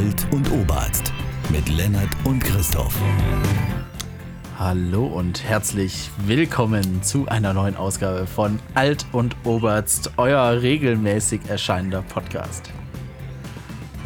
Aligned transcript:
Alt 0.00 0.26
und 0.30 0.50
Oberarzt 0.50 1.12
mit 1.50 1.68
Lennart 1.68 2.08
und 2.24 2.42
Christoph. 2.42 2.98
Hallo 4.58 5.04
und 5.04 5.44
herzlich 5.44 6.10
willkommen 6.24 7.02
zu 7.02 7.28
einer 7.28 7.52
neuen 7.52 7.76
Ausgabe 7.76 8.26
von 8.26 8.60
Alt 8.74 9.04
und 9.12 9.36
Oberst, 9.44 10.12
euer 10.16 10.62
regelmäßig 10.62 11.42
erscheinender 11.48 12.00
Podcast. 12.00 12.70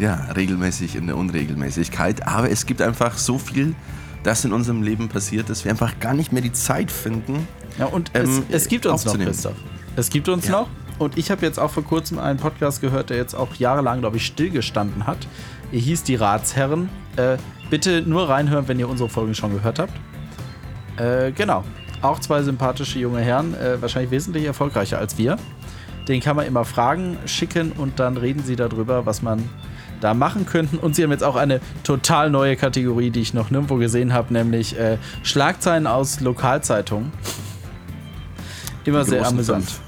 Ja, 0.01 0.17
regelmäßig 0.35 0.96
in 0.96 1.07
der 1.07 1.17
Unregelmäßigkeit, 1.17 2.27
aber 2.27 2.51
es 2.51 2.67
gibt 2.67 2.83
einfach 2.83 3.17
so 3.17 3.39
viel, 3.39 3.77
das 4.25 4.45
in 4.45 4.53
unserem 4.53 4.83
Leben 4.83 5.09
passiert, 5.09 5.49
dass 5.49 5.65
wir 5.65 5.71
einfach 5.71 6.01
gar 6.01 6.15
nicht 6.15 6.33
mehr 6.33 6.43
die 6.43 6.53
Zeit 6.53 6.91
finden. 6.91 7.47
Ja, 7.79 7.87
und 7.87 8.11
ähm, 8.15 8.43
es, 8.49 8.63
es, 8.63 8.69
gibt 8.69 8.85
uns 8.87 9.05
noch, 9.05 9.17
Christoph. 9.17 9.55
Es 9.95 10.11
gibt 10.11 10.29
uns 10.29 10.47
ja. 10.47 10.63
noch. 10.63 10.69
Und 10.99 11.19
ich 11.19 11.31
habe 11.31 11.45
jetzt 11.45 11.59
auch 11.59 11.71
vor 11.71 11.85
kurzem 11.85 12.19
einen 12.19 12.39
Podcast 12.39 12.81
gehört, 12.81 13.11
der 13.11 13.17
jetzt 13.17 13.35
auch 13.35 13.55
jahrelang, 13.57 14.01
glaube 14.01 14.17
ich, 14.17 14.27
stillgestanden 14.27 15.07
hat. 15.07 15.27
Er 15.74 15.80
hieß 15.80 16.05
Die 16.05 16.14
Ratsherren. 16.14 16.88
Äh, 17.16 17.37
bitte 17.69 18.02
nur 18.02 18.28
reinhören, 18.28 18.69
wenn 18.69 18.78
ihr 18.78 18.88
unsere 18.88 19.09
Folgen 19.09 19.34
schon 19.34 19.52
gehört 19.52 19.80
habt. 19.80 19.92
Äh, 20.98 21.32
genau. 21.32 21.65
Auch 22.01 22.20
zwei 22.20 22.42
sympathische 22.42 23.01
junge 23.01 23.20
Herren, 23.20 23.55
äh, 23.55 23.82
wahrscheinlich 23.82 24.12
wesentlich 24.12 24.45
erfolgreicher 24.45 24.98
als 24.98 25.18
wir. 25.18 25.37
Den 26.06 26.20
kann 26.20 26.37
man 26.37 26.46
immer 26.46 26.65
Fragen 26.65 27.16
schicken 27.27 27.73
und 27.73 27.98
dann 27.98 28.16
reden 28.16 28.45
sie 28.45 28.55
darüber, 28.55 29.05
was 29.05 29.20
man 29.20 29.48
da 30.01 30.15
machen 30.15 30.46
könnte. 30.46 30.79
Und 30.79 30.95
sie 30.95 31.02
haben 31.02 31.10
jetzt 31.10 31.24
auch 31.24 31.34
eine 31.34 31.60
total 31.82 32.30
neue 32.30 32.54
Kategorie, 32.54 33.10
die 33.10 33.23
ich 33.23 33.34
noch 33.34 33.51
nirgendwo 33.51 33.74
gesehen 33.74 34.12
habe, 34.12 34.32
nämlich 34.32 34.79
äh, 34.79 34.98
Schlagzeilen 35.24 35.88
aus 35.88 36.20
Lokalzeitungen. 36.20 37.10
Immer 38.84 39.04
sehr 39.04 39.27
amüsant. 39.27 39.65
Fünf. 39.65 39.80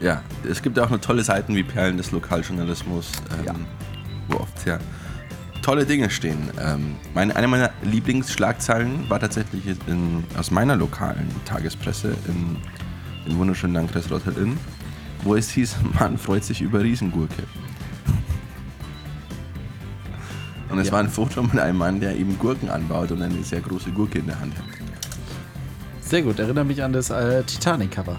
Ja, 0.00 0.22
es 0.48 0.60
gibt 0.60 0.76
auch 0.80 0.90
noch 0.90 1.00
tolle 1.00 1.22
Seiten 1.22 1.54
wie 1.54 1.62
Perlen 1.62 1.98
des 1.98 2.10
Lokaljournalismus, 2.10 3.12
ähm, 3.38 3.44
ja. 3.46 3.54
Wo 4.28 4.38
oft 4.38 4.58
sehr 4.58 4.78
tolle 5.66 5.84
Dinge 5.84 6.10
stehen. 6.10 6.50
Ähm, 6.60 6.94
meine, 7.12 7.34
eine 7.34 7.48
meiner 7.48 7.70
Lieblingsschlagzeilen 7.82 9.10
war 9.10 9.18
tatsächlich 9.18 9.64
in, 9.88 10.22
aus 10.38 10.52
meiner 10.52 10.76
lokalen 10.76 11.28
Tagespresse 11.44 12.14
in, 12.28 12.56
im 13.28 13.38
wunderschönen 13.38 13.74
Landkreis 13.74 14.08
Rotterdam, 14.08 14.56
wo 15.24 15.34
es 15.34 15.50
hieß, 15.50 15.74
man 15.98 16.18
freut 16.18 16.44
sich 16.44 16.60
über 16.60 16.82
Riesengurke. 16.82 17.42
Und 20.68 20.78
es 20.78 20.86
ja. 20.86 20.92
war 20.92 21.00
ein 21.00 21.08
Foto 21.08 21.42
mit 21.42 21.58
einem 21.58 21.78
Mann, 21.78 21.98
der 22.00 22.16
eben 22.16 22.38
Gurken 22.38 22.68
anbaut 22.70 23.10
und 23.10 23.22
eine 23.22 23.42
sehr 23.42 23.60
große 23.60 23.90
Gurke 23.90 24.20
in 24.20 24.26
der 24.26 24.38
Hand 24.38 24.54
hat. 24.56 24.64
Sehr 26.00 26.22
gut, 26.22 26.38
erinnert 26.38 26.68
mich 26.68 26.80
an 26.84 26.92
das 26.92 27.10
äh, 27.10 27.42
Titanic-Cover. 27.42 28.16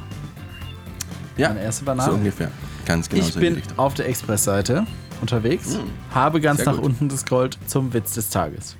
Ja, 1.38 1.50
Meine 1.50 1.61
erste 1.61 1.85
Banane. 1.85 2.11
so 2.11 2.17
ungefähr. 2.17 2.52
Ganz 2.85 3.08
genau 3.08 3.25
Ich 3.25 3.33
so 3.33 3.39
bin 3.39 3.61
auf 3.78 3.94
der 3.94 4.09
Express-Seite 4.09 4.85
unterwegs, 5.21 5.75
hm. 5.75 5.83
habe 6.11 6.41
ganz 6.41 6.65
nach 6.65 6.77
unten 6.77 7.09
gescrollt 7.09 7.57
zum 7.67 7.93
Witz 7.93 8.13
des 8.13 8.29
Tages. 8.29 8.75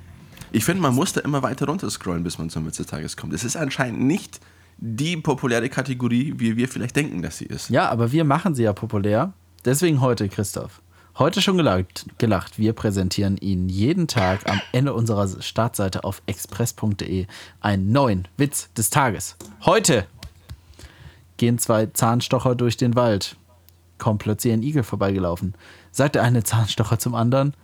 Ich 0.50 0.64
finde, 0.64 0.82
man 0.82 0.94
muss 0.94 1.12
da 1.12 1.20
immer 1.20 1.42
weiter 1.42 1.66
runter 1.66 1.90
scrollen, 1.90 2.24
bis 2.24 2.38
man 2.38 2.50
zum 2.50 2.66
Witz 2.66 2.78
des 2.78 2.86
Tages 2.86 3.16
kommt. 3.16 3.32
Es 3.34 3.44
ist 3.44 3.56
anscheinend 3.56 4.00
nicht 4.00 4.40
die 4.78 5.16
populäre 5.16 5.68
Kategorie, 5.68 6.34
wie 6.36 6.56
wir 6.56 6.68
vielleicht 6.68 6.96
denken, 6.96 7.20
dass 7.22 7.38
sie 7.38 7.46
ist. 7.46 7.68
Ja, 7.68 7.88
aber 7.88 8.12
wir 8.12 8.24
machen 8.24 8.54
sie 8.54 8.62
ja 8.62 8.72
populär. 8.72 9.32
Deswegen 9.64 10.00
heute, 10.00 10.28
Christoph. 10.28 10.80
Heute 11.18 11.42
schon 11.42 11.56
gelacht, 11.56 12.06
gelacht. 12.18 12.60
Wir 12.60 12.72
präsentieren 12.74 13.38
Ihnen 13.38 13.68
jeden 13.68 14.06
Tag 14.06 14.48
am 14.48 14.60
Ende 14.70 14.94
unserer 14.94 15.42
Startseite 15.42 16.04
auf 16.04 16.22
express.de 16.26 17.26
einen 17.60 17.90
neuen 17.90 18.28
Witz 18.36 18.72
des 18.74 18.90
Tages. 18.90 19.36
Heute 19.64 20.06
gehen 21.38 21.58
zwei 21.58 21.86
Zahnstocher 21.86 22.54
durch 22.54 22.76
den 22.76 22.94
Wald. 22.94 23.36
Kommt 23.98 24.22
plötzlich 24.22 24.52
ein 24.52 24.62
Igel 24.62 24.84
vorbeigelaufen. 24.84 25.54
Sagt 25.90 26.14
der 26.14 26.22
eine 26.22 26.44
Zahnstocher 26.44 26.98
zum 26.98 27.14
anderen: 27.14 27.54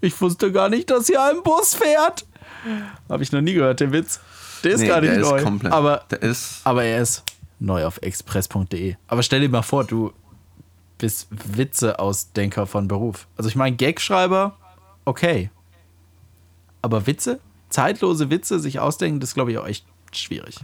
Ich 0.00 0.20
wusste 0.20 0.52
gar 0.52 0.68
nicht, 0.68 0.90
dass 0.90 1.06
hier 1.06 1.22
ein 1.22 1.42
Bus 1.42 1.74
fährt. 1.74 2.26
Habe 3.08 3.22
ich 3.22 3.32
noch 3.32 3.40
nie 3.40 3.54
gehört, 3.54 3.80
den 3.80 3.92
Witz. 3.92 4.20
Der 4.64 4.72
ist 4.72 4.80
nee, 4.80 4.88
gar 4.88 5.00
nicht 5.00 5.18
neu. 5.18 5.36
Ist 5.36 5.44
komplett, 5.44 5.72
aber, 5.72 6.04
ist 6.20 6.60
aber 6.64 6.84
er 6.84 7.02
ist 7.02 7.24
neu 7.58 7.84
auf 7.84 7.98
express.de. 8.02 8.96
Aber 9.08 9.22
stell 9.22 9.40
dir 9.40 9.48
mal 9.48 9.62
vor, 9.62 9.84
du 9.84 10.12
bist 10.98 11.26
Witze-Ausdenker 11.30 12.66
von 12.66 12.86
Beruf. 12.86 13.26
Also 13.36 13.48
ich 13.48 13.56
meine, 13.56 13.76
Gagschreiber, 13.76 14.56
okay. 15.04 15.50
Aber 16.80 17.06
Witze, 17.06 17.40
zeitlose 17.70 18.30
Witze 18.30 18.60
sich 18.60 18.78
ausdenken, 18.78 19.18
das 19.18 19.34
glaube 19.34 19.50
ich 19.50 19.58
auch 19.58 19.66
echt 19.66 19.84
schwierig 20.12 20.60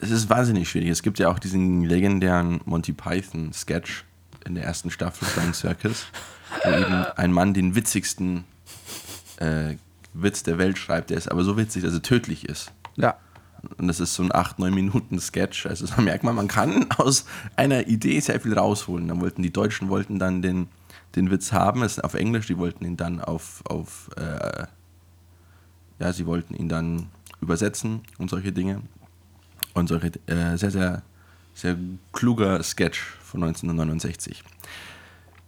es 0.00 0.10
ist 0.10 0.30
wahnsinnig 0.30 0.68
schwierig. 0.68 0.90
Es 0.90 1.02
gibt 1.02 1.18
ja 1.18 1.28
auch 1.30 1.38
diesen 1.38 1.82
legendären 1.84 2.60
Monty 2.64 2.92
Python 2.92 3.52
Sketch 3.52 4.04
in 4.44 4.54
der 4.54 4.64
ersten 4.64 4.90
Staffel 4.90 5.26
Flying 5.26 5.52
Circus, 5.52 6.06
wo 6.64 6.70
eben 6.70 6.94
ein 7.16 7.32
Mann 7.32 7.54
den 7.54 7.74
witzigsten 7.74 8.44
äh, 9.36 9.76
Witz 10.14 10.42
der 10.42 10.58
Welt 10.58 10.78
schreibt, 10.78 11.10
der 11.10 11.16
ist 11.16 11.30
aber 11.30 11.44
so 11.44 11.56
witzig, 11.56 11.82
dass 11.82 11.94
er 11.94 12.02
tödlich 12.02 12.48
ist. 12.48 12.72
Ja. 12.96 13.16
Und 13.76 13.88
das 13.88 14.00
ist 14.00 14.14
so 14.14 14.22
ein 14.22 14.34
8, 14.34 14.58
9 14.58 14.72
Minuten 14.72 15.18
Sketch. 15.18 15.66
Also 15.66 15.86
da 15.86 16.00
merkt 16.00 16.24
man, 16.24 16.34
man 16.34 16.48
kann 16.48 16.86
aus 16.96 17.24
einer 17.56 17.88
Idee 17.88 18.20
sehr 18.20 18.40
viel 18.40 18.56
rausholen. 18.56 19.08
Dann 19.08 19.20
wollten 19.20 19.42
die 19.42 19.52
Deutschen 19.52 19.88
wollten 19.88 20.18
dann 20.18 20.42
den, 20.42 20.68
den 21.16 21.30
Witz 21.30 21.52
haben, 21.52 21.82
es 21.82 21.98
auf 21.98 22.14
Englisch, 22.14 22.46
die 22.46 22.58
wollten 22.58 22.84
ihn 22.84 22.96
dann 22.96 23.20
auf, 23.20 23.62
auf 23.66 24.10
äh, 24.16 24.64
ja, 25.98 26.12
sie 26.12 26.26
wollten 26.26 26.54
ihn 26.54 26.68
dann 26.68 27.08
übersetzen 27.40 28.02
und 28.18 28.30
solche 28.30 28.52
Dinge. 28.52 28.82
Und 29.74 29.88
so 29.88 29.96
äh, 29.96 30.56
sehr, 30.56 30.70
sehr, 30.70 31.02
sehr 31.54 31.76
kluger 32.12 32.62
Sketch 32.62 33.00
von 33.22 33.42
1969. 33.42 34.42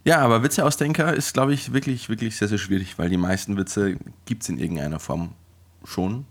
Ja, 0.03 0.19
aber 0.19 0.43
Witzeausdenker 0.43 1.13
ist, 1.13 1.33
glaube 1.33 1.53
ich, 1.53 1.73
wirklich, 1.73 2.09
wirklich 2.09 2.35
sehr, 2.35 2.47
sehr 2.47 2.57
schwierig, 2.57 2.97
weil 2.97 3.09
die 3.09 3.17
meisten 3.17 3.57
Witze 3.57 3.97
gibt 4.25 4.43
es 4.43 4.49
in 4.49 4.57
irgendeiner 4.57 4.99
Form 4.99 5.33
schon. 5.83 6.25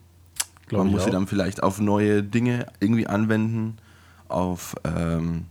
Glaub 0.66 0.84
Man 0.84 0.92
muss 0.92 1.03
auch. 1.03 1.06
sie 1.06 1.10
dann 1.12 1.26
vielleicht 1.26 1.62
auf 1.62 1.80
neue 1.80 2.22
Dinge 2.22 2.66
irgendwie 2.80 3.06
anwenden, 3.06 3.78
auf 4.28 4.75
ähm, 4.84 5.47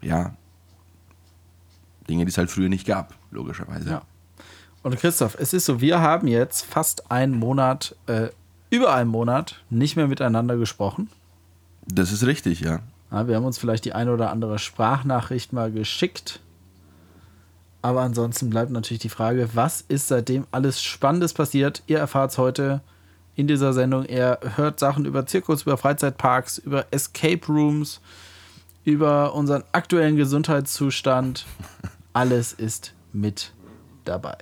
ja, 0.00 0.34
Dinge, 2.08 2.24
die 2.24 2.30
es 2.30 2.38
halt 2.38 2.50
früher 2.50 2.68
nicht 2.68 2.86
gab, 2.86 3.14
logischerweise. 3.30 3.90
Ja. 3.90 4.02
Und 4.82 4.96
Christoph, 4.96 5.36
es 5.38 5.52
ist 5.52 5.64
so, 5.64 5.80
wir 5.80 6.00
haben 6.00 6.28
jetzt 6.28 6.64
fast 6.64 7.10
einen 7.10 7.38
Monat, 7.38 7.96
äh, 8.06 8.28
über 8.70 8.94
einen 8.94 9.10
Monat 9.10 9.62
nicht 9.70 9.96
mehr 9.96 10.08
miteinander 10.08 10.56
gesprochen. 10.56 11.10
Das 11.86 12.12
ist 12.12 12.24
richtig, 12.26 12.60
ja. 12.60 12.80
ja. 13.10 13.28
Wir 13.28 13.36
haben 13.36 13.44
uns 13.44 13.58
vielleicht 13.58 13.84
die 13.84 13.92
eine 13.92 14.12
oder 14.12 14.30
andere 14.30 14.58
Sprachnachricht 14.58 15.52
mal 15.52 15.70
geschickt. 15.72 16.40
Aber 17.80 18.02
ansonsten 18.02 18.50
bleibt 18.50 18.70
natürlich 18.70 19.02
die 19.02 19.08
Frage, 19.08 19.50
was 19.54 19.82
ist 19.82 20.08
seitdem 20.08 20.46
alles 20.50 20.82
Spannendes 20.82 21.32
passiert? 21.32 21.82
Ihr 21.86 21.98
erfahrt 21.98 22.32
es 22.32 22.38
heute 22.38 22.80
in 23.36 23.46
dieser 23.46 23.72
Sendung. 23.72 24.04
Ihr 24.04 24.38
hört 24.56 24.80
Sachen 24.80 25.04
über 25.04 25.26
Zirkus, 25.26 25.62
über 25.62 25.76
Freizeitparks, 25.76 26.58
über 26.58 26.86
Escape 26.90 27.46
Rooms, 27.46 28.00
über 28.84 29.34
unseren 29.34 29.62
aktuellen 29.72 30.16
Gesundheitszustand. 30.16 31.46
Alles 32.12 32.52
ist 32.52 32.94
mit 33.12 33.52
dabei. 34.04 34.36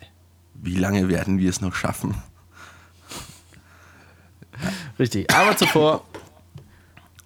Wie 0.55 0.77
lange 0.77 1.09
werden 1.09 1.39
wir 1.39 1.51
es 1.51 1.61
noch 1.61 1.75
schaffen? 1.75 2.15
Richtig. 4.99 5.31
Aber 5.35 5.57
zuvor 5.57 6.03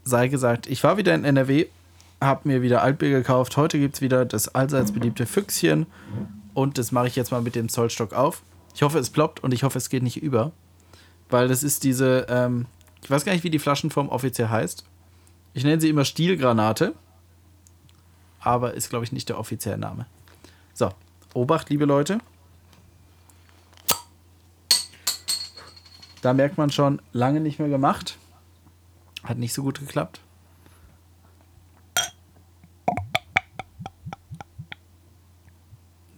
sei 0.03 0.27
gesagt, 0.27 0.66
ich 0.66 0.82
war 0.82 0.97
wieder 0.97 1.15
in 1.15 1.25
NRW, 1.25 1.66
habe 2.20 2.48
mir 2.48 2.62
wieder 2.62 2.82
Altbier 2.82 3.10
gekauft. 3.10 3.56
Heute 3.56 3.78
gibt 3.78 3.94
es 3.97 4.00
wieder 4.00 4.25
das 4.25 4.54
allseits 4.54 4.92
beliebte 4.92 5.26
Füchschen. 5.26 5.86
Und 6.53 6.78
das 6.78 6.92
mache 6.92 7.06
ich 7.06 7.16
jetzt 7.16 7.31
mal 7.31 7.42
mit 7.42 7.54
dem 7.54 7.69
Zollstock 7.69 8.12
auf. 8.12 8.42
Ich 8.75 8.82
hoffe, 8.82 8.98
es 8.98 9.10
ploppt 9.10 9.41
und 9.41 9.53
ich 9.54 9.62
hoffe, 9.62 9.78
es 9.78 9.88
geht 9.88 10.03
nicht 10.03 10.22
über. 10.22 10.53
Weil 11.28 11.48
das 11.48 11.62
ist 11.62 11.84
diese, 11.84 12.26
ähm, 12.28 12.66
ich 13.03 13.10
weiß 13.10 13.25
gar 13.25 13.32
nicht, 13.32 13.44
wie 13.44 13.50
die 13.50 13.59
Flaschenform 13.59 14.09
offiziell 14.09 14.48
heißt. 14.48 14.84
Ich 15.54 15.64
nenne 15.64 15.80
sie 15.80 15.88
immer 15.88 16.04
Stielgranate. 16.04 16.94
Aber 18.41 18.75
ist, 18.75 18.91
glaube 18.91 19.04
ich, 19.04 19.12
nicht 19.12 19.28
der 19.28 19.38
offizielle 19.38 19.78
Name. 19.78 20.06
So, 20.75 20.91
Obacht, 21.34 21.70
liebe 21.70 21.84
Leute. 21.84 22.19
Da 26.22 26.33
merkt 26.34 26.59
man 26.59 26.71
schon, 26.71 27.00
lange 27.12 27.41
nicht 27.41 27.59
mehr 27.59 27.68
gemacht. 27.68 28.18
Hat 29.24 29.39
nicht 29.39 29.54
so 29.54 29.62
gut 29.62 29.78
geklappt. 29.80 30.21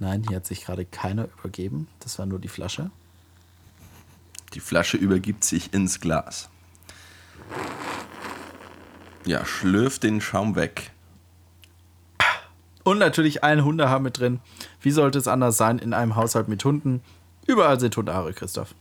Nein, 0.03 0.25
hier 0.27 0.39
hat 0.39 0.47
sich 0.47 0.65
gerade 0.65 0.85
keiner 0.85 1.29
übergeben. 1.39 1.87
Das 2.01 2.19
war 2.19 2.27
nur 2.27 2.41
die 2.41 2.49
Flasche. 2.49 2.91
Die 4.53 4.59
Flasche 4.59 4.97
übergibt 4.97 5.45
sich 5.45 5.73
ins 5.73 6.01
Glas. 6.01 6.49
Ja, 9.25 9.45
schlürft 9.45 10.03
den 10.03 10.21
Schaum 10.21 10.57
weg. 10.57 10.91
Und 12.83 12.99
natürlich 12.99 13.45
ein 13.45 13.65
Hundehaar 13.65 14.01
mit 14.01 14.19
drin. 14.19 14.41
Wie 14.81 14.91
sollte 14.91 15.21
es 15.21 15.29
anders 15.29 15.57
sein 15.57 15.79
in 15.79 15.95
einem 15.95 16.17
Haushalt 16.17 16.49
mit 16.49 16.65
Hunden? 16.65 17.01
Überall 17.47 17.79
sind 17.79 17.97
Hundehaare, 17.97 18.33
Christoph. 18.33 18.75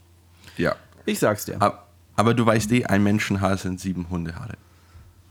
Ja. 0.56 0.74
Ich 1.06 1.20
sag's 1.20 1.44
dir. 1.44 1.62
Ab 1.62 1.88
aber 2.16 2.34
du 2.34 2.44
weißt 2.44 2.72
eh, 2.72 2.86
ein 2.86 3.04
Menschenhaar 3.04 3.56
sind 3.58 3.78
sieben 3.78 4.10
Hundehaare. 4.10 4.54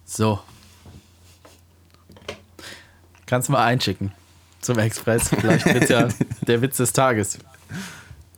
So. 0.05 0.39
Kannst 3.25 3.49
du 3.49 3.51
mal 3.51 3.65
einschicken 3.65 4.13
zum 4.61 4.79
Express. 4.79 5.29
Vielleicht 5.29 5.65
wird 5.65 5.89
ja 5.89 6.07
der 6.47 6.61
Witz 6.61 6.77
des 6.77 6.93
Tages. 6.93 7.39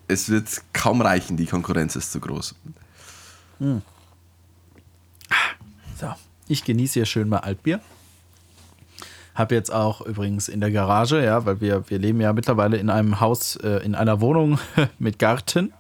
es 0.08 0.30
wird 0.30 0.50
kaum 0.74 1.02
reichen, 1.02 1.38
die 1.38 1.46
Konkurrenz 1.46 1.96
ist 1.96 2.12
zu 2.12 2.20
groß. 2.20 2.56
So, 6.00 6.14
ich 6.48 6.64
genieße 6.64 6.94
hier 6.94 7.06
schön 7.06 7.30
mal 7.30 7.40
Altbier. 7.40 7.80
Habe 9.36 9.56
jetzt 9.56 9.72
auch 9.72 10.02
übrigens 10.02 10.48
in 10.48 10.62
der 10.62 10.70
Garage, 10.70 11.24
ja, 11.24 11.46
weil 11.46 11.60
wir, 11.60 11.90
wir 11.90 11.98
leben 11.98 12.22
ja 12.22 12.34
mittlerweile 12.34 12.78
in 12.78 12.90
einem 12.90 13.20
Haus, 13.20 13.56
äh, 13.56 13.78
in 13.84 13.96
einer 13.96 14.22
Wohnung 14.22 14.60
mit 15.00 15.18
Garten. 15.18 15.74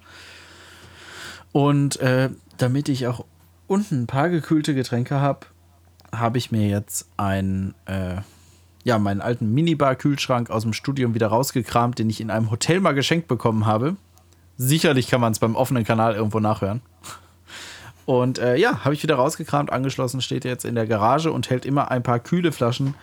Und 1.51 1.97
äh, 1.97 2.29
damit 2.57 2.89
ich 2.89 3.05
auch 3.05 3.25
unten 3.67 4.03
ein 4.03 4.07
paar 4.07 4.29
gekühlte 4.29 4.73
Getränke 4.73 5.19
habe, 5.19 5.45
habe 6.11 6.37
ich 6.37 6.51
mir 6.51 6.67
jetzt 6.67 7.07
ein, 7.17 7.75
äh, 7.85 8.17
ja, 8.83 8.99
meinen 8.99 9.21
alten 9.21 9.53
Minibar-Kühlschrank 9.53 10.49
aus 10.49 10.63
dem 10.63 10.73
Studium 10.73 11.13
wieder 11.13 11.27
rausgekramt, 11.27 11.99
den 11.99 12.09
ich 12.09 12.21
in 12.21 12.29
einem 12.29 12.51
Hotel 12.51 12.79
mal 12.79 12.93
geschenkt 12.93 13.27
bekommen 13.27 13.65
habe. 13.65 13.95
Sicherlich 14.57 15.07
kann 15.07 15.21
man 15.21 15.31
es 15.31 15.39
beim 15.39 15.55
offenen 15.55 15.83
Kanal 15.83 16.15
irgendwo 16.15 16.39
nachhören. 16.39 16.81
Und 18.05 18.37
äh, 18.39 18.57
ja, 18.57 18.83
habe 18.83 18.93
ich 18.93 19.01
wieder 19.01 19.15
rausgekramt, 19.15 19.71
angeschlossen, 19.71 20.21
steht 20.21 20.43
jetzt 20.43 20.65
in 20.65 20.75
der 20.75 20.87
Garage 20.87 21.31
und 21.31 21.49
hält 21.49 21.65
immer 21.65 21.89
ein 21.89 22.03
paar 22.03 22.19
kühle 22.19 22.51
Flaschen 22.51 22.95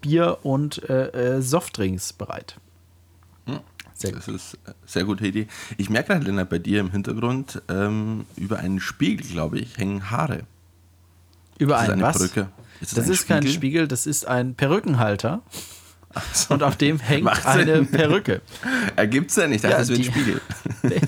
Bier 0.00 0.38
und 0.42 0.88
äh, 0.88 1.36
äh, 1.36 1.42
Softdrinks 1.42 2.12
bereit. 2.12 2.56
Sehr 3.98 4.12
Das 4.12 4.28
ist 4.28 4.56
eine 4.64 4.76
sehr 4.86 5.04
gute 5.04 5.26
Idee. 5.26 5.48
Ich 5.76 5.90
merke 5.90 6.12
gerade, 6.12 6.24
Lennart, 6.24 6.48
bei 6.48 6.60
dir 6.60 6.78
im 6.78 6.92
Hintergrund 6.92 7.60
ähm, 7.68 8.26
über 8.36 8.60
einen 8.60 8.78
Spiegel, 8.78 9.26
glaube 9.26 9.58
ich, 9.58 9.76
hängen 9.76 10.12
Haare. 10.12 10.44
Über 11.58 11.74
Ist 11.74 11.80
das 11.82 11.88
einen 11.90 11.92
eine 11.94 12.02
was? 12.02 12.16
Perücke? 12.18 12.48
Ist 12.80 12.96
Das 12.96 13.06
ein 13.06 13.12
ist 13.12 13.28
kein 13.28 13.46
Spiegel, 13.48 13.88
das 13.88 14.06
ist 14.06 14.26
ein 14.26 14.54
Perückenhalter. 14.54 15.42
so. 16.32 16.54
Und 16.54 16.62
auf 16.62 16.76
dem 16.76 16.98
hängt 17.00 17.24
Macht 17.24 17.44
eine 17.46 17.76
Sinn. 17.76 17.90
Perücke. 17.90 18.40
Ergibt's 18.96 19.34
denn? 19.34 19.52
Ich 19.52 19.62
dachte, 19.62 19.72
Ja, 19.74 19.78
das 19.80 19.88
wäre 19.88 19.98
ein 20.00 20.04
Spiegel. 20.04 20.40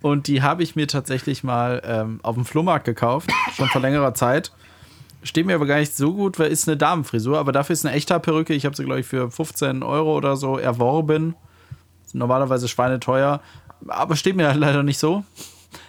Und 0.00 0.26
die 0.28 0.42
habe 0.42 0.62
ich 0.62 0.76
mir 0.76 0.86
tatsächlich 0.86 1.42
mal 1.42 1.82
ähm, 1.84 2.20
auf 2.22 2.34
dem 2.36 2.44
Flohmarkt 2.44 2.84
gekauft, 2.84 3.30
schon 3.56 3.68
vor 3.68 3.80
längerer 3.80 4.14
Zeit. 4.14 4.52
Steht 5.24 5.46
mir 5.46 5.56
aber 5.56 5.66
gar 5.66 5.78
nicht 5.80 5.96
so 5.96 6.14
gut, 6.14 6.38
weil 6.38 6.52
ist 6.52 6.68
eine 6.68 6.76
Damenfrisur, 6.76 7.38
aber 7.38 7.50
dafür 7.50 7.72
ist 7.72 7.84
eine 7.84 7.94
echte 7.96 8.18
Perücke. 8.20 8.54
Ich 8.54 8.64
habe 8.64 8.76
sie, 8.76 8.84
glaube 8.84 9.00
ich, 9.00 9.06
für 9.06 9.28
15 9.30 9.82
Euro 9.82 10.16
oder 10.16 10.36
so 10.36 10.56
erworben. 10.56 11.34
Sind 12.06 12.20
normalerweise 12.20 12.68
schweineteuer, 12.68 13.40
aber 13.88 14.14
steht 14.14 14.36
mir 14.36 14.46
halt 14.46 14.58
leider 14.58 14.84
nicht 14.84 14.98
so. 14.98 15.24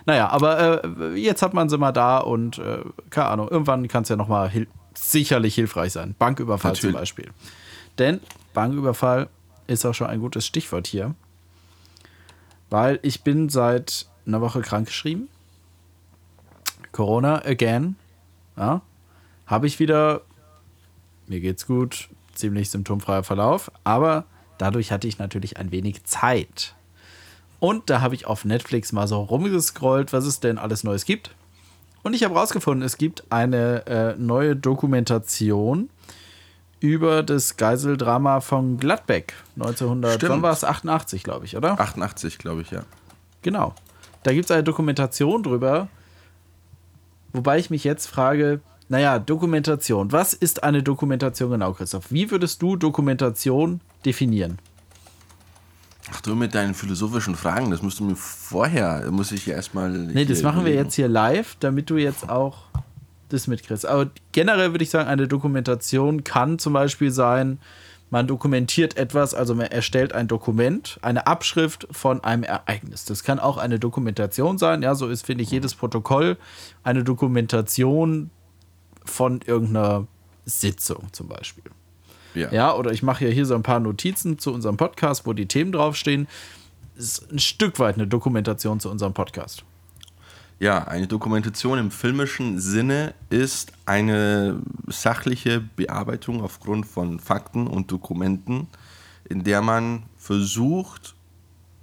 Naja, 0.09 0.29
aber 0.29 0.83
äh, 0.83 1.13
jetzt 1.19 1.43
hat 1.43 1.53
man 1.53 1.69
sie 1.69 1.77
mal 1.77 1.91
da 1.91 2.17
und 2.17 2.57
äh, 2.57 2.79
keine 3.11 3.27
Ahnung, 3.27 3.47
irgendwann 3.47 3.87
kann 3.87 4.01
es 4.01 4.09
ja 4.09 4.15
nochmal 4.15 4.49
hil 4.49 4.65
sicherlich 4.95 5.53
hilfreich 5.53 5.93
sein. 5.93 6.15
Banküberfall 6.17 6.73
zum 6.73 6.89
Natürlich. 6.89 6.95
Beispiel. 6.99 7.31
Denn 7.99 8.19
Banküberfall 8.55 9.29
ist 9.67 9.85
auch 9.85 9.93
schon 9.93 10.07
ein 10.07 10.19
gutes 10.19 10.47
Stichwort 10.47 10.87
hier. 10.87 11.13
Weil 12.71 12.97
ich 13.03 13.21
bin 13.21 13.49
seit 13.49 14.07
einer 14.25 14.41
Woche 14.41 14.61
krankgeschrieben. 14.61 15.29
Corona 16.91 17.45
again. 17.45 17.95
Ja. 18.57 18.81
Habe 19.45 19.67
ich 19.67 19.79
wieder, 19.79 20.21
mir 21.27 21.39
geht's 21.39 21.67
gut, 21.67 22.09
ziemlich 22.33 22.71
symptomfreier 22.71 23.21
Verlauf, 23.21 23.71
aber 23.83 24.25
dadurch 24.57 24.91
hatte 24.91 25.07
ich 25.07 25.19
natürlich 25.19 25.57
ein 25.57 25.71
wenig 25.71 26.03
Zeit. 26.05 26.73
Und 27.59 27.89
da 27.89 28.01
habe 28.01 28.15
ich 28.15 28.25
auf 28.25 28.45
Netflix 28.45 28.91
mal 28.91 29.07
so 29.07 29.21
rumgescrollt, 29.21 30.13
was 30.13 30.25
es 30.25 30.39
denn 30.39 30.57
alles 30.57 30.83
Neues 30.83 31.05
gibt. 31.05 31.31
Und 32.03 32.13
ich 32.13 32.23
habe 32.23 32.35
rausgefunden, 32.35 32.85
es 32.85 32.97
gibt 32.97 33.23
eine 33.29 33.85
äh, 33.85 34.15
neue 34.17 34.55
Dokumentation 34.55 35.89
über 36.79 37.23
das 37.23 37.57
Geiseldrama 37.57 38.39
von 38.39 38.77
Gladbeck 38.77 39.33
1900, 39.57 40.15
Stimmt. 40.15 40.31
wann 40.31 40.41
war 40.41 40.53
es? 40.53 40.63
88, 40.63 41.23
glaube 41.23 41.45
ich, 41.45 41.57
oder? 41.57 41.79
88, 41.79 42.37
glaube 42.37 42.61
ich, 42.61 42.71
ja. 42.71 42.83
Genau. 43.41 43.73
Da 44.23 44.31
gibt 44.33 44.45
es 44.45 44.51
eine 44.51 44.63
Dokumentation 44.63 45.43
drüber, 45.43 45.89
wobei 47.33 47.59
ich 47.59 47.69
mich 47.69 47.83
jetzt 47.83 48.07
frage, 48.07 48.61
naja, 48.87 49.19
Dokumentation. 49.19 50.11
Was 50.11 50.33
ist 50.33 50.63
eine 50.63 50.81
Dokumentation 50.81 51.51
genau, 51.51 51.73
Christoph? 51.73 52.11
Wie 52.11 52.31
würdest 52.31 52.61
du 52.61 52.75
Dokumentation 52.75 53.81
definieren? 54.05 54.57
Ach 56.11 56.21
du 56.21 56.35
mit 56.35 56.55
deinen 56.55 56.73
philosophischen 56.73 57.35
Fragen, 57.35 57.71
das 57.71 57.81
musst 57.81 57.99
du 57.99 58.03
mir 58.03 58.15
vorher, 58.15 59.09
muss 59.11 59.31
ich 59.31 59.45
ja 59.45 59.55
erstmal. 59.55 59.89
Nee, 59.89 60.25
das 60.25 60.41
machen 60.41 60.65
wir 60.65 60.73
jetzt 60.73 60.95
hier 60.95 61.07
live, 61.07 61.55
damit 61.59 61.89
du 61.89 61.97
jetzt 61.97 62.29
auch 62.29 62.63
das 63.29 63.47
mitkriegst. 63.47 63.85
Aber 63.85 64.09
generell 64.31 64.71
würde 64.71 64.83
ich 64.83 64.89
sagen, 64.89 65.07
eine 65.07 65.27
Dokumentation 65.27 66.23
kann 66.23 66.59
zum 66.59 66.73
Beispiel 66.73 67.11
sein, 67.11 67.59
man 68.09 68.25
dokumentiert 68.25 68.97
etwas, 68.97 69.35
also 69.35 69.53
man 69.53 69.67
erstellt 69.67 70.13
ein 70.13 70.27
Dokument, 70.27 70.97
eine 71.03 71.27
Abschrift 71.27 71.87
von 71.91 72.23
einem 72.23 72.43
Ereignis. 72.43 73.05
Das 73.05 73.23
kann 73.23 73.39
auch 73.39 73.57
eine 73.57 73.77
Dokumentation 73.77 74.57
sein. 74.57 74.81
Ja, 74.81 74.95
so 74.95 75.07
ist, 75.07 75.25
finde 75.25 75.43
ich, 75.43 75.51
jedes 75.51 75.75
Protokoll 75.75 76.37
eine 76.83 77.03
Dokumentation 77.03 78.31
von 79.05 79.41
irgendeiner 79.45 80.07
Sitzung 80.45 81.09
zum 81.11 81.27
Beispiel. 81.27 81.65
Ja. 82.35 82.51
Ja, 82.51 82.75
oder 82.75 82.91
ich 82.91 83.03
mache 83.03 83.25
ja 83.25 83.31
hier 83.31 83.45
so 83.45 83.55
ein 83.55 83.63
paar 83.63 83.79
Notizen 83.79 84.39
zu 84.39 84.53
unserem 84.53 84.77
Podcast, 84.77 85.25
wo 85.25 85.33
die 85.33 85.47
Themen 85.47 85.71
draufstehen. 85.71 86.27
Das 86.95 87.05
ist 87.05 87.31
ein 87.31 87.39
Stück 87.39 87.79
weit 87.79 87.95
eine 87.95 88.07
Dokumentation 88.07 88.79
zu 88.79 88.89
unserem 88.89 89.13
Podcast. 89.13 89.63
Ja, 90.59 90.83
eine 90.83 91.07
Dokumentation 91.07 91.79
im 91.79 91.89
filmischen 91.89 92.59
Sinne 92.59 93.13
ist 93.29 93.71
eine 93.85 94.61
sachliche 94.87 95.61
Bearbeitung 95.61 96.41
aufgrund 96.41 96.85
von 96.85 97.19
Fakten 97.19 97.65
und 97.65 97.91
Dokumenten, 97.91 98.67
in 99.29 99.43
der 99.43 99.61
man 99.61 100.03
versucht, 100.17 101.15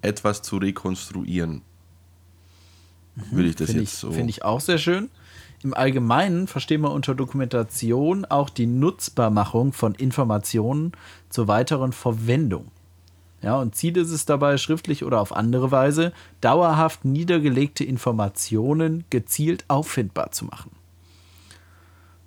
etwas 0.03 0.43
zu 0.43 0.59
rekonstruieren. 0.59 1.63
Würde 3.31 3.49
ich 3.49 3.57
das 3.57 3.69
Finde 3.69 3.83
ich, 3.83 3.89
jetzt 3.89 4.01
so. 4.01 4.13
finde 4.13 4.31
ich 4.31 4.45
auch 4.45 4.61
sehr 4.61 4.79
schön. 4.79 5.09
Im 5.67 5.75
Allgemeinen 5.75 6.47
verstehen 6.47 6.83
wir 6.83 6.93
unter 6.93 7.17
Dokumentation 7.17 8.25
auch 8.25 8.51
die 8.51 8.67
Nutzbarmachung 8.67 9.73
von 9.73 9.97
Informationen 9.97 10.93
zur 11.29 11.49
weiteren 11.49 11.91
Verwendung. 11.91 12.69
Ja, 13.43 13.57
und 13.57 13.75
Ziel 13.75 13.97
ist 13.97 14.13
es 14.13 14.27
dabei, 14.27 14.59
schriftlich 14.59 15.03
oder 15.03 15.21
auf 15.21 15.35
andere 15.35 15.73
Weise 15.73 16.13
dauerhaft 16.41 17.05
niedergelegte 17.05 17.83
Informationen 17.83 19.03
gezielt 19.11 19.65
auffindbar 19.67 20.31
zu 20.31 20.45
machen. 20.45 20.71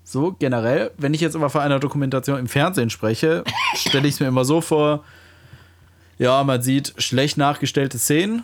So 0.04 0.36
generell, 0.38 0.92
wenn 0.98 1.14
ich 1.14 1.22
jetzt 1.22 1.38
aber 1.38 1.50
von 1.50 1.62
einer 1.62 1.80
Dokumentation 1.80 2.40
im 2.40 2.50
Fernsehen 2.50 2.90
spreche, 2.90 3.46
stelle 3.74 4.10
ich 4.10 4.16
es 4.16 4.20
mir 4.20 4.28
immer 4.28 4.44
so 4.44 4.60
vor, 4.60 5.06
ja, 6.18 6.44
man 6.44 6.62
sieht 6.62 6.94
schlecht 6.98 7.38
nachgestellte 7.38 8.00
Szenen, 8.00 8.44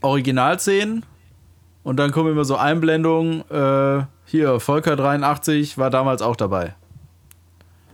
Originalszenen 0.00 1.04
und 1.84 1.96
dann 1.98 2.10
kommen 2.10 2.32
immer 2.32 2.44
so 2.44 2.56
Einblendungen, 2.56 3.48
äh, 3.50 4.04
hier, 4.24 4.58
Volker 4.58 4.96
83 4.96 5.78
war 5.78 5.90
damals 5.90 6.20
auch 6.22 6.34
dabei. 6.34 6.74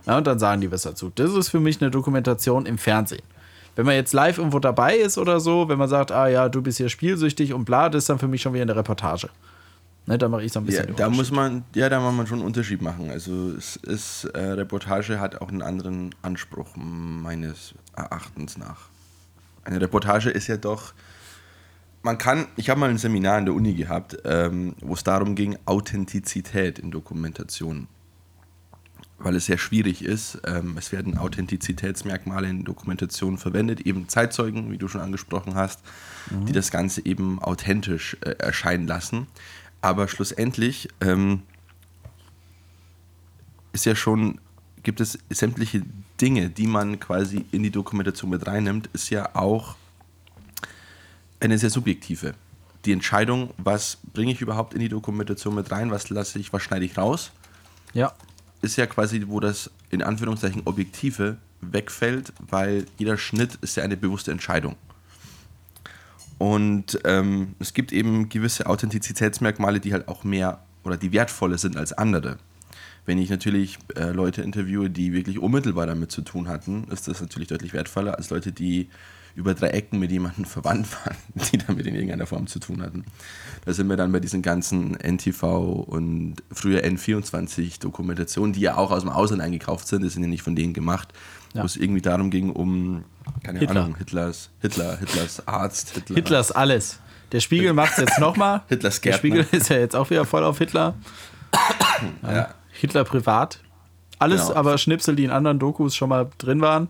Ja, 0.07 0.17
und 0.17 0.25
dann 0.25 0.39
sagen 0.39 0.61
die 0.61 0.71
was 0.71 0.81
dazu. 0.81 1.11
Das 1.13 1.31
ist 1.33 1.49
für 1.49 1.59
mich 1.59 1.79
eine 1.81 1.91
Dokumentation 1.91 2.65
im 2.65 2.79
Fernsehen. 2.79 3.21
Wenn 3.75 3.85
man 3.85 3.95
jetzt 3.95 4.13
live 4.13 4.37
irgendwo 4.39 4.59
dabei 4.59 4.95
ist 4.97 5.17
oder 5.17 5.39
so, 5.39 5.69
wenn 5.69 5.77
man 5.77 5.87
sagt, 5.87 6.11
ah 6.11 6.27
ja, 6.27 6.49
du 6.49 6.61
bist 6.61 6.77
hier 6.77 6.89
spielsüchtig 6.89 7.53
und 7.53 7.65
bla, 7.65 7.87
das 7.89 8.03
ist 8.03 8.09
dann 8.09 8.19
für 8.19 8.27
mich 8.27 8.41
schon 8.41 8.53
wieder 8.53 8.63
eine 8.63 8.75
Reportage. 8.75 9.29
Ne, 10.07 10.17
da 10.17 10.27
mache 10.27 10.43
ich 10.43 10.51
so 10.51 10.59
ein 10.59 10.63
Ja, 10.65 10.71
bisschen. 10.71 10.87
den 10.87 10.95
da 10.95 11.09
muss 11.09 11.31
man, 11.31 11.63
ja, 11.75 11.87
da 11.87 11.99
muss 11.99 12.13
man 12.13 12.25
schon 12.27 12.39
einen 12.39 12.47
Unterschied 12.47 12.81
machen. 12.81 13.11
Also 13.11 13.51
es 13.51 13.75
ist, 13.75 14.25
äh, 14.33 14.39
Reportage 14.53 15.19
hat 15.19 15.39
auch 15.39 15.49
einen 15.49 15.61
anderen 15.61 16.15
Anspruch, 16.23 16.69
meines 16.75 17.75
Erachtens 17.95 18.57
nach. 18.57 18.89
Eine 19.63 19.79
Reportage 19.79 20.31
ist 20.31 20.47
ja 20.47 20.57
doch, 20.57 20.93
man 22.03 22.17
kann, 22.17 22.47
ich 22.55 22.69
habe 22.69 22.79
mal 22.79 22.89
ein 22.89 22.97
Seminar 22.97 23.37
in 23.37 23.45
der 23.45 23.53
Uni 23.53 23.73
gehabt, 23.73 24.17
ähm, 24.25 24.75
wo 24.81 24.93
es 24.93 25.03
darum 25.03 25.35
ging, 25.35 25.57
Authentizität 25.65 26.79
in 26.79 26.91
Dokumentationen. 26.91 27.87
Weil 29.19 29.35
es 29.35 29.45
sehr 29.45 29.59
schwierig 29.59 30.03
ist. 30.03 30.41
Ähm, 30.47 30.75
es 30.77 30.91
werden 30.91 31.17
Authentizitätsmerkmale 31.17 32.49
in 32.49 32.63
Dokumentationen 32.65 33.37
verwendet, 33.37 33.81
eben 33.81 34.09
Zeitzeugen, 34.09 34.71
wie 34.71 34.79
du 34.79 34.87
schon 34.87 35.01
angesprochen 35.01 35.53
hast, 35.53 35.81
die 36.31 36.53
das 36.53 36.71
Ganze 36.71 37.05
eben 37.05 37.39
authentisch 37.39 38.17
äh, 38.21 38.31
erscheinen 38.31 38.87
lassen. 38.87 39.27
Aber 39.81 40.07
schlussendlich 40.07 40.89
ähm, 41.01 41.43
ist 43.73 43.85
ja 43.85 43.95
schon, 43.95 44.39
gibt 44.81 45.01
es 45.01 45.19
sämtliche 45.29 45.83
Dinge, 46.19 46.49
die 46.49 46.67
man 46.67 46.99
quasi 46.99 47.45
in 47.51 47.61
die 47.61 47.71
Dokumentation 47.71 48.31
mit 48.31 48.47
reinnimmt, 48.47 48.89
ist 48.93 49.09
ja 49.11 49.35
auch 49.35 49.75
eine 51.41 51.57
sehr 51.57 51.69
subjektive. 51.69 52.33
Die 52.85 52.91
Entscheidung, 52.91 53.53
was 53.57 53.97
bringe 54.13 54.31
ich 54.31 54.41
überhaupt 54.41 54.73
in 54.73 54.79
die 54.79 54.89
Dokumentation 54.89 55.53
mit 55.55 55.71
rein, 55.71 55.91
was 55.91 56.09
lasse 56.09 56.39
ich, 56.39 56.51
was 56.53 56.63
schneide 56.63 56.85
ich 56.85 56.97
raus, 56.97 57.31
Ja, 57.93 58.13
ist 58.61 58.77
ja 58.77 58.85
quasi, 58.85 59.23
wo 59.27 59.39
das 59.39 59.71
in 59.89 60.01
Anführungszeichen 60.01 60.61
Objektive 60.65 61.37
wegfällt, 61.61 62.33
weil 62.39 62.85
jeder 62.97 63.17
Schnitt 63.17 63.55
ist 63.61 63.75
ja 63.75 63.83
eine 63.83 63.97
bewusste 63.97 64.31
Entscheidung. 64.31 64.75
Und 66.37 66.99
ähm, 67.05 67.55
es 67.59 67.73
gibt 67.73 67.91
eben 67.91 68.29
gewisse 68.29 68.65
Authentizitätsmerkmale, 68.65 69.79
die 69.79 69.93
halt 69.93 70.07
auch 70.07 70.23
mehr 70.23 70.63
oder 70.83 70.97
die 70.97 71.11
wertvoller 71.11 71.59
sind 71.59 71.77
als 71.77 71.93
andere. 71.93 72.37
Wenn 73.05 73.17
ich 73.17 73.29
natürlich 73.29 73.77
äh, 73.95 74.11
Leute 74.11 74.41
interviewe, 74.41 74.89
die 74.89 75.13
wirklich 75.13 75.39
unmittelbar 75.39 75.85
damit 75.85 76.11
zu 76.11 76.21
tun 76.21 76.47
hatten, 76.47 76.85
ist 76.91 77.07
das 77.07 77.21
natürlich 77.21 77.49
deutlich 77.49 77.73
wertvoller 77.73 78.17
als 78.17 78.29
Leute, 78.29 78.51
die 78.51 78.89
über 79.35 79.53
drei 79.53 79.67
Ecken 79.69 79.99
mit 79.99 80.11
jemandem 80.11 80.45
verwandt 80.45 80.87
waren, 81.05 81.15
die 81.51 81.57
damit 81.57 81.85
in 81.87 81.95
irgendeiner 81.95 82.25
Form 82.25 82.47
zu 82.47 82.59
tun 82.59 82.81
hatten. 82.81 83.05
Da 83.65 83.73
sind 83.73 83.87
wir 83.87 83.97
dann 83.97 84.11
bei 84.11 84.19
diesen 84.19 84.41
ganzen 84.41 84.95
NTV 84.95 85.43
und 85.87 86.35
früher 86.51 86.81
N24 86.83 87.79
Dokumentationen, 87.79 88.53
die 88.53 88.61
ja 88.61 88.75
auch 88.77 88.91
aus 88.91 89.01
dem 89.01 89.09
Ausland 89.09 89.41
eingekauft 89.41 89.87
sind, 89.87 90.03
das 90.03 90.13
sind 90.13 90.23
ja 90.23 90.29
nicht 90.29 90.41
von 90.43 90.55
denen 90.55 90.73
gemacht, 90.73 91.13
Ja. 91.53 91.61
wo 91.61 91.65
es 91.65 91.77
irgendwie 91.77 92.01
darum 92.01 92.29
ging, 92.31 92.49
um, 92.51 93.03
keine 93.43 93.59
Hitler. 93.59 93.81
Ahnung, 93.83 93.97
Hitlers, 93.97 94.49
Hitler, 94.61 94.97
Hitlers 94.97 95.47
Arzt, 95.47 95.91
Hitler. 95.91 96.15
Hitlers 96.15 96.51
alles. 96.51 96.99
Der 97.31 97.39
Spiegel 97.39 97.73
macht 97.73 97.91
es 97.93 97.97
jetzt 97.99 98.19
nochmal. 98.19 98.61
Hitlers 98.69 98.99
Der 98.99 99.11
Gärtner. 99.13 99.17
Spiegel 99.43 99.47
ist 99.59 99.69
ja 99.69 99.77
jetzt 99.77 99.95
auch 99.95 100.09
wieder 100.09 100.25
voll 100.25 100.43
auf 100.43 100.57
Hitler. 100.57 100.95
Ja. 102.23 102.49
Hitler 102.71 103.03
privat. 103.03 103.59
Alles 104.19 104.47
Genau. 104.47 104.55
aber 104.59 104.77
Schnipsel, 104.77 105.15
die 105.15 105.23
in 105.23 105.31
anderen 105.31 105.59
Dokus 105.59 105.95
schon 105.95 106.09
mal 106.09 106.29
drin 106.37 106.61
waren. 106.61 106.87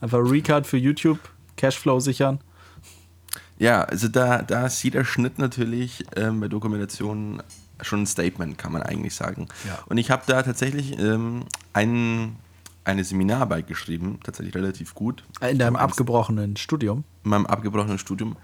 Einfach 0.00 0.18
Recut 0.18 0.66
für 0.66 0.76
YouTube, 0.76 1.18
Cashflow 1.56 2.00
sichern. 2.00 2.40
Ja, 3.58 3.82
also 3.82 4.08
da, 4.08 4.42
da 4.42 4.66
ist 4.66 4.82
jeder 4.82 5.04
Schnitt 5.04 5.38
natürlich 5.38 6.04
ähm, 6.16 6.40
bei 6.40 6.48
Dokumentationen 6.48 7.42
schon 7.80 8.02
ein 8.02 8.06
Statement, 8.06 8.58
kann 8.58 8.72
man 8.72 8.82
eigentlich 8.82 9.14
sagen. 9.14 9.48
Ja. 9.66 9.78
Und 9.86 9.98
ich 9.98 10.10
habe 10.10 10.22
da 10.26 10.42
tatsächlich 10.42 10.98
ähm, 10.98 11.44
ein, 11.72 12.36
eine 12.84 13.04
Seminararbeit 13.04 13.66
geschrieben, 13.66 14.18
tatsächlich 14.22 14.54
relativ 14.54 14.94
gut. 14.94 15.24
In 15.40 15.58
deinem 15.58 15.76
abgebrochenen 15.76 16.56
Studium. 16.56 17.04
in 17.24 17.30
meinem 17.30 17.46
abgebrochenen 17.46 17.98
Studium. 17.98 18.36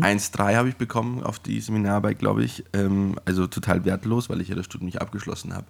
1,3 0.00 0.56
habe 0.56 0.68
ich 0.68 0.76
bekommen 0.76 1.22
auf 1.22 1.38
die 1.38 1.60
Seminararbeit, 1.60 2.18
glaube 2.18 2.44
ich. 2.44 2.64
Ähm, 2.72 3.16
also 3.24 3.46
total 3.46 3.84
wertlos, 3.84 4.28
weil 4.28 4.40
ich 4.40 4.48
ja 4.48 4.54
das 4.54 4.66
Studium 4.66 4.86
nicht 4.86 5.00
abgeschlossen 5.00 5.54
habe. 5.54 5.66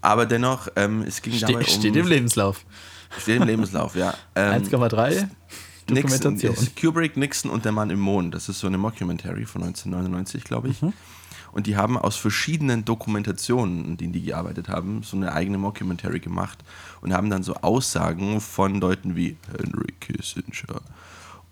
Aber 0.00 0.26
dennoch, 0.26 0.68
ähm, 0.76 1.02
es 1.02 1.22
ging 1.22 1.34
Ste 1.34 1.46
dabei 1.46 1.60
um... 1.60 1.66
steht 1.66 1.96
im 1.96 2.06
Lebenslauf. 2.06 2.64
Steht 3.18 3.40
im 3.40 3.46
Lebenslauf, 3.46 3.96
ja. 3.96 4.14
Ähm, 4.36 4.62
1,3 4.62 5.10
Nixon, 5.10 5.30
Dokumentation. 5.88 6.54
ist 6.54 6.80
Kubrick, 6.80 7.16
Nixon 7.16 7.50
und 7.50 7.64
der 7.64 7.72
Mann 7.72 7.90
im 7.90 8.00
Mond. 8.00 8.34
Das 8.34 8.48
ist 8.48 8.60
so 8.60 8.66
eine 8.66 8.78
Mockumentary 8.78 9.46
von 9.46 9.62
1999, 9.62 10.44
glaube 10.44 10.68
ich. 10.68 10.80
Und 11.52 11.66
die 11.66 11.76
haben 11.76 11.96
aus 11.96 12.16
verschiedenen 12.16 12.84
Dokumentationen, 12.84 13.84
in 13.84 13.96
denen 13.96 14.12
die 14.12 14.22
gearbeitet 14.22 14.68
haben, 14.68 15.02
so 15.02 15.16
eine 15.16 15.32
eigene 15.32 15.58
Mockumentary 15.58 16.20
gemacht 16.20 16.58
und 17.00 17.12
haben 17.12 17.30
dann 17.30 17.42
so 17.42 17.54
Aussagen 17.54 18.40
von 18.40 18.80
Leuten 18.80 19.16
wie 19.16 19.36
Henry 19.56 19.94
Kissinger 20.00 20.82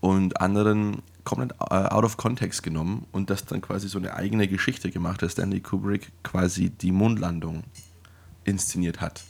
und 0.00 0.40
anderen 0.40 1.02
komplett 1.25 1.52
äh, 1.59 1.75
out 1.75 2.05
of 2.05 2.16
context 2.16 2.62
genommen 2.62 3.07
und 3.12 3.31
das 3.31 3.45
dann 3.45 3.61
quasi 3.61 3.88
so 3.88 3.99
eine 3.99 4.14
eigene 4.14 4.49
Geschichte 4.49 4.90
gemacht, 4.90 5.23
dass 5.23 5.33
Stanley 5.33 5.61
Kubrick 5.61 6.12
quasi 6.23 6.71
die 6.71 6.93
Mondlandung 6.93 7.64
inszeniert 8.45 9.00
hat. 9.00 9.25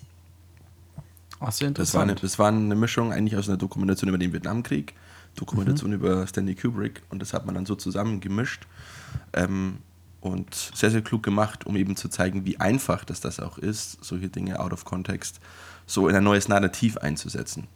Ach, 1.47 1.53
sehr 1.53 1.71
Das 1.71 1.95
war, 1.95 2.03
eine, 2.03 2.13
interessant. 2.13 2.33
das 2.33 2.39
war 2.39 2.49
eine 2.49 2.75
Mischung 2.75 3.13
eigentlich 3.13 3.37
aus 3.37 3.49
einer 3.49 3.57
Dokumentation 3.59 4.09
über 4.09 4.19
den 4.19 4.33
Vietnamkrieg, 4.33 4.95
Dokumentation 5.37 5.93
über 5.93 6.27
Stanley 6.27 6.55
Kubrick 6.55 7.03
und 7.11 7.21
das 7.21 7.33
hat 7.33 7.47
man 7.47 7.55
dann 7.55 7.67
so 7.67 7.75
zusammen 7.77 8.21
gemischt 8.21 8.67
ähm, 9.33 9.79
und 10.21 10.55
sehr, 10.75 10.91
sehr 10.91 11.03
klug 11.03 11.23
gemacht, 11.23 11.67
um 11.67 11.77
eben 11.77 11.95
zu 11.95 12.09
zeigen, 12.09 12.45
wie 12.47 12.59
einfach 12.59 13.05
das, 13.05 13.21
das 13.21 13.39
auch 13.39 13.59
ist, 13.59 14.03
solche 14.05 14.29
Dinge 14.29 14.59
out 14.59 14.73
of 14.73 14.85
context 14.85 15.39
so 15.87 16.09
in 16.09 16.17
ein 16.17 16.25
neues 16.25 16.49
Narrativ 16.49 16.97
einzusetzen. 16.99 17.67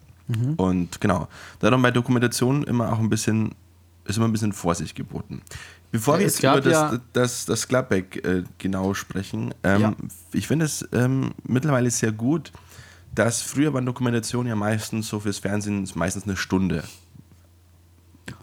Und 0.59 1.01
genau, 1.01 1.27
darum 1.59 1.83
bei 1.83 1.91
Dokumentationen 1.91 2.63
immer 2.63 2.93
auch 2.93 3.01
ein 3.01 3.09
bisschen, 3.11 3.53
ist 4.05 4.17
immer 4.17 4.29
ein 4.29 4.33
bisschen 4.33 4.53
Vorsicht 4.53 4.95
geboten. 4.95 5.43
Bevor 5.91 6.15
Ja, 6.15 6.19
wir 6.21 6.27
jetzt 6.27 6.39
über 6.39 6.61
das, 6.61 6.73
ja- 6.73 7.01
das, 7.13 7.47
das 7.47 7.67
Gladbeck 7.67 8.25
äh, 8.25 8.45
genau 8.59 8.95
sprechen, 8.95 9.53
ähm, 9.65 9.81
Ja. 9.81 9.95
ich 10.33 10.47
finde 10.47 10.67
es 10.67 10.89
ähm, 10.93 11.33
mittlerweile 11.43 11.91
sehr 11.91 12.13
gut, 12.13 12.53
dass 13.15 13.43
früher 13.43 13.73
waren 13.75 13.87
Dokumentationen 13.87 14.49
ja 14.49 14.57
meistens 14.57 15.09
so 15.09 15.21
fürs 15.21 15.39
Fernsehen 15.39 15.89
meistens 15.95 16.25
eine 16.25 16.37
Stunde. 16.37 16.85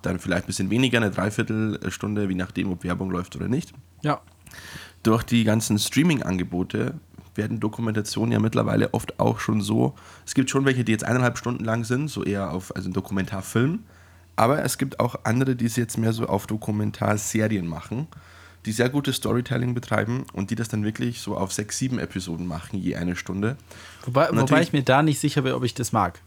Dann 0.02 0.20
vielleicht 0.20 0.44
ein 0.44 0.48
bisschen 0.48 0.70
weniger, 0.70 0.98
eine 0.98 1.12
Dreiviertelstunde, 1.12 2.28
je 2.28 2.36
nachdem, 2.36 2.72
ob 2.72 2.84
Werbung 2.84 3.10
läuft 3.10 3.36
oder 3.36 3.48
nicht. 3.48 3.74
Ja. 4.02 4.22
Durch 5.04 5.24
die 5.24 5.44
ganzen 5.44 5.80
Streaming-Angebote 5.80 6.96
werden 7.36 7.60
Dokumentationen 7.60 8.32
ja 8.32 8.40
mittlerweile 8.40 8.94
oft 8.94 9.20
auch 9.20 9.40
schon 9.40 9.62
so. 9.62 9.96
Es 10.26 10.34
gibt 10.34 10.50
schon 10.50 10.66
welche, 10.66 10.84
die 10.84 10.92
jetzt 10.92 11.04
eineinhalb 11.04 11.38
Stunden 11.38 11.64
lang 11.64 11.84
sind, 11.84 12.10
so 12.10 12.24
eher 12.24 12.52
auf 12.52 12.76
also 12.76 12.90
ein 12.90 12.94
Dokumentarfilm. 12.94 13.84
Aber 14.36 14.64
es 14.64 14.78
gibt 14.78 15.00
auch 15.00 15.16
andere, 15.24 15.56
die 15.56 15.66
es 15.66 15.76
jetzt 15.76 15.98
mehr 15.98 16.14
so 16.14 16.28
auf 16.28 16.46
Dokumentarserien 16.48 17.68
machen, 17.68 18.08
die 18.68 18.74
sehr 18.74 18.90
gutes 18.90 19.16
Storytelling 19.16 19.74
betreiben 19.74 20.26
und 20.34 20.52
die 20.52 20.56
das 20.56 20.68
dann 20.68 20.84
wirklich 20.84 21.22
so 21.22 21.36
auf 21.36 21.54
sechs, 21.54 21.78
sieben 21.78 21.98
Episoden 22.00 22.46
machen, 22.46 22.78
je 22.78 22.96
eine 22.96 23.16
Stunde. 23.16 23.56
Wobei, 24.06 24.30
wobei 24.32 24.62
ich 24.62 24.74
mir 24.74 24.84
da 24.84 25.02
nicht 25.02 25.20
sicher 25.20 25.42
bin, 25.42 25.54
ob 25.54 25.64
ich 25.64 25.74
das 25.74 25.92
mag. 25.92 26.22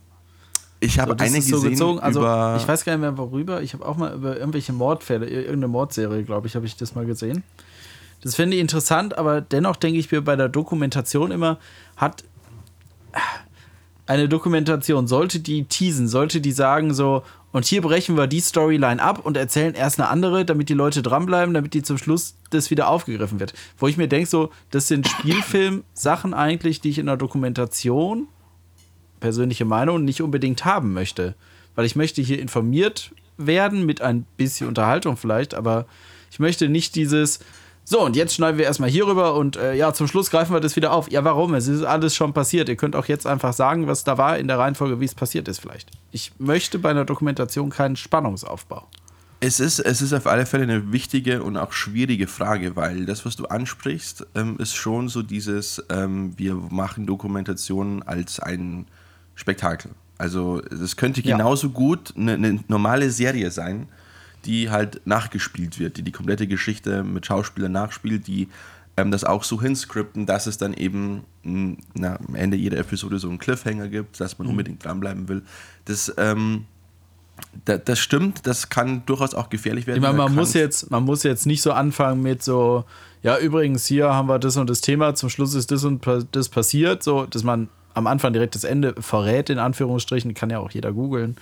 Ich 0.80 0.98
habe 0.98 1.10
So, 1.10 1.14
das 1.16 1.28
eine 1.28 1.42
so 1.42 1.56
gesehen 1.56 1.70
gezogen, 1.72 2.00
also 2.00 2.20
über 2.20 2.56
ich 2.58 2.66
weiß 2.66 2.84
gar 2.84 2.94
nicht 2.94 3.02
mehr 3.02 3.18
worüber. 3.18 3.62
Ich 3.62 3.74
habe 3.74 3.84
auch 3.84 3.98
mal 3.98 4.14
über 4.14 4.38
irgendwelche 4.38 4.72
Mordfälle, 4.72 5.28
irgendeine 5.28 5.68
Mordserie, 5.68 6.24
glaube 6.24 6.46
ich, 6.46 6.56
habe 6.56 6.64
ich 6.64 6.76
das 6.76 6.94
mal 6.94 7.04
gesehen. 7.04 7.44
Das 8.22 8.34
finde 8.34 8.56
ich 8.56 8.62
interessant, 8.62 9.16
aber 9.18 9.42
dennoch 9.42 9.76
denke 9.76 9.98
ich 9.98 10.10
mir 10.10 10.22
bei 10.22 10.36
der 10.36 10.48
Dokumentation 10.48 11.30
immer, 11.30 11.58
hat 11.96 12.24
eine 14.06 14.28
Dokumentation, 14.28 15.06
sollte 15.06 15.40
die 15.40 15.64
teasen, 15.64 16.08
sollte 16.08 16.40
die 16.40 16.52
sagen 16.52 16.94
so, 16.94 17.22
und 17.52 17.64
hier 17.64 17.82
brechen 17.82 18.16
wir 18.16 18.26
die 18.26 18.40
Storyline 18.40 19.02
ab 19.02 19.24
und 19.24 19.36
erzählen 19.36 19.74
erst 19.74 19.98
eine 19.98 20.08
andere, 20.08 20.44
damit 20.44 20.68
die 20.68 20.74
Leute 20.74 21.02
dranbleiben, 21.02 21.52
damit 21.52 21.74
die 21.74 21.82
zum 21.82 21.98
Schluss 21.98 22.36
das 22.50 22.70
wieder 22.70 22.88
aufgegriffen 22.88 23.40
wird. 23.40 23.54
Wo 23.76 23.88
ich 23.88 23.96
mir 23.96 24.08
denke, 24.08 24.28
so, 24.28 24.50
das 24.70 24.86
sind 24.86 25.08
Spielfilm-Sachen 25.08 26.34
eigentlich, 26.34 26.80
die 26.80 26.90
ich 26.90 26.98
in 26.98 27.06
der 27.06 27.16
Dokumentation 27.16 28.28
persönliche 29.18 29.64
Meinung 29.64 30.04
nicht 30.04 30.22
unbedingt 30.22 30.64
haben 30.64 30.92
möchte. 30.92 31.34
Weil 31.74 31.86
ich 31.86 31.96
möchte 31.96 32.22
hier 32.22 32.40
informiert 32.40 33.12
werden 33.36 33.84
mit 33.84 34.00
ein 34.00 34.26
bisschen 34.36 34.68
Unterhaltung 34.68 35.16
vielleicht, 35.16 35.54
aber 35.54 35.86
ich 36.30 36.38
möchte 36.38 36.68
nicht 36.68 36.94
dieses, 36.94 37.40
so 37.90 38.00
und 38.04 38.14
jetzt 38.14 38.34
schneiden 38.36 38.56
wir 38.56 38.66
erstmal 38.66 38.88
hier 38.88 39.04
rüber 39.08 39.34
und 39.34 39.56
äh, 39.56 39.74
ja, 39.74 39.92
zum 39.92 40.06
Schluss 40.06 40.30
greifen 40.30 40.52
wir 40.54 40.60
das 40.60 40.76
wieder 40.76 40.92
auf. 40.92 41.10
Ja, 41.10 41.24
warum? 41.24 41.54
Es 41.54 41.66
ist 41.66 41.82
alles 41.82 42.14
schon 42.14 42.32
passiert. 42.32 42.68
Ihr 42.68 42.76
könnt 42.76 42.94
auch 42.94 43.06
jetzt 43.06 43.26
einfach 43.26 43.52
sagen, 43.52 43.88
was 43.88 44.04
da 44.04 44.16
war 44.16 44.38
in 44.38 44.46
der 44.46 44.58
Reihenfolge, 44.60 45.00
wie 45.00 45.04
es 45.06 45.14
passiert 45.16 45.48
ist 45.48 45.58
vielleicht. 45.58 45.90
Ich 46.12 46.30
möchte 46.38 46.78
bei 46.78 46.90
einer 46.90 47.04
Dokumentation 47.04 47.68
keinen 47.70 47.96
Spannungsaufbau. 47.96 48.86
Es 49.40 49.58
ist, 49.58 49.80
es 49.80 50.02
ist 50.02 50.12
auf 50.12 50.28
alle 50.28 50.46
Fälle 50.46 50.62
eine 50.62 50.92
wichtige 50.92 51.42
und 51.42 51.56
auch 51.56 51.72
schwierige 51.72 52.28
Frage, 52.28 52.76
weil 52.76 53.06
das, 53.06 53.26
was 53.26 53.34
du 53.34 53.46
ansprichst, 53.46 54.24
ähm, 54.36 54.56
ist 54.58 54.76
schon 54.76 55.08
so 55.08 55.22
dieses, 55.22 55.82
ähm, 55.90 56.34
wir 56.36 56.54
machen 56.54 57.06
Dokumentationen 57.06 58.04
als 58.04 58.38
ein 58.38 58.86
Spektakel. 59.34 59.90
Also 60.16 60.60
es 60.60 60.96
könnte 60.96 61.22
Ja. 61.22 61.36
genauso 61.36 61.70
gut 61.70 62.14
eine, 62.16 62.34
eine 62.34 62.60
normale 62.68 63.10
Serie 63.10 63.50
sein, 63.50 63.88
die 64.44 64.70
halt 64.70 65.06
nachgespielt 65.06 65.78
wird, 65.78 65.96
die 65.96 66.02
die 66.02 66.12
komplette 66.12 66.46
Geschichte 66.46 67.02
mit 67.02 67.26
Schauspielern 67.26 67.72
nachspielt, 67.72 68.26
die 68.26 68.48
ähm, 68.96 69.10
das 69.10 69.24
auch 69.24 69.44
so 69.44 69.60
hinscripten, 69.60 70.26
dass 70.26 70.46
es 70.46 70.58
dann 70.58 70.74
eben 70.74 71.24
na, 71.42 72.18
am 72.26 72.34
Ende 72.34 72.56
jeder 72.56 72.78
Episode 72.78 73.18
so 73.18 73.28
einen 73.28 73.38
Cliffhanger 73.38 73.88
gibt, 73.88 74.20
dass 74.20 74.38
man 74.38 74.48
unbedingt 74.48 74.84
dranbleiben 74.84 75.28
will. 75.28 75.42
Das 75.84 76.12
ähm, 76.16 76.66
da, 77.64 77.78
das 77.78 77.98
stimmt, 77.98 78.46
das 78.46 78.68
kann 78.68 79.02
durchaus 79.06 79.34
auch 79.34 79.48
gefährlich 79.48 79.86
werden. 79.86 79.98
Ich 79.98 80.02
meine, 80.02 80.16
man 80.16 80.34
muss 80.34 80.54
jetzt, 80.54 80.90
man 80.90 81.04
muss 81.04 81.22
jetzt 81.22 81.46
nicht 81.46 81.62
so 81.62 81.72
anfangen 81.72 82.22
mit 82.22 82.42
so, 82.42 82.84
ja, 83.22 83.38
übrigens, 83.38 83.86
hier 83.86 84.12
haben 84.12 84.28
wir 84.28 84.38
das 84.38 84.56
und 84.56 84.70
das 84.70 84.80
Thema, 84.80 85.14
zum 85.14 85.28
Schluss 85.28 85.54
ist 85.54 85.70
das 85.70 85.84
und 85.84 86.06
das 86.32 86.48
passiert, 86.48 87.02
so, 87.02 87.26
dass 87.26 87.42
man 87.44 87.68
am 87.94 88.06
Anfang 88.06 88.32
direkt 88.32 88.54
das 88.54 88.64
Ende 88.64 88.94
verrät, 88.98 89.50
in 89.50 89.58
Anführungsstrichen, 89.58 90.34
kann 90.34 90.50
ja 90.50 90.58
auch 90.58 90.70
jeder 90.70 90.92
googeln. 90.92 91.36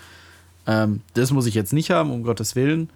Ähm, 0.69 1.01
das 1.15 1.33
muss 1.33 1.47
ich 1.47 1.55
jetzt 1.55 1.73
nicht 1.73 1.91
haben, 1.91 2.13
um 2.13 2.23
Gottes 2.23 2.55
Willen. 2.55 2.91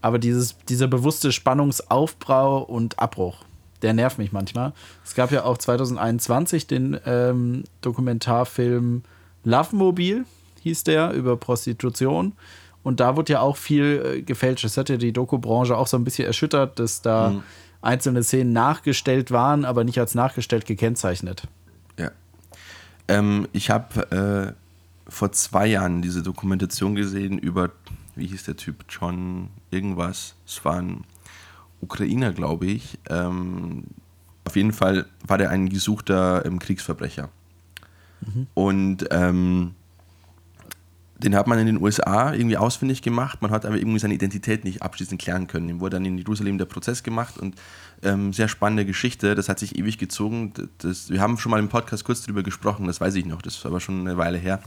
Aber 0.00 0.18
dieses, 0.18 0.56
dieser 0.68 0.86
bewusste 0.88 1.30
Spannungsaufbau 1.32 2.62
und 2.62 2.98
Abbruch, 2.98 3.44
der 3.82 3.92
nervt 3.92 4.16
mich 4.16 4.32
manchmal. 4.32 4.72
Es 5.04 5.14
gab 5.14 5.30
ja 5.32 5.44
auch 5.44 5.58
2021 5.58 6.66
den 6.66 6.98
ähm, 7.04 7.64
Dokumentarfilm 7.82 9.02
Love 9.44 9.76
Mobile, 9.76 10.24
hieß 10.62 10.84
der, 10.84 11.12
über 11.12 11.36
Prostitution. 11.36 12.32
Und 12.82 13.00
da 13.00 13.16
wurde 13.16 13.34
ja 13.34 13.40
auch 13.40 13.56
viel 13.58 14.02
äh, 14.18 14.22
gefälscht. 14.22 14.64
Das 14.64 14.76
hat 14.76 14.88
ja 14.88 14.96
die 14.96 15.12
Doku-Branche 15.12 15.76
auch 15.76 15.86
so 15.86 15.96
ein 15.98 16.04
bisschen 16.04 16.26
erschüttert, 16.26 16.78
dass 16.78 17.02
da 17.02 17.30
Mhm. 17.30 17.42
einzelne 17.82 18.22
Szenen 18.22 18.52
nachgestellt 18.52 19.30
waren, 19.30 19.64
aber 19.66 19.84
nicht 19.84 19.98
als 19.98 20.14
nachgestellt 20.14 20.64
gekennzeichnet. 20.66 21.42
Ja. 21.98 22.10
Ähm, 23.08 23.48
ich 23.52 23.68
habe 23.70 24.54
äh, 24.56 24.59
vor 25.10 25.32
zwei 25.32 25.66
Jahren 25.66 26.02
diese 26.02 26.22
Dokumentation 26.22 26.94
gesehen 26.94 27.38
über, 27.38 27.70
wie 28.16 28.26
hieß 28.26 28.44
der 28.44 28.56
Typ, 28.56 28.84
John 28.88 29.50
irgendwas. 29.70 30.34
Es 30.46 30.64
war 30.64 30.76
ein 30.76 31.04
Ukrainer, 31.80 32.32
glaube 32.32 32.66
ich. 32.66 32.98
Ähm, 33.08 33.84
auf 34.44 34.56
jeden 34.56 34.72
Fall 34.72 35.06
war 35.26 35.38
der 35.38 35.50
ein 35.50 35.68
gesuchter 35.68 36.44
ähm, 36.46 36.58
Kriegsverbrecher. 36.58 37.28
Und 38.54 39.06
ähm, 39.10 39.74
den 41.22 41.34
hat 41.34 41.46
man 41.46 41.58
in 41.58 41.66
den 41.66 41.80
USA 41.80 42.32
irgendwie 42.32 42.56
ausfindig 42.56 43.02
gemacht, 43.02 43.42
man 43.42 43.50
hat 43.50 43.66
aber 43.66 43.76
irgendwie 43.76 43.98
seine 43.98 44.14
Identität 44.14 44.64
nicht 44.64 44.82
abschließend 44.82 45.20
klären 45.20 45.46
können. 45.46 45.68
Ihm 45.68 45.80
wurde 45.80 45.96
dann 45.96 46.04
in 46.04 46.18
Jerusalem 46.18 46.58
der 46.58 46.64
Prozess 46.64 47.02
gemacht 47.02 47.38
und 47.38 47.54
ähm, 48.02 48.32
sehr 48.32 48.48
spannende 48.48 48.86
Geschichte, 48.86 49.34
das 49.34 49.48
hat 49.48 49.58
sich 49.58 49.78
ewig 49.78 49.98
gezogen. 49.98 50.52
Das, 50.78 51.10
wir 51.10 51.20
haben 51.20 51.38
schon 51.38 51.50
mal 51.50 51.58
im 51.58 51.68
Podcast 51.68 52.04
kurz 52.04 52.22
darüber 52.22 52.42
gesprochen, 52.42 52.86
das 52.86 53.00
weiß 53.00 53.14
ich 53.14 53.26
noch, 53.26 53.42
das 53.42 53.56
ist 53.56 53.66
aber 53.66 53.80
schon 53.80 54.00
eine 54.00 54.16
Weile 54.16 54.38
her 54.38 54.60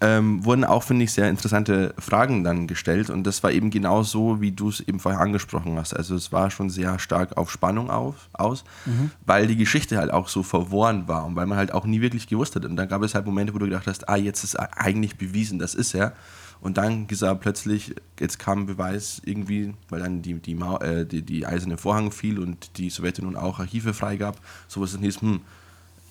ähm, 0.00 0.44
wurden 0.44 0.64
auch, 0.64 0.82
finde 0.82 1.04
ich, 1.04 1.12
sehr 1.12 1.28
interessante 1.28 1.94
Fragen 1.98 2.44
dann 2.44 2.66
gestellt. 2.66 3.08
Und 3.08 3.24
das 3.24 3.42
war 3.42 3.50
eben 3.50 3.70
genau 3.70 4.02
so, 4.02 4.40
wie 4.40 4.52
du 4.52 4.68
es 4.68 4.80
eben 4.80 5.00
vorher 5.00 5.20
angesprochen 5.20 5.76
hast. 5.78 5.94
Also 5.94 6.14
es 6.14 6.32
war 6.32 6.50
schon 6.50 6.68
sehr 6.68 6.98
stark 6.98 7.36
auf 7.36 7.50
Spannung 7.50 7.90
auf, 7.90 8.28
aus, 8.34 8.64
mhm. 8.84 9.10
weil 9.24 9.46
die 9.46 9.56
Geschichte 9.56 9.96
halt 9.96 10.12
auch 10.12 10.28
so 10.28 10.42
verworren 10.42 11.08
war 11.08 11.24
und 11.24 11.36
weil 11.36 11.46
man 11.46 11.56
halt 11.56 11.72
auch 11.72 11.86
nie 11.86 12.02
wirklich 12.02 12.26
gewusst 12.26 12.56
hat. 12.56 12.64
Und 12.66 12.76
dann 12.76 12.88
gab 12.88 13.02
es 13.02 13.14
halt 13.14 13.24
Momente, 13.24 13.54
wo 13.54 13.58
du 13.58 13.66
gedacht 13.66 13.86
hast, 13.86 14.08
ah, 14.08 14.16
jetzt 14.16 14.44
ist 14.44 14.56
eigentlich 14.56 15.16
bewiesen, 15.16 15.58
das 15.58 15.74
ist 15.74 15.94
er. 15.94 16.12
Und 16.60 16.78
dann 16.78 17.06
gesagt 17.06 17.40
plötzlich, 17.40 17.94
jetzt 18.18 18.38
kam 18.38 18.66
Beweis 18.66 19.20
irgendwie, 19.24 19.74
weil 19.88 20.00
dann 20.00 20.22
die, 20.22 20.34
die, 20.34 20.52
äh, 20.52 21.04
die, 21.04 21.22
die 21.22 21.46
eiserne 21.46 21.78
Vorhang 21.78 22.10
fiel 22.10 22.38
und 22.38 22.78
die 22.78 22.90
Sowjetunion 22.90 23.36
auch 23.36 23.60
Archive 23.60 23.94
freigab, 23.94 24.40
sowas 24.66 24.92
dann 24.92 25.02
hieß, 25.02 25.20
hm, 25.20 25.40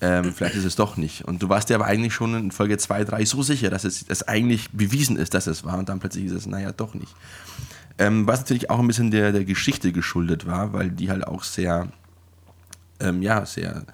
ähm, 0.00 0.32
vielleicht 0.34 0.56
ist 0.56 0.64
es 0.64 0.76
doch 0.76 0.96
nicht. 0.96 1.24
Und 1.24 1.42
du 1.42 1.48
warst 1.48 1.70
dir 1.70 1.74
aber 1.74 1.86
eigentlich 1.86 2.12
schon 2.12 2.34
in 2.34 2.50
Folge 2.50 2.76
2, 2.76 3.04
3 3.04 3.24
so 3.24 3.42
sicher, 3.42 3.70
dass 3.70 3.84
es 3.84 4.04
dass 4.04 4.22
eigentlich 4.22 4.70
bewiesen 4.70 5.16
ist, 5.16 5.32
dass 5.34 5.46
es 5.46 5.64
war. 5.64 5.78
Und 5.78 5.88
dann 5.88 6.00
plötzlich 6.00 6.26
ist 6.26 6.32
es, 6.32 6.46
naja, 6.46 6.72
doch 6.72 6.94
nicht. 6.94 7.14
Ähm, 7.98 8.26
was 8.26 8.40
natürlich 8.40 8.68
auch 8.68 8.78
ein 8.78 8.86
bisschen 8.86 9.10
der, 9.10 9.32
der 9.32 9.44
Geschichte 9.44 9.92
geschuldet 9.92 10.46
war, 10.46 10.74
weil 10.74 10.90
die 10.90 11.10
halt 11.10 11.26
auch 11.26 11.42
sehr, 11.42 11.88
ähm, 13.00 13.22
ja, 13.22 13.46
sehr, 13.46 13.84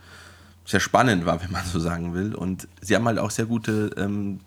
sehr 0.65 0.81
spannend 0.81 1.25
war, 1.25 1.41
wenn 1.43 1.53
man 1.53 1.65
so 1.65 1.79
sagen 1.79 2.15
will. 2.15 2.35
Und 2.35 2.67
sie 2.81 2.97
haben 2.97 3.07
halt 3.07 3.19
auch 3.19 3.31
sehr 3.31 3.47
gute 3.47 3.91
ähm, 3.97 4.41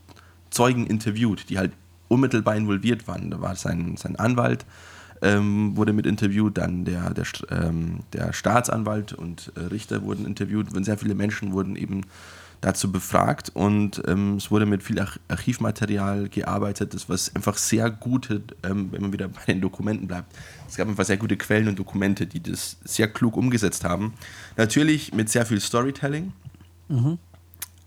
Zeugen 0.49 0.87
interviewt, 0.87 1.49
die 1.49 1.57
halt 1.57 1.71
unmittelbar 2.09 2.55
involviert 2.55 3.07
waren. 3.07 3.31
Da 3.31 3.39
war 3.39 3.55
sein, 3.55 3.95
sein 3.97 4.17
Anwalt, 4.17 4.65
ähm, 5.21 5.75
wurde 5.75 5.93
mit 5.93 6.05
interviewt, 6.05 6.57
dann 6.57 6.85
der, 6.85 7.13
der, 7.13 7.25
ähm, 7.49 7.99
der 8.13 8.33
Staatsanwalt 8.33 9.13
und 9.13 9.51
äh, 9.55 9.61
Richter 9.61 10.03
wurden 10.03 10.25
interviewt 10.25 10.73
und 10.75 10.83
sehr 10.83 10.97
viele 10.97 11.15
Menschen 11.15 11.53
wurden 11.53 11.75
eben 11.75 12.01
dazu 12.61 12.91
befragt 12.91 13.51
und 13.53 14.01
ähm, 14.07 14.37
es 14.37 14.49
wurde 14.49 14.65
mit 14.65 14.81
viel 14.81 14.99
Arch 14.99 15.19
Archivmaterial 15.27 16.29
gearbeitet, 16.29 16.93
das 16.93 17.07
was 17.09 17.35
einfach 17.35 17.57
sehr 17.57 17.91
gute, 17.91 18.41
ähm, 18.63 18.91
wenn 18.91 19.01
man 19.01 19.13
wieder 19.13 19.27
bei 19.45 19.45
den 19.47 19.61
Dokumenten 19.61 20.07
bleibt, 20.07 20.35
es 20.67 20.75
gab 20.75 20.87
einfach 20.87 21.05
sehr 21.05 21.17
gute 21.17 21.37
Quellen 21.37 21.67
und 21.67 21.77
Dokumente, 21.77 22.25
die 22.25 22.41
das 22.41 22.77
sehr 22.83 23.07
klug 23.07 23.37
umgesetzt 23.37 23.83
haben. 23.83 24.13
Natürlich 24.57 25.13
mit 25.13 25.29
sehr 25.29 25.45
viel 25.45 25.59
Storytelling, 25.59 26.33
mhm. 26.87 27.19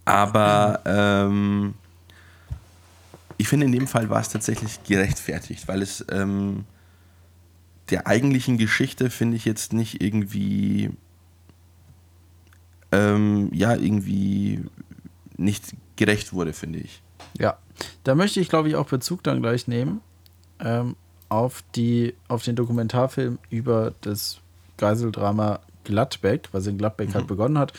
aber 0.04 0.80
ähm, 0.84 1.74
ich 3.36 3.48
finde 3.48 3.66
in 3.66 3.72
dem 3.72 3.86
Fall 3.86 4.10
war 4.10 4.20
es 4.20 4.28
tatsächlich 4.28 4.82
gerechtfertigt, 4.84 5.66
weil 5.66 5.82
es 5.82 6.04
ähm, 6.10 6.64
der 7.90 8.06
eigentlichen 8.06 8.58
Geschichte 8.58 9.10
finde 9.10 9.36
ich 9.36 9.44
jetzt 9.44 9.72
nicht 9.72 10.02
irgendwie, 10.02 10.90
ähm, 12.92 13.50
ja, 13.52 13.74
irgendwie 13.74 14.64
nicht 15.36 15.74
gerecht 15.96 16.32
wurde, 16.32 16.52
finde 16.52 16.80
ich. 16.80 17.02
Ja, 17.38 17.58
da 18.04 18.14
möchte 18.14 18.40
ich, 18.40 18.48
glaube 18.48 18.68
ich, 18.68 18.76
auch 18.76 18.88
Bezug 18.88 19.22
dann 19.22 19.40
gleich 19.40 19.68
nehmen 19.68 20.00
ähm, 20.60 20.96
auf, 21.28 21.62
die, 21.74 22.14
auf 22.28 22.42
den 22.42 22.56
Dokumentarfilm 22.56 23.38
über 23.50 23.94
das 24.00 24.40
Geiseldrama 24.76 25.60
Gladbeck, 25.84 26.48
was 26.52 26.66
in 26.66 26.78
Gladbeck 26.78 27.08
halt 27.08 27.14
mhm. 27.14 27.18
halt 27.18 27.26
begonnen 27.26 27.58
hat. 27.58 27.72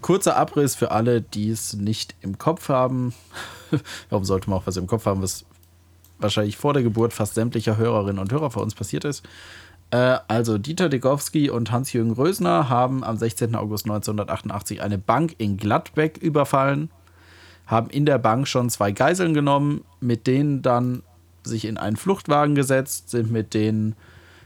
Kurzer 0.00 0.36
Abriss 0.36 0.74
für 0.74 0.90
alle, 0.90 1.22
die 1.22 1.50
es 1.50 1.74
nicht 1.74 2.14
im 2.20 2.36
Kopf 2.36 2.68
haben. 2.68 3.14
Warum 4.10 4.24
sollte 4.24 4.50
man 4.50 4.58
auch 4.58 4.66
was 4.66 4.76
im 4.76 4.86
Kopf 4.86 5.06
haben, 5.06 5.22
was 5.22 5.44
wahrscheinlich 6.24 6.56
vor 6.56 6.72
der 6.72 6.82
Geburt 6.82 7.12
fast 7.12 7.34
sämtlicher 7.34 7.76
Hörerinnen 7.76 8.18
und 8.18 8.32
Hörer 8.32 8.50
vor 8.50 8.62
uns 8.62 8.74
passiert 8.74 9.04
ist. 9.04 9.24
Äh, 9.90 10.18
also 10.26 10.58
Dieter 10.58 10.88
Degowski 10.88 11.50
und 11.50 11.70
Hans-Jürgen 11.70 12.12
Rösner 12.12 12.68
haben 12.68 13.04
am 13.04 13.16
16. 13.16 13.54
August 13.54 13.84
1988 13.84 14.82
eine 14.82 14.98
Bank 14.98 15.36
in 15.38 15.56
Gladbeck 15.56 16.18
überfallen, 16.18 16.90
haben 17.66 17.90
in 17.90 18.06
der 18.06 18.18
Bank 18.18 18.48
schon 18.48 18.70
zwei 18.70 18.90
Geiseln 18.90 19.34
genommen, 19.34 19.84
mit 20.00 20.26
denen 20.26 20.62
dann 20.62 21.02
sich 21.44 21.66
in 21.66 21.76
einen 21.76 21.96
Fluchtwagen 21.96 22.54
gesetzt, 22.54 23.10
sind 23.10 23.30
mit 23.30 23.54
denen 23.54 23.94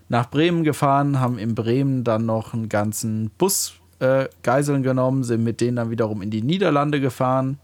nach 0.09 0.29
Bremen 0.29 0.65
gefahren, 0.65 1.21
haben 1.21 1.39
in 1.39 1.55
Bremen 1.55 2.03
dann 2.03 2.27
noch 2.27 2.55
einen 2.55 2.69
ganzen 2.69 3.31
Bus 3.39 3.75
äh, 4.01 4.29
Geiseln 4.43 4.83
genommen, 4.83 5.23
sind 5.23 5.45
mit 5.45 5.61
denen 5.61 5.77
dann 5.77 5.91
wiederum 5.91 6.23
in 6.23 6.31
die 6.31 6.43
Niederlande 6.43 7.01
gefahren, 7.01 7.59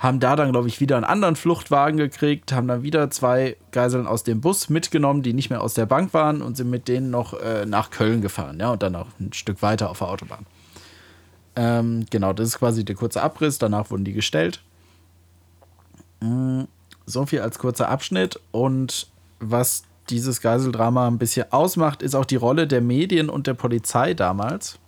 haben 0.00 0.18
da 0.18 0.34
dann, 0.34 0.50
glaube 0.50 0.66
ich, 0.66 0.80
wieder 0.80 0.96
einen 0.96 1.04
anderen 1.04 1.36
Fluchtwagen 1.36 1.98
gekriegt, 1.98 2.52
haben 2.52 2.66
dann 2.66 2.82
wieder 2.82 3.10
zwei 3.10 3.58
Geiseln 3.70 4.06
aus 4.06 4.24
dem 4.24 4.40
Bus 4.40 4.70
mitgenommen, 4.70 5.22
die 5.22 5.34
nicht 5.34 5.50
mehr 5.50 5.60
aus 5.60 5.74
der 5.74 5.84
Bank 5.84 6.14
waren 6.14 6.40
und 6.40 6.56
sind 6.56 6.70
mit 6.70 6.88
denen 6.88 7.10
noch 7.10 7.34
äh, 7.34 7.66
nach 7.66 7.90
Köln 7.90 8.22
gefahren, 8.22 8.58
ja, 8.58 8.70
und 8.70 8.82
dann 8.82 8.96
auch 8.96 9.08
ein 9.20 9.34
Stück 9.34 9.60
weiter 9.60 9.90
auf 9.90 9.98
der 9.98 10.08
Autobahn. 10.08 10.46
Ähm, 11.54 12.06
genau, 12.08 12.32
das 12.32 12.48
ist 12.48 12.58
quasi 12.58 12.82
der 12.82 12.96
kurze 12.96 13.22
Abriss, 13.22 13.58
danach 13.58 13.90
wurden 13.90 14.04
die 14.04 14.14
gestellt. 14.14 14.62
Mm, 16.20 16.62
so 17.04 17.26
viel 17.26 17.42
als 17.42 17.58
kurzer 17.58 17.90
Abschnitt 17.90 18.40
und 18.52 19.06
was 19.38 19.84
dieses 20.08 20.40
Geiseldrama 20.40 21.08
ein 21.08 21.18
bisschen 21.18 21.52
ausmacht, 21.52 22.00
ist 22.00 22.14
auch 22.14 22.24
die 22.24 22.36
Rolle 22.36 22.66
der 22.66 22.80
Medien 22.80 23.28
und 23.28 23.46
der 23.46 23.54
Polizei 23.54 24.14
damals. 24.14 24.78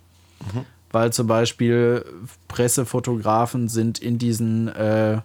Mhm 0.53 0.65
weil 0.93 1.11
zum 1.11 1.27
Beispiel 1.27 2.05
Pressefotografen 2.47 3.67
sind 3.67 3.99
in 3.99 4.17
diesen 4.17 4.69
äh, 4.69 5.21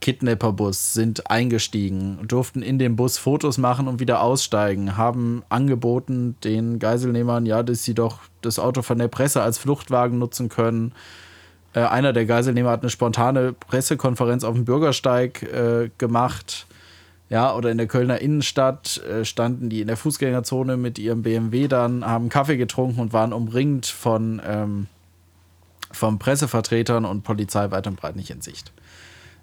Kidnapper-Bus, 0.00 0.94
sind 0.94 1.30
eingestiegen, 1.30 2.18
durften 2.26 2.62
in 2.62 2.78
dem 2.78 2.96
Bus 2.96 3.18
Fotos 3.18 3.58
machen 3.58 3.86
und 3.86 4.00
wieder 4.00 4.22
aussteigen, 4.22 4.96
haben 4.96 5.42
angeboten 5.50 6.36
den 6.42 6.78
Geiselnehmern, 6.78 7.44
ja, 7.44 7.62
dass 7.62 7.84
sie 7.84 7.94
doch 7.94 8.20
das 8.40 8.58
Auto 8.58 8.80
von 8.80 8.98
der 8.98 9.08
Presse 9.08 9.42
als 9.42 9.58
Fluchtwagen 9.58 10.18
nutzen 10.18 10.48
können. 10.48 10.92
Äh, 11.74 11.80
einer 11.80 12.14
der 12.14 12.24
Geiselnehmer 12.24 12.70
hat 12.70 12.80
eine 12.80 12.90
spontane 12.90 13.52
Pressekonferenz 13.52 14.42
auf 14.42 14.54
dem 14.54 14.64
Bürgersteig 14.64 15.42
äh, 15.42 15.90
gemacht 15.98 16.66
ja, 17.30 17.54
oder 17.54 17.70
in 17.70 17.78
der 17.78 17.86
Kölner 17.86 18.20
Innenstadt 18.20 18.98
äh, 19.04 19.24
standen 19.24 19.70
die 19.70 19.80
in 19.80 19.86
der 19.86 19.96
Fußgängerzone 19.96 20.76
mit 20.76 20.98
ihrem 20.98 21.22
BMW 21.22 21.68
dann, 21.68 22.04
haben 22.04 22.28
Kaffee 22.28 22.56
getrunken 22.56 23.00
und 23.00 23.12
waren 23.12 23.32
umringt 23.32 23.86
von, 23.86 24.42
ähm, 24.44 24.88
von 25.92 26.18
Pressevertretern 26.18 27.04
und 27.04 27.22
Polizei 27.22 27.70
weit 27.70 27.86
und 27.86 27.94
breit 27.94 28.16
nicht 28.16 28.30
in 28.30 28.40
Sicht. 28.40 28.72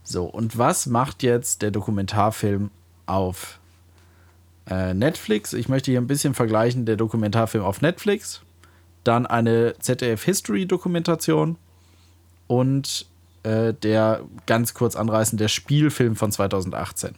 So, 0.04 0.26
und 0.26 0.58
was 0.58 0.86
macht 0.86 1.23
jetzt 1.23 1.62
der 1.62 1.71
Dokumentarfilm 1.71 2.71
auf 3.06 3.58
äh, 4.69 4.93
Netflix? 4.93 5.54
Ich 5.54 5.69
möchte 5.69 5.89
hier 5.89 6.02
ein 6.02 6.08
bisschen 6.08 6.34
vergleichen, 6.34 6.86
der 6.86 6.97
Dokumentarfilm 6.97 7.63
auf 7.63 7.82
Netflix, 7.82 8.41
dann 9.06 9.26
eine 9.26 9.76
ZDF-History-Dokumentation 9.80 11.56
und 12.47 13.06
äh, 13.43 13.73
der 13.73 14.26
ganz 14.45 14.73
kurz 14.73 14.97
anreißen, 14.97 15.38
der 15.38 15.47
Spielfilm 15.47 16.17
von 16.17 16.34
2018 16.34 17.15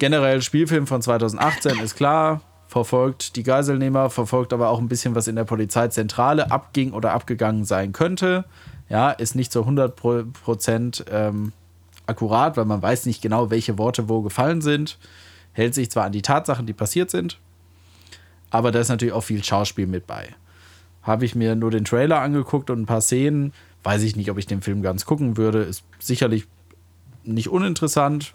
generell 0.00 0.42
Spielfilm 0.42 0.88
von 0.88 1.00
2018 1.00 1.78
ist 1.78 1.94
klar, 1.94 2.40
verfolgt 2.66 3.36
die 3.36 3.44
Geiselnehmer, 3.44 4.10
verfolgt 4.10 4.52
aber 4.52 4.70
auch 4.70 4.80
ein 4.80 4.88
bisschen, 4.88 5.14
was 5.14 5.28
in 5.28 5.36
der 5.36 5.44
Polizeizentrale 5.44 6.50
abging 6.50 6.92
oder 6.92 7.12
abgegangen 7.12 7.64
sein 7.64 7.92
könnte. 7.92 8.44
Ja, 8.88 9.10
ist 9.10 9.36
nicht 9.36 9.52
so 9.52 9.60
100 9.60 9.94
Prozent 9.94 11.04
ähm, 11.12 11.52
akkurat, 12.06 12.56
weil 12.56 12.64
man 12.64 12.82
weiß 12.82 13.06
nicht 13.06 13.22
genau, 13.22 13.50
welche 13.50 13.78
Worte 13.78 14.08
wo 14.08 14.22
gefallen 14.22 14.62
sind. 14.62 14.98
Hält 15.52 15.74
sich 15.74 15.90
zwar 15.90 16.04
an 16.04 16.12
die 16.12 16.22
Tatsachen, 16.22 16.66
die 16.66 16.72
passiert 16.72 17.10
sind, 17.10 17.38
aber 18.50 18.72
da 18.72 18.80
ist 18.80 18.88
natürlich 18.88 19.14
auch 19.14 19.22
viel 19.22 19.44
Schauspiel 19.44 19.86
mit 19.86 20.06
bei. 20.06 20.28
Habe 21.02 21.24
ich 21.24 21.34
mir 21.34 21.54
nur 21.56 21.70
den 21.70 21.84
Trailer 21.84 22.20
angeguckt 22.20 22.70
und 22.70 22.80
ein 22.80 22.86
paar 22.86 23.00
Szenen, 23.00 23.52
weiß 23.82 24.02
ich 24.02 24.16
nicht, 24.16 24.30
ob 24.30 24.38
ich 24.38 24.46
den 24.46 24.62
Film 24.62 24.80
ganz 24.82 25.04
gucken 25.04 25.36
würde. 25.36 25.62
Ist 25.62 25.84
sicherlich 25.98 26.46
nicht 27.24 27.48
uninteressant, 27.48 28.34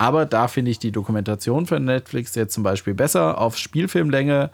aber 0.00 0.24
da 0.24 0.48
finde 0.48 0.70
ich 0.70 0.78
die 0.78 0.92
Dokumentation 0.92 1.66
für 1.66 1.78
Netflix 1.78 2.34
jetzt 2.34 2.54
zum 2.54 2.62
Beispiel 2.62 2.94
besser. 2.94 3.36
Auf 3.36 3.58
Spielfilmlänge 3.58 4.48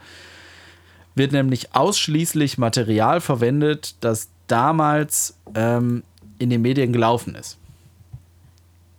wird 1.15 1.31
nämlich 1.31 1.73
ausschließlich 1.73 2.59
Material 2.59 3.21
verwendet, 3.21 3.95
das 4.01 4.29
damals 4.49 5.39
ähm, 5.55 6.03
in 6.41 6.51
den 6.51 6.63
Medien 6.63 6.93
gelaufen 6.93 7.37
ist. 7.37 7.59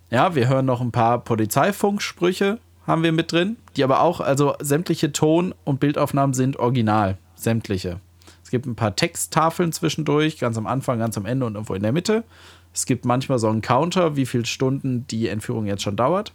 Ja, 0.08 0.34
wir 0.34 0.48
hören 0.48 0.64
noch 0.64 0.80
ein 0.80 0.90
paar 0.90 1.18
Polizeifunksprüche, 1.18 2.58
haben 2.86 3.02
wir 3.02 3.12
mit 3.12 3.30
drin, 3.30 3.58
die 3.76 3.84
aber 3.84 4.00
auch, 4.00 4.20
also 4.20 4.54
sämtliche 4.58 5.12
Ton- 5.12 5.54
und 5.64 5.80
Bildaufnahmen 5.80 6.32
sind 6.32 6.56
original. 6.56 7.18
Sämtliche. 7.34 8.00
Es 8.42 8.50
gibt 8.50 8.64
ein 8.64 8.74
paar 8.74 8.96
Texttafeln 8.96 9.72
zwischendurch, 9.72 10.38
ganz 10.38 10.56
am 10.56 10.66
Anfang, 10.66 10.98
ganz 10.98 11.18
am 11.18 11.26
Ende 11.26 11.44
und 11.44 11.56
irgendwo 11.56 11.74
in 11.74 11.82
der 11.82 11.92
Mitte. 11.92 12.24
Es 12.72 12.86
gibt 12.86 13.04
manchmal 13.04 13.38
so 13.38 13.48
einen 13.48 13.62
Counter, 13.62 14.16
wie 14.16 14.26
viele 14.26 14.46
Stunden 14.46 15.06
die 15.08 15.28
Entführung 15.28 15.66
jetzt 15.66 15.82
schon 15.82 15.96
dauert. 15.96 16.32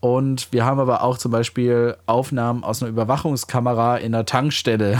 Und 0.00 0.52
wir 0.52 0.64
haben 0.64 0.80
aber 0.80 1.02
auch 1.02 1.16
zum 1.16 1.32
Beispiel 1.32 1.96
Aufnahmen 2.06 2.62
aus 2.62 2.82
einer 2.82 2.90
Überwachungskamera 2.90 3.96
in 3.96 4.14
einer 4.14 4.26
Tankstelle. 4.26 4.98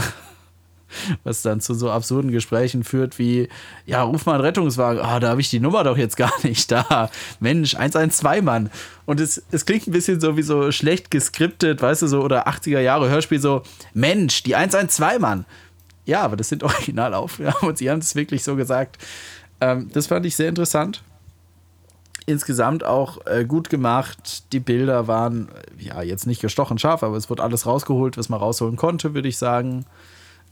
was 1.23 1.41
dann 1.41 1.61
zu 1.61 1.73
so 1.73 1.89
absurden 1.89 2.31
Gesprächen 2.31 2.83
führt 2.83 3.19
wie, 3.19 3.49
ja, 3.85 4.03
ruf 4.03 4.25
mal 4.25 4.33
einen 4.33 4.41
Rettungswagen, 4.41 5.01
ah, 5.01 5.19
da 5.19 5.29
habe 5.29 5.41
ich 5.41 5.49
die 5.49 5.59
Nummer 5.59 5.83
doch 5.83 5.97
jetzt 5.97 6.17
gar 6.17 6.33
nicht 6.43 6.71
da. 6.71 7.09
Mensch, 7.39 7.75
112 7.75 8.43
Mann. 8.43 8.69
Und 9.05 9.19
es, 9.19 9.43
es 9.51 9.65
klingt 9.65 9.87
ein 9.87 9.91
bisschen 9.91 10.19
so 10.19 10.37
wie 10.37 10.41
so 10.41 10.71
schlecht 10.71 11.11
geskriptet, 11.11 11.81
weißt 11.81 12.03
du, 12.03 12.07
so, 12.07 12.21
oder 12.21 12.47
80er 12.47 12.79
Jahre 12.79 13.09
Hörspiel 13.09 13.39
so, 13.39 13.63
Mensch, 13.93 14.43
die 14.43 14.55
112 14.55 15.19
Mann. 15.19 15.45
Ja, 16.05 16.21
aber 16.21 16.35
das 16.35 16.49
sind 16.49 16.63
Originalaufnahmen 16.63 17.61
und 17.61 17.77
sie 17.77 17.89
haben 17.89 17.99
es 17.99 18.15
wirklich 18.15 18.43
so 18.43 18.55
gesagt. 18.55 18.97
Ähm, 19.65 19.89
das 19.91 20.07
fand 20.07 20.25
ich 20.25 20.35
sehr 20.35 20.49
interessant. 20.49 21.01
Insgesamt 22.27 22.83
auch 22.83 23.25
äh, 23.25 23.45
gut 23.45 23.69
gemacht. 23.69 24.51
Die 24.53 24.59
Bilder 24.59 25.07
waren, 25.07 25.49
ja, 25.79 26.01
jetzt 26.01 26.27
nicht 26.27 26.41
gestochen 26.41 26.77
scharf, 26.77 27.03
aber 27.03 27.17
es 27.17 27.29
wurde 27.29 27.43
alles 27.43 27.65
rausgeholt, 27.65 28.17
was 28.17 28.29
man 28.29 28.39
rausholen 28.39 28.75
konnte, 28.75 29.13
würde 29.15 29.27
ich 29.27 29.37
sagen. 29.37 29.85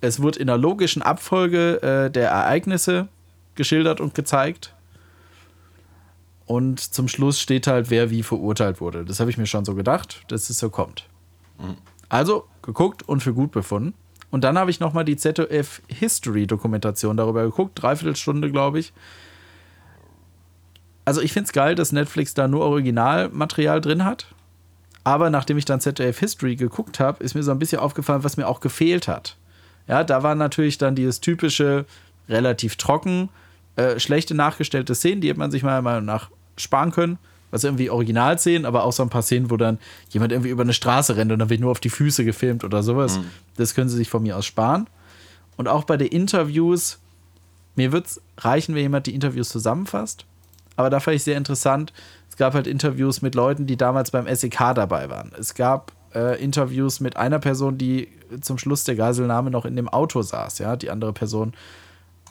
Es 0.02 0.22
wird 0.22 0.36
in 0.36 0.48
der 0.48 0.58
logischen 0.58 1.02
Abfolge 1.02 1.82
äh, 1.82 2.12
der 2.12 2.30
Ereignisse 2.30 3.08
geschildert 3.56 4.02
und 4.02 4.16
gezeigt. 4.16 4.74
Und 6.46 6.80
zum 6.80 7.08
Schluss 7.08 7.40
steht 7.40 7.68
halt, 7.68 7.90
wer 7.90 8.10
wie 8.10 8.24
verurteilt 8.24 8.82
wurde. 8.82 9.06
Das 9.06 9.20
habe 9.20 9.30
ich 9.30 9.38
mir 9.38 9.46
schon 9.46 9.64
so 9.64 9.76
gedacht, 9.76 10.24
dass 10.28 10.50
es 10.50 10.58
so 10.58 10.70
kommt. 10.70 11.08
Mhm. 11.60 11.78
Also 12.10 12.46
geguckt 12.64 13.04
und 13.04 13.22
für 13.22 13.34
gut 13.34 13.52
befunden. 13.52 13.94
Und 14.34 14.44
dann 14.44 14.58
habe 14.58 14.72
ich 14.72 14.80
nochmal 14.80 15.06
die 15.06 15.16
ZDF 15.16 15.84
History 15.88 16.48
Dokumentation 16.48 17.16
darüber 17.18 17.44
geguckt, 17.44 17.80
dreiviertel 17.80 18.16
Stunde, 18.16 18.50
glaube 18.50 18.80
ich. 18.80 18.92
Also 21.06 21.22
ich 21.22 21.32
finde 21.32 21.46
es 21.46 21.54
geil, 21.54 21.76
dass 21.76 21.92
Netflix 21.92 22.34
da 22.34 22.48
nur 22.48 22.62
Originalmaterial 22.62 23.80
drin 23.80 24.06
hat. 24.06 24.26
Aber 25.04 25.30
nachdem 25.30 25.60
ich 25.60 25.66
dann 25.66 25.82
ZDF 25.82 26.18
History 26.18 26.56
geguckt 26.56 27.00
habe, 27.00 27.24
ist 27.24 27.36
mir 27.36 27.44
so 27.44 27.52
ein 27.52 27.60
bisschen 27.60 27.78
aufgefallen, 27.78 28.24
was 28.24 28.36
mir 28.36 28.48
auch 28.48 28.60
gefehlt 28.60 29.08
hat. 29.08 29.38
Ja, 29.88 30.04
da 30.04 30.24
war 30.24 30.34
natürlich 30.34 30.80
dann 30.80 30.96
dieses 30.96 31.22
typische, 31.22 31.86
relativ 32.28 32.76
trocken, 32.78 33.30
äh, 33.76 34.00
schlechte 34.00 34.34
nachgestellte 34.34 34.96
Szenen, 34.96 35.22
die 35.22 35.30
hätte 35.30 35.38
man 35.38 35.52
sich 35.52 35.62
meiner 35.62 35.84
Meinung 35.84 36.06
nach 36.06 36.32
sparen 36.58 36.90
können. 36.90 37.20
Was 37.54 37.64
irgendwie 37.64 37.92
Originalszenen, 37.92 38.66
aber 38.66 38.84
auch 38.84 38.94
so 38.94 39.04
ein 39.04 39.10
paar 39.10 39.22
Szenen, 39.22 39.52
wo 39.52 39.58
dann 39.58 39.78
jemand 40.10 40.32
irgendwie 40.32 40.50
über 40.50 40.64
eine 40.64 40.74
Straße 40.74 41.16
rennt 41.16 41.32
und 41.32 41.38
dann 41.38 41.52
wird 41.52 41.62
nur 41.62 41.70
auf 41.70 41.80
die 41.80 41.92
Füße 41.92 42.26
gefilmt 42.26 42.64
oder 42.64 42.82
sowas. 42.82 43.20
Mhm. 43.20 43.26
Das 43.58 43.76
können 43.76 43.90
sie 43.90 43.98
sich 43.98 44.10
von 44.10 44.24
mir 44.24 44.36
aus 44.36 44.48
sparen. 44.48 44.88
Und 45.56 45.68
auch 45.68 45.84
bei 45.84 45.96
den 45.96 46.08
Interviews, 46.08 46.98
mir 47.76 47.92
wird 47.92 48.08
es 48.08 48.22
reichen, 48.40 48.74
wenn 48.74 48.82
jemand 48.82 49.06
die 49.06 49.14
Interviews 49.14 49.50
zusammenfasst. 49.50 50.26
Aber 50.78 50.90
da 50.90 51.00
fand 51.00 51.18
ich 51.18 51.24
sehr 51.24 51.38
interessant. 51.38 51.94
Es 52.28 52.38
gab 52.38 52.56
halt 52.56 52.66
Interviews 52.66 53.22
mit 53.22 53.36
Leuten, 53.36 53.68
die 53.68 53.78
damals 53.78 54.10
beim 54.10 54.26
SEK 54.34 54.74
dabei 54.74 55.12
waren. 55.12 55.32
Es 55.38 55.54
gab 55.54 55.92
äh, 56.16 56.44
Interviews 56.44 57.02
mit 57.02 57.18
einer 57.18 57.38
Person, 57.38 57.78
die 57.78 58.08
zum 58.42 58.58
Schluss 58.58 58.84
der 58.84 58.96
Geiselnahme 58.96 59.52
noch 59.52 59.66
in 59.66 59.76
dem 59.76 59.90
Auto 59.90 60.24
saß. 60.24 60.58
Ja, 60.58 60.76
die 60.76 60.90
andere 60.90 61.14
Person 61.14 61.54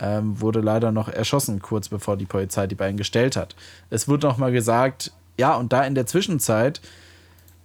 ähm, 0.02 0.40
wurde 0.40 0.60
leider 0.60 0.90
noch 0.90 1.08
erschossen, 1.08 1.62
kurz 1.62 1.88
bevor 1.88 2.16
die 2.16 2.26
Polizei 2.26 2.66
die 2.66 2.74
beiden 2.74 2.96
gestellt 2.96 3.36
hat. 3.36 3.54
Es 3.88 4.08
wurde 4.08 4.26
noch 4.26 4.36
mal 4.36 4.52
gesagt, 4.52 5.12
ja, 5.38 5.54
und 5.54 5.72
da 5.72 5.84
in 5.84 5.94
der 5.94 6.06
Zwischenzeit 6.06 6.80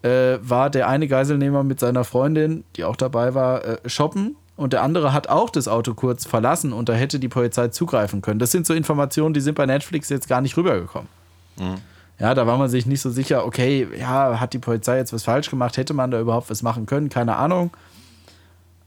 äh, 0.04 0.38
war 0.42 0.70
der 0.70 0.88
eine 0.88 1.08
Geiselnehmer 1.08 1.64
mit 1.64 1.80
seiner 1.80 2.04
Freundin, 2.04 2.64
die 2.76 2.84
auch 2.84 2.96
dabei 2.96 3.34
war, 3.34 3.66
äh, 3.66 3.78
shoppen 3.90 4.36
und 4.56 4.74
der 4.74 4.84
andere 4.84 5.14
hat 5.14 5.28
auch 5.30 5.50
das 5.50 5.68
Auto 5.68 5.96
kurz 5.96 6.26
verlassen 6.26 6.74
und 6.74 6.90
da 6.90 6.94
hätte 6.94 7.20
die 7.20 7.28
Polizei 7.28 7.70
zugreifen 7.70 8.22
können. 8.22 8.40
Das 8.40 8.52
sind 8.52 8.68
so 8.68 8.74
Informationen, 8.74 9.34
die 9.34 9.42
sind 9.42 9.56
bei 9.56 9.66
Netflix 9.66 10.10
jetzt 10.10 10.30
gar 10.30 10.42
nicht 10.42 10.56
rübergekommen. 10.56 11.10
Mhm. 11.58 11.78
Ja, 12.20 12.34
da 12.34 12.48
war 12.48 12.58
man 12.58 12.70
sich 12.70 12.86
nicht 12.86 13.02
so 13.02 13.10
sicher, 13.10 13.46
okay, 13.46 13.88
ja, 14.00 14.40
hat 14.40 14.54
die 14.54 14.60
Polizei 14.60 14.98
jetzt 14.98 15.14
was 15.14 15.24
falsch 15.24 15.50
gemacht? 15.50 15.78
Hätte 15.78 15.94
man 15.94 16.10
da 16.10 16.20
überhaupt 16.20 16.50
was 16.50 16.64
machen 16.64 16.88
können? 16.88 17.10
Keine 17.10 17.36
Ahnung. 17.36 17.72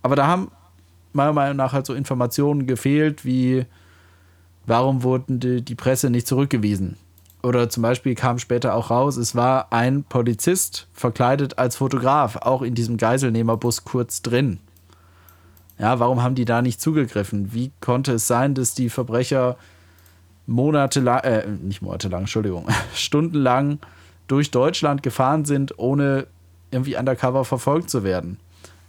Aber 0.03 0.17
da 0.17 0.27
haben 0.27 0.51
meiner 1.12 1.33
Meinung 1.33 1.57
nach 1.57 1.73
halt 1.73 1.87
so 1.87 1.94
Informationen 1.94 2.66
gefehlt, 2.66 3.25
wie 3.25 3.66
warum 4.66 5.03
wurden 5.03 5.40
die, 5.40 5.62
die 5.62 5.75
Presse 5.75 6.11
nicht 6.11 6.27
zurückgewiesen? 6.27 6.96
Oder 7.42 7.70
zum 7.70 7.83
Beispiel 7.83 8.14
kam 8.14 8.38
später 8.38 8.75
auch 8.75 8.90
raus, 8.90 9.16
es 9.16 9.35
war 9.35 9.73
ein 9.73 10.05
Polizist 10.05 10.88
verkleidet 10.92 11.59
als 11.59 11.77
Fotograf, 11.77 12.37
auch 12.37 12.62
in 12.62 12.75
diesem 12.75 12.99
Geiselnehmerbus 12.99 13.85
kurz 13.85 14.20
drin. 14.20 14.61
Ja, 15.79 15.99
warum 15.99 16.23
haben 16.23 16.35
die 16.35 16.44
da 16.44 16.61
nicht 16.61 16.81
zugegriffen? 16.81 17.55
Wie 17.55 17.73
konnte 17.81 18.12
es 18.12 18.27
sein, 18.27 18.55
dass 18.55 18.75
die 18.75 18.90
Verbrecher 18.90 19.57
monatelang, 20.46 21.20
äh, 21.20 21.46
nicht 21.46 21.81
monatelang, 21.81 22.23
Entschuldigung, 22.23 22.66
stundenlang 22.94 23.79
durch 24.27 24.51
Deutschland 24.51 25.03
gefahren 25.03 25.46
sind, 25.46 25.79
ohne 25.79 26.27
irgendwie 26.70 26.96
undercover 26.96 27.44
verfolgt 27.44 27.90
zu 27.90 28.05
werden. 28.05 28.38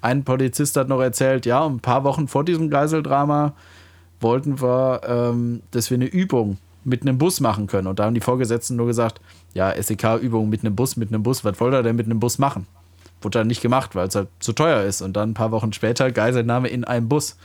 Ein 0.01 0.23
Polizist 0.23 0.75
hat 0.77 0.89
noch 0.89 0.99
erzählt, 0.99 1.45
ja, 1.45 1.65
ein 1.65 1.79
paar 1.79 2.03
Wochen 2.03 2.27
vor 2.27 2.43
diesem 2.43 2.69
Geiseldrama 2.69 3.53
wollten 4.19 4.61
wir, 4.61 5.01
ähm, 5.05 5.61
dass 5.71 5.89
wir 5.89 5.95
eine 5.95 6.05
Übung 6.05 6.57
mit 6.83 7.01
einem 7.01 7.17
Bus 7.17 7.39
machen 7.39 7.67
können. 7.67 7.87
Und 7.87 7.99
da 7.99 8.05
haben 8.05 8.15
die 8.15 8.21
Vorgesetzten 8.21 8.75
nur 8.75 8.87
gesagt, 8.87 9.21
ja, 9.53 9.71
SEK-Übung 9.81 10.49
mit 10.49 10.61
einem 10.61 10.75
Bus, 10.75 10.95
mit 10.97 11.09
einem 11.09 11.23
Bus, 11.23 11.43
was 11.43 11.59
wollt 11.59 11.73
ihr 11.73 11.83
denn 11.83 11.95
mit 11.95 12.07
einem 12.07 12.19
Bus 12.19 12.39
machen? 12.39 12.65
Wurde 13.21 13.39
dann 13.39 13.47
nicht 13.47 13.61
gemacht, 13.61 13.93
weil 13.95 14.07
es 14.07 14.15
halt 14.15 14.29
zu 14.39 14.53
teuer 14.53 14.83
ist. 14.83 15.01
Und 15.01 15.13
dann 15.13 15.31
ein 15.31 15.33
paar 15.35 15.51
Wochen 15.51 15.73
später 15.73 16.11
Geiselnahme 16.11 16.69
in 16.69 16.83
einem 16.83 17.07
Bus. 17.07 17.37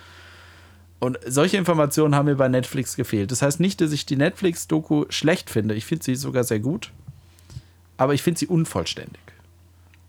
Und 0.98 1.18
solche 1.26 1.58
Informationen 1.58 2.14
haben 2.14 2.26
mir 2.26 2.36
bei 2.36 2.48
Netflix 2.48 2.96
gefehlt. 2.96 3.30
Das 3.30 3.42
heißt 3.42 3.60
nicht, 3.60 3.82
dass 3.82 3.92
ich 3.92 4.06
die 4.06 4.16
Netflix-Doku 4.16 5.04
schlecht 5.10 5.50
finde. 5.50 5.74
Ich 5.74 5.84
finde 5.84 6.04
sie 6.04 6.14
sogar 6.14 6.44
sehr 6.44 6.60
gut. 6.60 6.92
Aber 7.98 8.14
ich 8.14 8.22
finde 8.22 8.38
sie 8.38 8.46
unvollständig. 8.46 9.20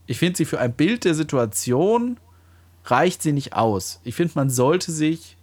Ich 0.05 0.19
finde 0.19 0.37
sie 0.37 0.45
für 0.45 0.59
ein 0.59 0.71
Bild 0.71 1.03
der 1.03 1.13
Situation 1.13 2.17
reicht 2.89 3.21
sie 3.21 3.33
nicht 3.33 3.53
aus. 3.53 3.99
Ich 4.03 4.15
finde, 4.15 4.33
man 4.35 4.49
sollte 4.49 4.91
sich 4.91 5.37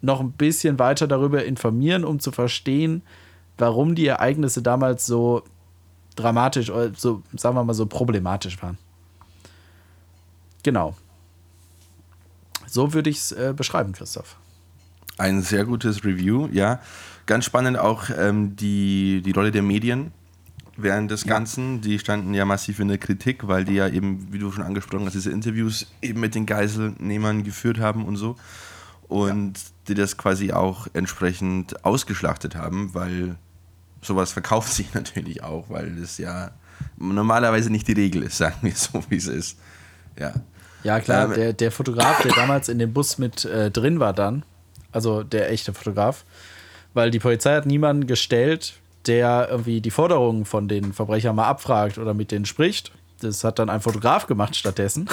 noch 0.00 0.20
ein 0.20 0.32
bisschen 0.32 0.78
weiter 0.78 1.06
darüber 1.06 1.44
informieren, 1.44 2.04
um 2.04 2.20
zu 2.20 2.32
verstehen, 2.32 3.02
warum 3.56 3.94
die 3.94 4.06
Ereignisse 4.06 4.62
damals 4.62 5.06
so 5.06 5.44
dramatisch, 6.16 6.72
so, 6.96 7.22
sagen 7.36 7.56
wir 7.56 7.64
mal, 7.64 7.74
so 7.74 7.86
problematisch 7.86 8.60
waren. 8.62 8.78
Genau. 10.62 10.96
So 12.66 12.92
würde 12.92 13.10
ich 13.10 13.18
es 13.18 13.32
äh, 13.32 13.54
beschreiben, 13.56 13.92
Christoph. 13.92 14.36
Ein 15.18 15.42
sehr 15.42 15.64
gutes 15.64 16.04
Review, 16.04 16.48
ja. 16.52 16.80
Ganz 17.26 17.44
spannend 17.44 17.78
auch 17.78 18.10
ähm, 18.16 18.56
die, 18.56 19.22
die 19.22 19.30
Rolle 19.32 19.52
der 19.52 19.62
Medien 19.62 20.12
während 20.76 21.10
des 21.10 21.24
Ganzen. 21.24 21.80
Die 21.80 21.98
standen 21.98 22.34
ja 22.34 22.44
massiv 22.44 22.80
in 22.80 22.88
der 22.88 22.98
Kritik, 22.98 23.46
weil 23.46 23.64
die 23.64 23.74
ja 23.74 23.88
eben, 23.88 24.32
wie 24.32 24.38
du 24.38 24.50
schon 24.50 24.64
angesprochen 24.64 25.06
hast, 25.06 25.14
diese 25.14 25.30
Interviews 25.30 25.86
eben 26.00 26.20
mit 26.20 26.34
den 26.34 26.46
Geiselnehmern 26.46 27.44
geführt 27.44 27.78
haben 27.78 28.04
und 28.04 28.16
so. 28.16 28.36
Und 29.08 29.58
ja. 29.58 29.64
die 29.88 29.94
das 29.94 30.16
quasi 30.16 30.52
auch 30.52 30.86
entsprechend 30.94 31.84
ausgeschlachtet 31.84 32.56
haben, 32.56 32.94
weil 32.94 33.36
sowas 34.00 34.32
verkauft 34.32 34.72
sich 34.72 34.94
natürlich 34.94 35.42
auch, 35.42 35.70
weil 35.70 35.96
das 35.96 36.18
ja 36.18 36.52
normalerweise 36.96 37.70
nicht 37.70 37.88
die 37.88 37.92
Regel 37.92 38.22
ist, 38.22 38.38
sagen 38.38 38.56
wir 38.62 38.74
so, 38.74 39.02
wie 39.08 39.16
es 39.16 39.26
ist. 39.26 39.58
Ja. 40.18 40.34
Ja, 40.84 40.98
klar, 40.98 41.26
ähm, 41.26 41.34
der, 41.34 41.52
der 41.52 41.70
Fotograf, 41.70 42.22
der 42.22 42.32
damals 42.32 42.68
in 42.68 42.80
dem 42.80 42.92
Bus 42.92 43.16
mit 43.16 43.44
äh, 43.44 43.70
drin 43.70 44.00
war 44.00 44.12
dann, 44.12 44.44
also 44.90 45.22
der 45.22 45.50
echte 45.50 45.72
Fotograf, 45.72 46.24
weil 46.92 47.12
die 47.12 47.20
Polizei 47.20 47.54
hat 47.54 47.66
niemanden 47.66 48.08
gestellt, 48.08 48.81
der 49.06 49.48
irgendwie 49.50 49.80
die 49.80 49.90
Forderungen 49.90 50.44
von 50.44 50.68
den 50.68 50.92
Verbrechern 50.92 51.36
mal 51.36 51.48
abfragt 51.48 51.98
oder 51.98 52.14
mit 52.14 52.30
denen 52.30 52.44
spricht. 52.44 52.92
Das 53.20 53.44
hat 53.44 53.58
dann 53.58 53.70
ein 53.70 53.80
Fotograf 53.80 54.26
gemacht 54.26 54.56
stattdessen. 54.56 55.08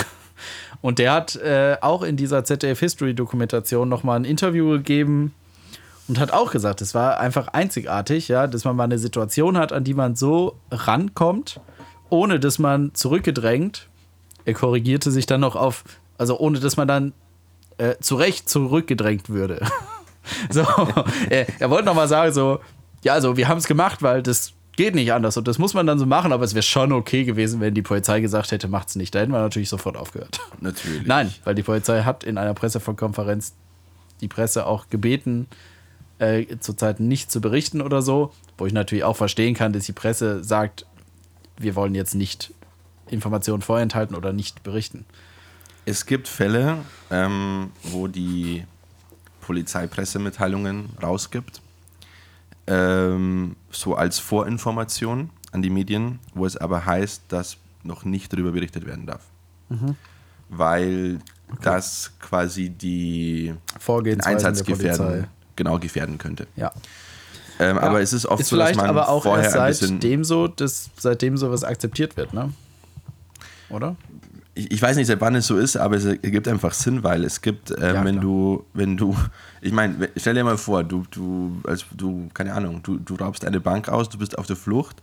Und 0.82 1.00
der 1.00 1.14
hat 1.14 1.36
äh, 1.36 1.78
auch 1.82 2.02
in 2.02 2.16
dieser 2.16 2.44
ZDF 2.44 2.80
History 2.80 3.14
Dokumentation 3.14 3.90
nochmal 3.90 4.20
ein 4.20 4.26
Interview 4.26 4.70
gegeben 4.70 5.34
und 6.08 6.20
hat 6.20 6.32
auch 6.32 6.52
gesagt, 6.52 6.82
es 6.82 6.96
war 6.96 7.20
einfach 7.20 7.50
einzigartig, 7.50 8.28
ja, 8.30 8.48
dass 8.48 8.64
man 8.64 8.76
mal 8.76 8.86
eine 8.86 8.98
Situation 8.98 9.58
hat, 9.58 9.74
an 9.74 9.84
die 9.84 9.94
man 9.94 10.16
so 10.16 10.56
rankommt, 10.72 11.60
ohne 12.10 12.40
dass 12.40 12.58
man 12.58 12.94
zurückgedrängt. 12.94 13.88
Er 14.46 14.54
korrigierte 14.54 15.12
sich 15.12 15.26
dann 15.26 15.42
noch 15.42 15.56
auf, 15.56 15.84
also 16.18 16.40
ohne 16.40 16.60
dass 16.60 16.78
man 16.78 16.88
dann 16.88 17.14
äh, 17.78 17.96
zu 18.00 18.16
Recht 18.16 18.50
zurückgedrängt 18.50 19.30
würde. 19.30 19.62
so, 20.50 20.66
er, 21.30 21.48
er 21.60 21.70
wollte 21.70 21.86
nochmal 21.86 22.08
sagen, 22.08 22.34
so, 22.34 22.60
ja, 23.04 23.14
also 23.14 23.38
wir 23.38 23.48
haben 23.48 23.58
es 23.58 23.68
gemacht, 23.68 24.02
weil 24.02 24.24
das 24.24 24.54
geht 24.80 24.96
nicht 24.96 25.12
anders 25.12 25.36
und 25.36 25.46
das 25.48 25.58
muss 25.58 25.74
man 25.74 25.86
dann 25.86 26.00
so 26.00 26.06
machen, 26.06 26.32
aber 26.32 26.46
es 26.46 26.54
wäre 26.54 26.64
schon 26.64 26.94
okay 26.94 27.26
gewesen, 27.26 27.60
wenn 27.60 27.74
die 27.74 27.82
Polizei 27.82 28.22
gesagt 28.22 28.52
hätte, 28.52 28.70
macht's 28.70 28.96
nicht. 28.96 29.14
Da 29.14 29.20
hätten 29.20 29.34
wir 29.34 29.40
natürlich 29.40 29.68
sofort 29.68 29.98
aufgehört. 29.98 30.40
Natürlich. 30.62 31.06
Nein, 31.06 31.34
weil 31.44 31.54
die 31.54 31.64
Polizei 31.64 32.04
hat 32.04 32.24
in 32.24 32.38
einer 32.38 32.54
Pressekonferenz 32.54 33.56
die 34.22 34.30
Presse 34.30 34.66
auch 34.66 34.90
gebeten, 34.90 35.48
äh, 36.20 36.46
zurzeit 36.60 37.02
nicht 37.02 37.30
zu 37.30 37.42
berichten 37.42 37.82
oder 37.82 38.02
so, 38.02 38.32
wo 38.58 38.66
ich 38.66 38.74
natürlich 38.74 39.04
auch 39.04 39.18
verstehen 39.18 39.54
kann, 39.54 39.74
dass 39.74 39.86
die 39.86 39.94
Presse 39.94 40.44
sagt, 40.44 40.86
wir 41.58 41.76
wollen 41.76 41.94
jetzt 41.94 42.16
nicht 42.16 42.54
Informationen 43.10 43.62
vorenthalten 43.62 44.16
oder 44.16 44.32
nicht 44.32 44.64
berichten. 44.64 45.06
Es 45.86 46.06
gibt 46.06 46.28
Fälle, 46.28 46.78
ähm, 47.12 47.72
wo 47.84 48.08
die 48.08 48.66
Polizei 49.42 49.88
Pressemitteilungen 49.88 50.90
rausgibt 51.02 51.62
ähm, 52.70 53.56
so 53.72 53.96
als 53.96 54.20
Vorinformation 54.20 55.32
an 55.52 55.62
die 55.62 55.70
Medien, 55.70 56.20
wo 56.34 56.46
es 56.46 56.56
aber 56.56 56.86
heißt, 56.86 57.24
dass 57.30 57.58
noch 57.84 58.06
nicht 58.06 58.32
darüber 58.32 58.52
berichtet 58.52 58.86
werden 58.86 59.06
darf. 59.08 59.24
Mhm. 59.70 59.96
Weil 60.50 61.20
das 61.62 62.12
quasi 62.20 62.70
die 62.70 63.54
den 64.04 64.22
Einsatz 64.22 64.64
gefährden, 64.64 65.28
genau 65.56 65.80
gefährden 65.80 66.18
könnte. 66.18 66.48
Ja. 66.56 66.72
Ähm, 67.60 67.76
Ja. 67.76 67.82
Aber 67.82 68.02
es 68.02 68.14
ist 68.14 68.26
oft 68.26 68.42
ist 68.42 68.50
so, 68.50 68.58
dass 68.58 68.76
man 68.76 68.86
aber 68.86 69.10
auch 69.10 69.24
vorher 69.24 69.52
erst 69.52 69.82
seitdem 69.82 70.24
so, 70.24 70.48
dass 70.48 70.92
seitdem 70.98 71.38
sowas 71.38 71.64
akzeptiert 71.64 72.16
wird, 72.18 72.34
ne? 72.34 72.54
Oder? 73.70 73.96
ich, 74.56 74.72
ich 74.72 74.82
weiß 74.82 74.98
nicht, 74.98 75.08
seit 75.08 75.22
wann 75.22 75.36
es 75.36 75.48
so 75.48 75.58
ist, 75.58 75.78
aber 75.78 75.96
es 75.96 76.06
ergibt 76.06 76.48
einfach 76.48 76.74
Sinn, 76.74 77.04
weil 77.04 77.24
es 77.24 77.42
gibt, 77.42 77.72
ähm, 77.72 77.78
Ja, 77.82 78.04
wenn 78.06 78.16
klar. 78.16 78.22
du, 78.24 78.66
wenn 78.74 78.98
du, 78.98 79.16
ich 79.62 79.72
meine, 79.72 80.10
stell 80.18 80.34
dir 80.36 80.44
mal 80.44 80.58
vor, 80.58 80.84
du, 80.84 81.04
du, 81.12 81.62
als 81.66 81.86
du, 81.96 82.28
keine 82.34 82.54
Ahnung, 82.54 82.82
du, 82.84 82.98
du 82.98 83.16
raubst 83.16 83.46
eine 83.46 83.60
Bank 83.60 83.88
aus, 83.90 84.10
du 84.10 84.18
bist 84.18 84.38
auf 84.38 84.48
der 84.48 84.56
Flucht, 84.56 85.02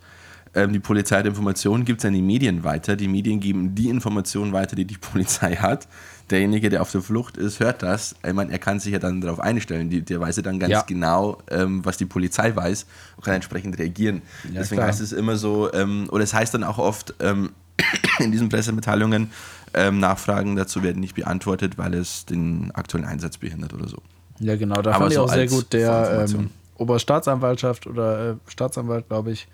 ähm, 0.55 0.73
die 0.73 0.79
Polizei 0.81 1.19
hat 1.19 1.27
Informationen, 1.27 1.85
gibt 1.85 2.01
es 2.01 2.05
an 2.07 2.13
die 2.15 2.23
Medien 2.23 2.65
weiter, 2.65 2.97
die 2.97 3.09
Medien 3.09 3.41
geben 3.41 3.75
die 3.75 3.89
Informationen 3.89 4.53
weiter, 4.53 4.75
die 4.77 4.85
die 4.85 4.99
Polizei 5.13 5.55
hat. 5.57 5.87
Derjenige, 6.31 6.71
der 6.71 6.83
auf 6.83 6.91
der 6.91 7.03
Flucht 7.03 7.37
ist, 7.37 7.61
hört 7.61 7.85
das. 7.85 8.17
Ich 8.27 8.33
meine, 8.33 8.51
er 8.51 8.59
kann 8.59 8.81
sich 8.81 8.93
ja 8.93 8.99
dann 8.99 9.21
darauf 9.21 9.39
einstellen. 9.39 9.91
Die, 9.91 10.03
der 10.03 10.19
weiß 10.21 10.37
ja 10.39 10.43
dann 10.43 10.59
ganz 10.59 10.73
Ja. 10.73 10.83
genau, 10.83 11.39
ähm, 11.51 11.85
was 11.85 11.99
die 11.99 12.05
Polizei 12.07 12.55
weiß 12.57 12.85
und 13.17 13.25
kann 13.25 13.35
entsprechend 13.35 13.79
reagieren. 13.79 14.23
Ja, 14.45 14.61
Deswegen 14.61 14.79
klar. 14.81 14.89
heißt 14.89 15.01
es 15.01 15.13
immer 15.13 15.37
so, 15.37 15.73
ähm, 15.73 16.09
oder 16.11 16.25
es 16.25 16.35
heißt 16.35 16.53
dann 16.55 16.65
auch 16.65 16.79
oft 16.79 17.15
ähm, 17.21 17.51
in 18.19 18.33
diesen 18.33 18.49
Pressemitteilungen, 18.49 19.31
ähm, 19.75 20.01
Nachfragen 20.01 20.57
dazu 20.57 20.83
werden 20.83 21.01
nicht 21.01 21.15
beantwortet, 21.15 21.77
weil 21.77 21.95
es 21.95 22.25
den 22.25 22.71
aktuellen 22.73 23.07
Einsatz 23.07 23.39
behindert 23.39 23.75
oder 23.75 23.89
so. 23.89 23.99
Ja, 24.39 24.57
genau. 24.57 24.81
Da 24.83 24.93
Aber 24.93 25.01
fand 25.01 25.13
ich 25.13 25.17
so 25.17 25.25
auch 25.25 25.33
sehr 25.33 25.47
gut, 25.47 25.73
der 25.73 26.27
ähm, 26.29 26.51
Oberstaatsanwaltschaft 26.79 27.87
oder 27.87 28.31
äh, 28.31 28.35
Staatsanwalt, 28.47 29.09
glaube 29.09 29.33
ich, 29.33 29.49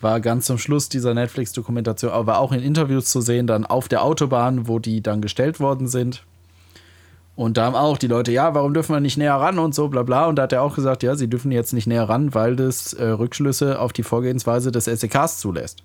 war 0.00 0.20
ganz 0.20 0.46
zum 0.46 0.58
Schluss 0.58 0.88
dieser 0.88 1.14
Netflix-Dokumentation, 1.14 2.12
aber 2.12 2.38
auch 2.38 2.52
in 2.52 2.60
Interviews 2.60 3.06
zu 3.06 3.20
sehen, 3.20 3.46
dann 3.46 3.66
auf 3.66 3.88
der 3.88 4.02
Autobahn, 4.02 4.68
wo 4.68 4.78
die 4.78 5.02
dann 5.02 5.20
gestellt 5.20 5.60
worden 5.60 5.88
sind. 5.88 6.24
Und 7.34 7.56
da 7.56 7.66
haben 7.66 7.76
auch 7.76 7.98
die 7.98 8.08
Leute, 8.08 8.32
ja, 8.32 8.54
warum 8.54 8.74
dürfen 8.74 8.94
wir 8.94 9.00
nicht 9.00 9.16
näher 9.16 9.34
ran 9.34 9.58
und 9.58 9.74
so, 9.74 9.88
bla 9.88 10.02
bla. 10.02 10.26
Und 10.26 10.36
da 10.36 10.42
hat 10.42 10.52
er 10.52 10.62
auch 10.62 10.74
gesagt, 10.74 11.02
ja, 11.02 11.14
sie 11.14 11.28
dürfen 11.28 11.52
jetzt 11.52 11.72
nicht 11.72 11.86
näher 11.86 12.08
ran, 12.08 12.34
weil 12.34 12.56
das 12.56 12.92
äh, 12.94 13.04
Rückschlüsse 13.04 13.80
auf 13.80 13.92
die 13.92 14.02
Vorgehensweise 14.02 14.72
des 14.72 14.86
SEKs 14.86 15.38
zulässt. 15.38 15.82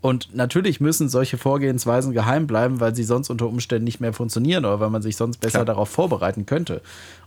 Und 0.00 0.34
natürlich 0.34 0.80
müssen 0.80 1.08
solche 1.08 1.38
Vorgehensweisen 1.38 2.12
geheim 2.12 2.46
bleiben, 2.46 2.78
weil 2.78 2.94
sie 2.94 3.02
sonst 3.02 3.30
unter 3.30 3.48
Umständen 3.48 3.84
nicht 3.84 4.00
mehr 4.00 4.12
funktionieren 4.12 4.64
oder 4.64 4.78
weil 4.78 4.90
man 4.90 5.02
sich 5.02 5.16
sonst 5.16 5.38
besser 5.38 5.58
Klar. 5.58 5.64
darauf 5.64 5.88
vorbereiten 5.88 6.46
könnte. 6.46 6.82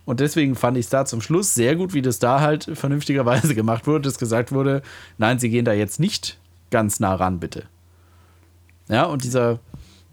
Und 0.06 0.20
deswegen 0.20 0.54
fand 0.54 0.78
ich 0.78 0.86
es 0.86 0.90
da 0.90 1.04
zum 1.04 1.20
Schluss 1.20 1.54
sehr 1.54 1.76
gut, 1.76 1.92
wie 1.92 2.00
das 2.00 2.18
da 2.18 2.40
halt 2.40 2.70
vernünftigerweise 2.72 3.54
gemacht 3.54 3.86
wurde, 3.86 4.02
dass 4.02 4.18
gesagt 4.18 4.52
wurde, 4.52 4.80
nein, 5.18 5.38
sie 5.38 5.50
gehen 5.50 5.66
da 5.66 5.74
jetzt 5.74 6.00
nicht 6.00 6.38
ganz 6.70 6.98
nah 6.98 7.14
ran, 7.14 7.40
bitte. 7.40 7.64
Ja, 8.88 9.04
und 9.04 9.22
dieser 9.22 9.58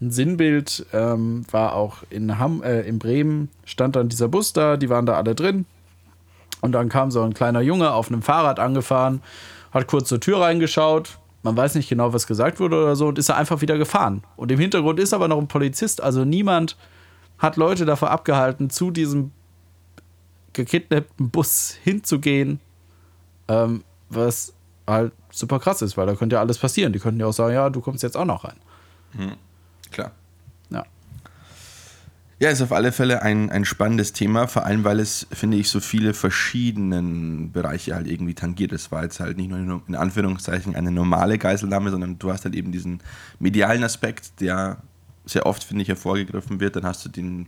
Sinnbild 0.01 0.85
ähm, 0.91 1.45
war 1.51 1.75
auch 1.75 2.03
in, 2.09 2.39
Hamm, 2.39 2.61
äh, 2.61 2.81
in 2.81 2.99
Bremen, 2.99 3.49
stand 3.63 3.95
dann 3.95 4.09
dieser 4.09 4.27
Bus 4.27 4.51
da, 4.51 4.75
die 4.75 4.89
waren 4.89 5.05
da 5.05 5.15
alle 5.15 5.33
drin. 5.33 5.65
Und 6.61 6.73
dann 6.73 6.89
kam 6.89 7.09
so 7.09 7.21
ein 7.21 7.33
kleiner 7.33 7.61
Junge 7.61 7.91
auf 7.91 8.09
einem 8.09 8.21
Fahrrad 8.21 8.59
angefahren, 8.59 9.21
hat 9.71 9.87
kurz 9.87 10.09
zur 10.09 10.19
Tür 10.19 10.41
reingeschaut. 10.41 11.17
Man 11.43 11.55
weiß 11.55 11.75
nicht 11.75 11.89
genau, 11.89 12.11
was 12.13 12.27
gesagt 12.27 12.59
wurde 12.59 12.81
oder 12.81 12.95
so, 12.95 13.07
und 13.07 13.17
ist 13.17 13.29
da 13.29 13.35
einfach 13.35 13.61
wieder 13.61 13.77
gefahren. 13.77 14.23
Und 14.35 14.51
im 14.51 14.59
Hintergrund 14.59 14.99
ist 14.99 15.13
aber 15.13 15.27
noch 15.27 15.37
ein 15.37 15.47
Polizist, 15.47 16.01
also 16.01 16.25
niemand 16.25 16.75
hat 17.37 17.55
Leute 17.55 17.85
davor 17.85 18.11
abgehalten, 18.11 18.69
zu 18.69 18.91
diesem 18.91 19.31
gekidnappten 20.53 21.29
Bus 21.29 21.77
hinzugehen, 21.83 22.59
ähm, 23.47 23.83
was 24.09 24.53
halt 24.85 25.13
super 25.31 25.59
krass 25.59 25.81
ist, 25.81 25.95
weil 25.95 26.07
da 26.07 26.15
könnte 26.15 26.35
ja 26.35 26.41
alles 26.41 26.57
passieren. 26.57 26.91
Die 26.91 26.99
könnten 26.99 27.19
ja 27.19 27.27
auch 27.27 27.33
sagen, 27.33 27.53
ja, 27.53 27.69
du 27.69 27.79
kommst 27.79 28.03
jetzt 28.03 28.17
auch 28.17 28.25
noch 28.25 28.43
rein. 28.43 28.57
Klar. 29.91 30.11
Ja. 32.39 32.49
Ist 32.49 32.61
auf 32.61 32.71
alle 32.71 32.91
Fälle 32.91 33.21
ein, 33.21 33.49
ein 33.49 33.65
spannendes 33.65 34.13
Thema, 34.13 34.47
vor 34.47 34.65
allem 34.65 34.83
weil 34.85 34.99
es, 34.99 35.27
finde 35.31 35.57
ich, 35.57 35.69
so 35.69 35.79
viele 35.81 36.13
verschiedenen 36.13 37.51
Bereiche 37.51 37.95
halt 37.95 38.07
irgendwie 38.07 38.33
tangiert. 38.33 38.71
Es 38.71 38.91
war 38.91 39.03
jetzt 39.03 39.19
halt 39.19 39.37
nicht 39.37 39.49
nur 39.49 39.81
in 39.87 39.95
Anführungszeichen 39.95 40.75
eine 40.75 40.91
normale 40.91 41.37
Geiselnahme, 41.37 41.91
sondern 41.91 42.17
du 42.17 42.31
hast 42.31 42.45
halt 42.45 42.55
eben 42.55 42.71
diesen 42.71 43.01
medialen 43.39 43.83
Aspekt, 43.83 44.39
der 44.39 44.77
sehr 45.25 45.45
oft, 45.45 45.63
finde 45.63 45.81
ich, 45.81 45.89
hervorgegriffen 45.89 46.59
wird. 46.59 46.77
Dann 46.77 46.85
hast 46.85 47.05
du 47.05 47.09
den 47.09 47.47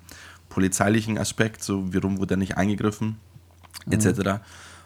polizeilichen 0.49 1.17
Aspekt, 1.17 1.63
so 1.63 1.93
warum 1.93 2.17
wurde 2.17 2.33
er 2.33 2.37
nicht 2.37 2.57
eingegriffen, 2.57 3.15
etc. 3.89 4.41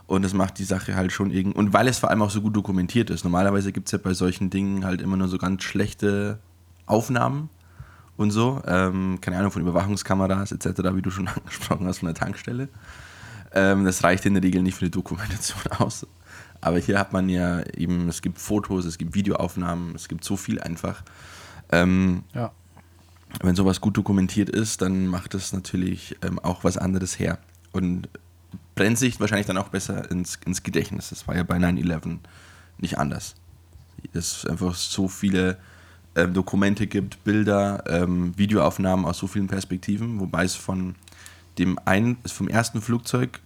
Und 0.08 0.24
das 0.24 0.34
macht 0.34 0.60
die 0.60 0.64
Sache 0.64 0.96
halt 0.96 1.12
schon 1.12 1.32
irgendwie. 1.32 1.58
Und 1.58 1.74
weil 1.74 1.88
es 1.88 1.98
vor 1.98 2.12
allem 2.12 2.22
auch 2.22 2.30
so 2.30 2.42
gut 2.42 2.56
dokumentiert 2.56 3.10
ist. 3.10 3.24
Normalerweise 3.24 3.72
gibt 3.72 3.88
es 3.88 3.92
ja 3.92 3.98
bei 3.98 4.14
solchen 4.14 4.52
Dingen 4.52 4.86
halt 4.86 5.02
immer 5.02 5.18
nur 5.18 5.28
so 5.28 5.40
ganz 5.40 5.64
schlechte 5.64 6.38
Aufnahmen 6.86 7.50
und 8.18 8.32
so. 8.32 8.62
Ähm, 8.66 9.20
keine 9.22 9.38
Ahnung, 9.38 9.52
von 9.52 9.62
Überwachungskameras 9.62 10.52
etc., 10.52 10.68
wie 10.94 11.02
du 11.02 11.12
schon 11.12 11.28
angesprochen 11.36 11.88
hast, 11.88 12.00
von 12.00 12.08
der 12.08 12.16
Tankstelle. 12.16 12.70
Ähm, 13.54 13.86
das 13.86 14.04
reicht 14.04 14.26
in 14.26 14.34
der 14.34 14.44
Regel 14.44 14.62
nicht 14.62 14.76
für 14.78 14.86
die 14.86 14.92
Dokumentation 14.92 15.62
aus. 15.80 16.06
Aber 16.62 16.80
hier 16.80 16.98
hat 17.00 17.14
man 17.14 17.30
ja 17.30 17.62
eben, 17.76 18.10
es 18.10 18.22
gibt 18.22 18.40
Fotos, 18.40 18.86
es 18.86 18.98
gibt 18.98 19.14
Videoaufnahmen, 19.16 19.94
es 19.96 20.08
gibt 20.08 20.24
so 20.24 20.36
viel 20.38 20.60
einfach. 20.60 21.04
Ähm, 21.72 22.24
Ja. 22.34 22.52
wenn 23.42 23.56
sowas 23.56 23.82
gut 23.82 23.98
dokumentiert 23.98 24.50
ist, 24.50 24.82
dann 24.82 25.08
macht 25.08 25.34
es 25.36 25.52
natürlich 25.54 26.16
ähm, 26.22 26.40
auch 26.40 26.64
was 26.64 26.78
anderes 26.78 27.20
her. 27.20 27.38
Und 27.72 28.08
brennt 28.76 28.98
sich 28.98 29.20
wahrscheinlich 29.20 29.48
dann 29.48 29.58
auch 29.58 29.70
besser 29.70 30.10
ins, 30.10 30.40
ins 30.46 30.64
Gedächtnis. 30.64 31.10
Das 31.10 31.28
war 31.28 31.36
ja 31.36 31.44
bei 31.44 31.58
9-11 31.58 32.20
nicht 32.78 32.98
anders. 32.98 33.36
Es 34.14 34.46
einfach 34.46 34.76
so 34.76 35.08
viele 35.08 35.58
ähm, 36.16 36.34
Dokumente 36.34 36.88
gibt, 36.88 37.24
Bilder, 37.24 37.84
ähm, 37.88 38.38
Videoaufnahmen 38.38 39.06
aus 39.06 39.18
so 39.18 39.28
vielen 39.28 39.48
Perspektiven, 39.48 40.20
wobei 40.20 40.44
es 40.44 40.56
von 40.56 40.96
dem 41.58 41.80
einen, 41.86 42.18
vom 42.26 42.48
ersten 42.48 42.82
Flugzeug 42.82 43.42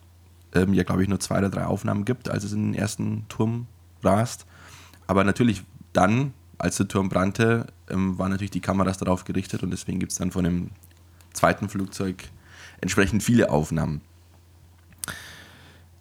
ähm, 0.53 0.73
ja 0.73 0.83
glaube 0.83 1.03
ich 1.03 1.09
nur 1.09 1.19
zwei 1.19 1.39
oder 1.39 1.49
drei 1.49 1.65
Aufnahmen 1.65 2.05
gibt, 2.05 2.29
als 2.29 2.43
es 2.43 2.53
in 2.53 2.71
den 2.71 2.79
ersten 2.79 3.25
Turm 3.29 3.67
rast. 4.03 4.45
Aber 5.07 5.23
natürlich 5.23 5.63
dann, 5.93 6.33
als 6.57 6.77
der 6.77 6.87
Turm 6.87 7.09
brannte, 7.09 7.67
ähm, 7.89 8.17
waren 8.17 8.31
natürlich 8.31 8.51
die 8.51 8.61
Kameras 8.61 8.97
darauf 8.97 9.25
gerichtet 9.25 9.63
und 9.63 9.71
deswegen 9.71 9.99
gibt 9.99 10.11
es 10.11 10.17
dann 10.17 10.31
von 10.31 10.43
dem 10.43 10.71
zweiten 11.33 11.69
Flugzeug 11.69 12.29
entsprechend 12.81 13.23
viele 13.23 13.49
Aufnahmen. 13.49 14.01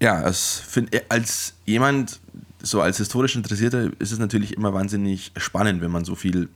Ja, 0.00 0.31
find, 0.33 0.90
als 1.09 1.54
jemand, 1.64 2.20
so 2.62 2.81
als 2.81 2.99
historisch 2.99 3.37
Interessierter, 3.37 3.90
ist 3.99 4.12
es 4.12 4.18
natürlich 4.18 4.57
immer 4.57 4.73
wahnsinnig 4.75 5.33
spannend, 5.37 5.81
wenn 5.81 5.90
man 5.90 6.05
so 6.05 6.14
viel 6.14 6.49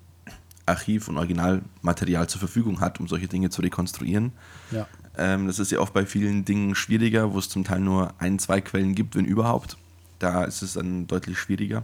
Archiv- 0.66 1.08
und 1.08 1.16
Originalmaterial 1.16 2.28
zur 2.28 2.38
Verfügung 2.38 2.80
hat, 2.80 3.00
um 3.00 3.08
solche 3.08 3.28
Dinge 3.28 3.50
zu 3.50 3.62
rekonstruieren. 3.62 4.32
Ja. 4.70 4.86
Ähm, 5.16 5.46
das 5.46 5.58
ist 5.58 5.72
ja 5.72 5.78
oft 5.78 5.92
bei 5.92 6.06
vielen 6.06 6.44
Dingen 6.44 6.74
schwieriger, 6.74 7.32
wo 7.32 7.38
es 7.38 7.48
zum 7.48 7.64
Teil 7.64 7.80
nur 7.80 8.14
ein, 8.18 8.38
zwei 8.38 8.60
Quellen 8.60 8.94
gibt, 8.94 9.16
wenn 9.16 9.24
überhaupt. 9.24 9.76
Da 10.18 10.44
ist 10.44 10.62
es 10.62 10.74
dann 10.74 11.06
deutlich 11.06 11.38
schwieriger. 11.38 11.82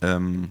Ähm, 0.00 0.50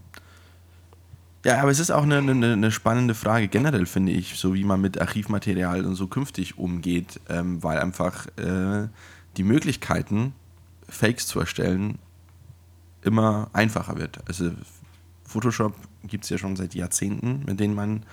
ja, 1.45 1.61
aber 1.61 1.71
es 1.71 1.79
ist 1.79 1.91
auch 1.91 2.03
eine, 2.03 2.17
eine, 2.19 2.53
eine 2.53 2.71
spannende 2.71 3.13
Frage 3.13 3.49
generell, 3.49 3.85
finde 3.85 4.13
ich, 4.13 4.39
so 4.39 4.53
wie 4.53 4.63
man 4.63 4.79
mit 4.79 5.01
Archivmaterial 5.01 5.85
und 5.85 5.95
so 5.95 6.07
künftig 6.07 6.57
umgeht, 6.57 7.19
ähm, 7.27 7.61
weil 7.61 7.79
einfach 7.79 8.27
äh, 8.37 8.87
die 9.35 9.43
Möglichkeiten, 9.43 10.33
Fakes 10.87 11.27
zu 11.27 11.39
erstellen, 11.39 11.99
immer 13.05 13.49
einfacher 13.53 13.97
wird. 13.97 14.19
Also 14.27 14.51
Photoshop 15.25 15.73
gibt 16.03 16.23
es 16.25 16.29
ja 16.29 16.37
schon 16.37 16.55
seit 16.55 16.75
Jahrzehnten, 16.75 17.43
mit 17.45 17.59
denen 17.59 17.75
man 17.75 18.03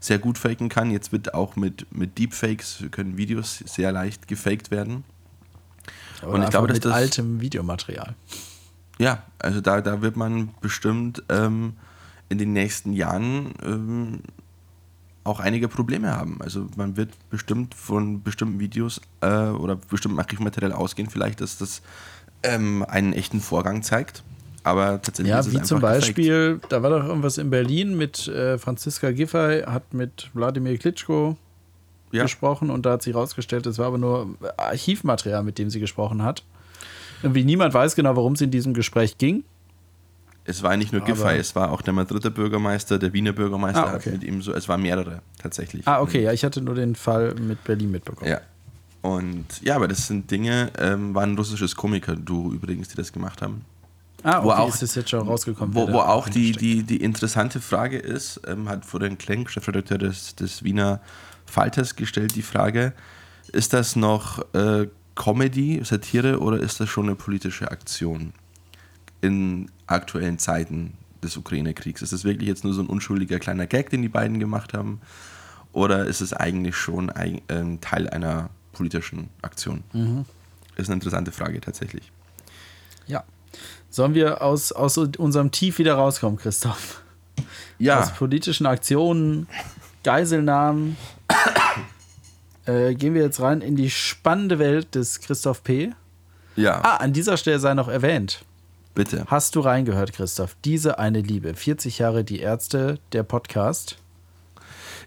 sehr 0.00 0.18
gut 0.18 0.38
faken 0.38 0.68
kann. 0.68 0.90
Jetzt 0.90 1.12
wird 1.12 1.34
auch 1.34 1.56
mit, 1.56 1.86
mit 1.92 2.18
Deepfakes 2.18 2.84
können 2.90 3.16
Videos 3.16 3.58
sehr 3.66 3.90
leicht 3.92 4.28
gefaked 4.28 4.70
werden. 4.70 5.04
Oder 6.22 6.32
Und 6.32 6.42
ich 6.44 6.50
glaube, 6.50 6.68
dass 6.68 6.76
mit 6.76 6.84
das- 6.84 6.92
altem 6.92 7.40
Videomaterial. 7.40 8.14
Ja, 8.98 9.22
also 9.38 9.60
da, 9.60 9.80
da 9.80 10.02
wird 10.02 10.16
man 10.16 10.50
bestimmt 10.60 11.22
ähm, 11.28 11.74
in 12.28 12.38
den 12.38 12.52
nächsten 12.52 12.92
Jahren 12.92 13.54
ähm, 13.62 14.20
auch 15.24 15.38
einige 15.40 15.68
Probleme 15.68 16.16
haben. 16.16 16.40
Also 16.42 16.66
man 16.76 16.96
wird 16.96 17.12
bestimmt 17.30 17.74
von 17.74 18.22
bestimmten 18.22 18.58
Videos 18.58 19.00
äh, 19.20 19.28
oder 19.48 19.76
bestimmtem 19.76 20.18
Archivmaterial 20.18 20.72
ausgehen, 20.72 21.10
vielleicht, 21.10 21.40
dass 21.40 21.58
das 21.58 21.82
ähm, 22.42 22.84
einen 22.88 23.12
echten 23.12 23.40
Vorgang 23.40 23.82
zeigt. 23.82 24.24
Aber 24.70 25.00
tatsächlich 25.02 25.30
Ja, 25.30 25.40
ist 25.40 25.46
es 25.46 25.52
wie 25.52 25.56
einfach 25.56 25.68
zum. 25.68 25.80
Beispiel, 25.80 26.60
da 26.68 26.82
war 26.82 26.90
doch 26.90 27.04
irgendwas 27.04 27.38
in 27.38 27.50
Berlin 27.50 27.96
mit 27.96 28.28
äh, 28.28 28.58
Franziska 28.58 29.10
Giffey, 29.12 29.62
hat 29.66 29.94
mit 29.94 30.30
Wladimir 30.34 30.76
Klitschko 30.78 31.36
Ja. 32.12 32.22
gesprochen 32.24 32.70
und 32.70 32.84
da 32.86 32.92
hat 32.92 33.02
sich 33.02 33.14
rausgestellt, 33.14 33.66
es 33.66 33.78
war 33.78 33.86
aber 33.86 33.98
nur 33.98 34.34
Archivmaterial, 34.56 35.42
mit 35.42 35.58
dem 35.58 35.70
sie 35.70 35.80
gesprochen 35.80 36.22
hat. 36.22 36.44
Irgendwie 37.22 37.44
niemand 37.44 37.74
weiß 37.74 37.94
genau, 37.96 38.14
worum 38.16 38.34
es 38.34 38.40
in 38.40 38.50
diesem 38.50 38.74
Gespräch 38.74 39.18
ging. 39.18 39.42
Es 40.44 40.62
war 40.62 40.76
nicht 40.78 40.92
nur 40.92 41.02
Aber- 41.02 41.12
Giffey, 41.12 41.36
es 41.36 41.54
war 41.54 41.70
auch 41.72 41.82
der 41.82 41.92
Madrider 41.92 42.30
Bürgermeister, 42.30 42.98
der 42.98 43.12
Wiener 43.12 43.32
Bürgermeister 43.32 43.86
Ah, 43.86 43.94
okay. 43.96 44.06
hat 44.10 44.20
mit 44.20 44.24
ihm 44.24 44.40
so, 44.40 44.52
es 44.54 44.68
waren 44.68 44.80
mehrere 44.80 45.20
tatsächlich. 45.38 45.86
Ah, 45.86 46.00
okay, 46.00 46.22
ja, 46.22 46.32
ich 46.32 46.44
hatte 46.44 46.60
nur 46.62 46.74
den 46.74 46.94
Fall 46.94 47.34
mit 47.34 47.62
Berlin 47.64 47.90
mitbekommen. 47.90 48.30
Ja. 48.30 48.40
Und 49.02 49.44
ja, 49.62 49.76
aber 49.76 49.88
das 49.88 50.06
sind 50.06 50.30
Dinge, 50.30 50.70
ähm, 50.78 51.14
war 51.14 51.22
ein 51.22 51.36
russisches 51.36 51.76
Komiker-Duo 51.76 52.52
übrigens, 52.52 52.88
die 52.88 52.96
das 52.96 53.12
gemacht 53.12 53.42
haben. 53.42 53.62
Ah, 54.22 54.42
Wo 54.42 54.50
okay, 54.50 54.60
auch- 54.62 54.68
ist 54.68 54.82
das 54.82 54.94
jetzt 54.94 55.10
schon 55.10 55.26
rausgekommen? 55.26 55.74
Wo, 55.74 55.92
wo 55.92 55.98
auch 56.00 56.28
die, 56.28 56.52
die, 56.52 56.82
die 56.82 56.96
interessante 56.98 57.60
Frage 57.60 57.98
ist, 57.98 58.40
ähm, 58.46 58.68
hat 58.68 58.84
Florian 58.84 59.16
Klenk, 59.18 59.50
Chefredakteur 59.50 59.98
des, 59.98 60.34
des 60.34 60.64
Wiener 60.64 61.00
Falters 61.46 61.94
gestellt 61.96 62.34
die 62.34 62.42
Frage, 62.42 62.92
ist 63.52 63.72
das 63.72 63.96
noch 63.96 64.40
äh, 64.54 64.88
Comedy, 65.14 65.80
Satire 65.84 66.40
oder 66.40 66.58
ist 66.58 66.80
das 66.80 66.88
schon 66.88 67.06
eine 67.06 67.14
politische 67.14 67.70
Aktion 67.70 68.32
in 69.20 69.70
aktuellen 69.86 70.38
Zeiten 70.38 70.94
des 71.22 71.36
Ukraine-Kriegs? 71.36 72.02
Ist 72.02 72.12
das 72.12 72.24
wirklich 72.24 72.48
jetzt 72.48 72.64
nur 72.64 72.74
so 72.74 72.82
ein 72.82 72.86
unschuldiger 72.86 73.38
kleiner 73.38 73.66
Gag, 73.66 73.90
den 73.90 74.02
die 74.02 74.08
beiden 74.08 74.38
gemacht 74.38 74.74
haben? 74.74 75.00
Oder 75.72 76.06
ist 76.06 76.20
es 76.20 76.32
eigentlich 76.32 76.76
schon 76.76 77.10
ein, 77.10 77.40
äh, 77.48 77.78
Teil 77.80 78.08
einer 78.08 78.50
politischen 78.72 79.28
Aktion? 79.42 79.82
Mhm. 79.92 80.24
Ist 80.76 80.88
eine 80.88 80.94
interessante 80.94 81.32
Frage 81.32 81.60
tatsächlich. 81.60 82.10
Ja. 83.06 83.24
Sollen 83.90 84.14
wir 84.14 84.42
aus, 84.42 84.72
aus 84.72 84.98
unserem 84.98 85.50
Tief 85.50 85.78
wieder 85.78 85.94
rauskommen, 85.94 86.38
Christoph? 86.38 87.02
Ja. 87.78 88.00
Aus 88.00 88.12
politischen 88.12 88.66
Aktionen, 88.66 89.46
Geiselnahmen. 90.04 90.96
äh, 92.66 92.94
gehen 92.94 93.14
wir 93.14 93.22
jetzt 93.22 93.40
rein 93.40 93.60
in 93.60 93.76
die 93.76 93.90
spannende 93.90 94.58
Welt 94.58 94.94
des 94.94 95.20
Christoph 95.20 95.62
P. 95.62 95.92
Ja, 96.56 96.80
Ah, 96.82 96.96
an 96.96 97.12
dieser 97.12 97.36
Stelle 97.36 97.58
sei 97.60 97.74
noch 97.74 97.88
erwähnt. 97.88 98.44
bitte. 98.94 99.24
Hast 99.28 99.54
du 99.54 99.60
reingehört, 99.60 100.12
Christoph? 100.12 100.56
Diese 100.64 100.98
eine 100.98 101.20
Liebe. 101.20 101.54
40 101.54 101.98
Jahre 101.98 102.24
die 102.24 102.40
Ärzte, 102.40 102.98
der 103.12 103.22
Podcast. 103.22 103.96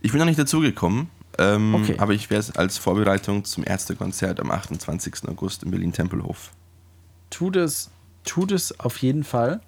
Ich 0.02 0.12
bin 0.12 0.20
noch 0.20 0.26
nicht 0.26 0.40
dazugekommen, 0.40 1.10
ähm, 1.38 1.76
Okay. 1.76 1.96
aber 1.98 2.14
ich 2.14 2.30
werde 2.30 2.40
es 2.40 2.56
als 2.56 2.78
Vorbereitung 2.78 3.44
zum 3.44 3.66
Ärztekonzert 3.66 4.40
am 4.40 4.50
28. 4.50 5.28
August 5.28 5.64
in 5.64 5.72
Berlin-Tempelhof. 5.72 6.52
Tut 7.30 7.58
es, 7.58 7.92
tut 8.24 8.52
es 8.52 8.80
auf 8.80 8.98
jeden 8.98 9.24
Fall. 9.24 9.62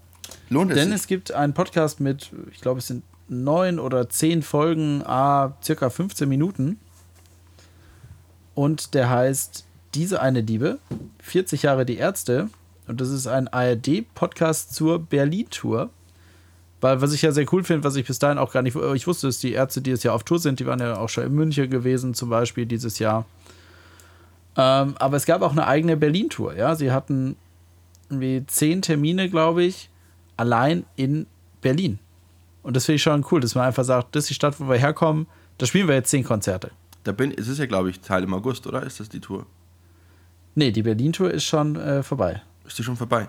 Lohnt 0.49 0.71
es 0.71 0.77
Denn 0.77 0.89
sich? 0.89 0.95
es 0.95 1.07
gibt 1.07 1.31
einen 1.31 1.53
Podcast 1.53 1.99
mit, 1.99 2.31
ich 2.51 2.61
glaube, 2.61 2.79
es 2.79 2.87
sind 2.87 3.03
neun 3.27 3.79
oder 3.79 4.09
zehn 4.09 4.41
Folgen, 4.41 5.03
a 5.05 5.55
circa 5.63 5.89
15 5.89 6.27
Minuten. 6.27 6.79
Und 8.55 8.93
der 8.93 9.09
heißt 9.09 9.65
Diese 9.95 10.21
eine 10.21 10.41
Liebe, 10.41 10.79
40 11.19 11.63
Jahre 11.63 11.85
die 11.85 11.97
Ärzte. 11.97 12.49
Und 12.87 12.99
das 12.99 13.09
ist 13.09 13.27
ein 13.27 13.47
ARD-Podcast 13.47 14.73
zur 14.75 14.99
Berlin-Tour. 14.99 15.89
Weil, 16.81 17.01
was 17.01 17.13
ich 17.13 17.21
ja 17.21 17.31
sehr 17.31 17.45
cool 17.53 17.63
finde, 17.63 17.85
was 17.85 17.95
ich 17.95 18.05
bis 18.05 18.19
dahin 18.19 18.37
auch 18.37 18.51
gar 18.51 18.61
nicht, 18.61 18.75
ich 18.75 19.07
wusste, 19.07 19.27
dass 19.27 19.39
die 19.39 19.53
Ärzte, 19.53 19.81
die 19.81 19.91
jetzt 19.91 20.03
ja 20.03 20.11
auf 20.11 20.23
Tour 20.23 20.39
sind, 20.39 20.59
die 20.59 20.65
waren 20.65 20.79
ja 20.79 20.97
auch 20.97 21.07
schon 21.07 21.23
in 21.23 21.33
München 21.33 21.69
gewesen, 21.69 22.13
zum 22.13 22.29
Beispiel 22.29 22.65
dieses 22.65 22.99
Jahr. 22.99 23.25
Ähm, 24.57 24.95
aber 24.99 25.15
es 25.15 25.25
gab 25.25 25.41
auch 25.41 25.53
eine 25.53 25.65
eigene 25.65 25.95
Berlin-Tour, 25.95 26.55
ja. 26.55 26.75
Sie 26.75 26.91
hatten 26.91 27.37
irgendwie 28.13 28.45
zehn 28.47 28.81
Termine, 28.81 29.29
glaube 29.29 29.63
ich, 29.63 29.89
allein 30.37 30.85
in 30.95 31.27
Berlin. 31.61 31.99
Und 32.61 32.75
das 32.75 32.85
finde 32.85 32.95
ich 32.97 33.03
schon 33.03 33.25
cool, 33.31 33.41
dass 33.41 33.55
man 33.55 33.65
einfach 33.65 33.83
sagt, 33.83 34.15
das 34.15 34.25
ist 34.25 34.29
die 34.29 34.33
Stadt, 34.35 34.59
wo 34.59 34.69
wir 34.69 34.77
herkommen, 34.77 35.27
da 35.57 35.65
spielen 35.65 35.87
wir 35.87 35.95
jetzt 35.95 36.09
zehn 36.09 36.23
Konzerte. 36.23 36.71
Da 37.03 37.11
bin, 37.11 37.31
es 37.31 37.47
ist 37.47 37.57
ja, 37.57 37.65
glaube 37.65 37.89
ich, 37.89 37.99
Teil 37.99 38.23
im 38.23 38.33
August, 38.33 38.65
oder? 38.67 38.83
Ist 38.83 38.99
das 38.99 39.09
die 39.09 39.19
Tour? 39.19 39.45
Nee, 40.55 40.71
die 40.71 40.83
Berlin-Tour 40.83 41.31
ist 41.31 41.43
schon 41.43 41.75
äh, 41.75 42.03
vorbei. 42.03 42.41
Ist 42.65 42.79
die 42.79 42.83
schon 42.83 42.95
vorbei? 42.95 43.27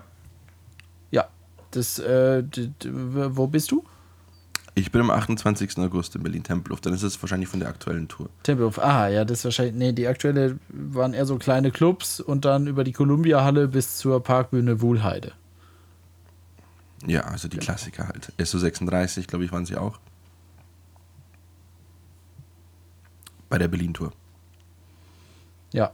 Ja. 1.11 1.27
Das, 1.71 1.99
äh, 1.99 2.43
wo 2.83 3.47
bist 3.47 3.71
du? 3.71 3.83
Ich 4.77 4.91
bin 4.91 4.99
am 4.99 5.09
28. 5.09 5.77
August 5.77 6.15
in 6.15 6.23
Berlin-Tempelhof. 6.23 6.81
Dann 6.81 6.93
ist 6.93 7.01
es 7.01 7.21
wahrscheinlich 7.23 7.47
von 7.47 7.61
der 7.61 7.69
aktuellen 7.69 8.09
Tour. 8.09 8.29
Tempelhof. 8.43 8.77
Ah, 8.77 9.07
ja, 9.07 9.23
das 9.23 9.39
ist 9.39 9.45
wahrscheinlich. 9.45 9.75
Nee, 9.75 9.93
die 9.93 10.05
aktuelle 10.05 10.59
waren 10.67 11.13
eher 11.13 11.25
so 11.25 11.37
kleine 11.37 11.71
Clubs 11.71 12.19
und 12.19 12.43
dann 12.43 12.67
über 12.67 12.83
die 12.83 12.91
Columbia-Halle 12.91 13.69
bis 13.69 13.95
zur 13.95 14.21
Parkbühne 14.21 14.81
Wuhlheide. 14.81 15.31
Ja, 17.07 17.21
also 17.21 17.47
die 17.47 17.57
Klassiker 17.57 18.09
halt. 18.09 18.33
SO36, 18.37 19.27
glaube 19.27 19.45
ich, 19.45 19.51
waren 19.53 19.65
sie 19.65 19.77
auch. 19.77 19.97
Bei 23.47 23.57
der 23.57 23.69
Berlin-Tour. 23.69 24.11
Ja, 25.71 25.91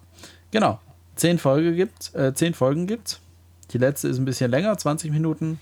genau. 0.50 0.80
Zehn, 1.16 1.38
Folge 1.38 1.76
gibt's, 1.76 2.16
äh, 2.16 2.34
zehn 2.34 2.56
Folgen 2.56 2.88
gibt's. 2.88 3.20
Die 3.72 3.78
letzte 3.78 4.08
ist 4.08 4.18
ein 4.18 4.26
bisschen 4.26 4.50
länger, 4.50 4.76
20 4.76 5.12
Minuten. 5.12 5.60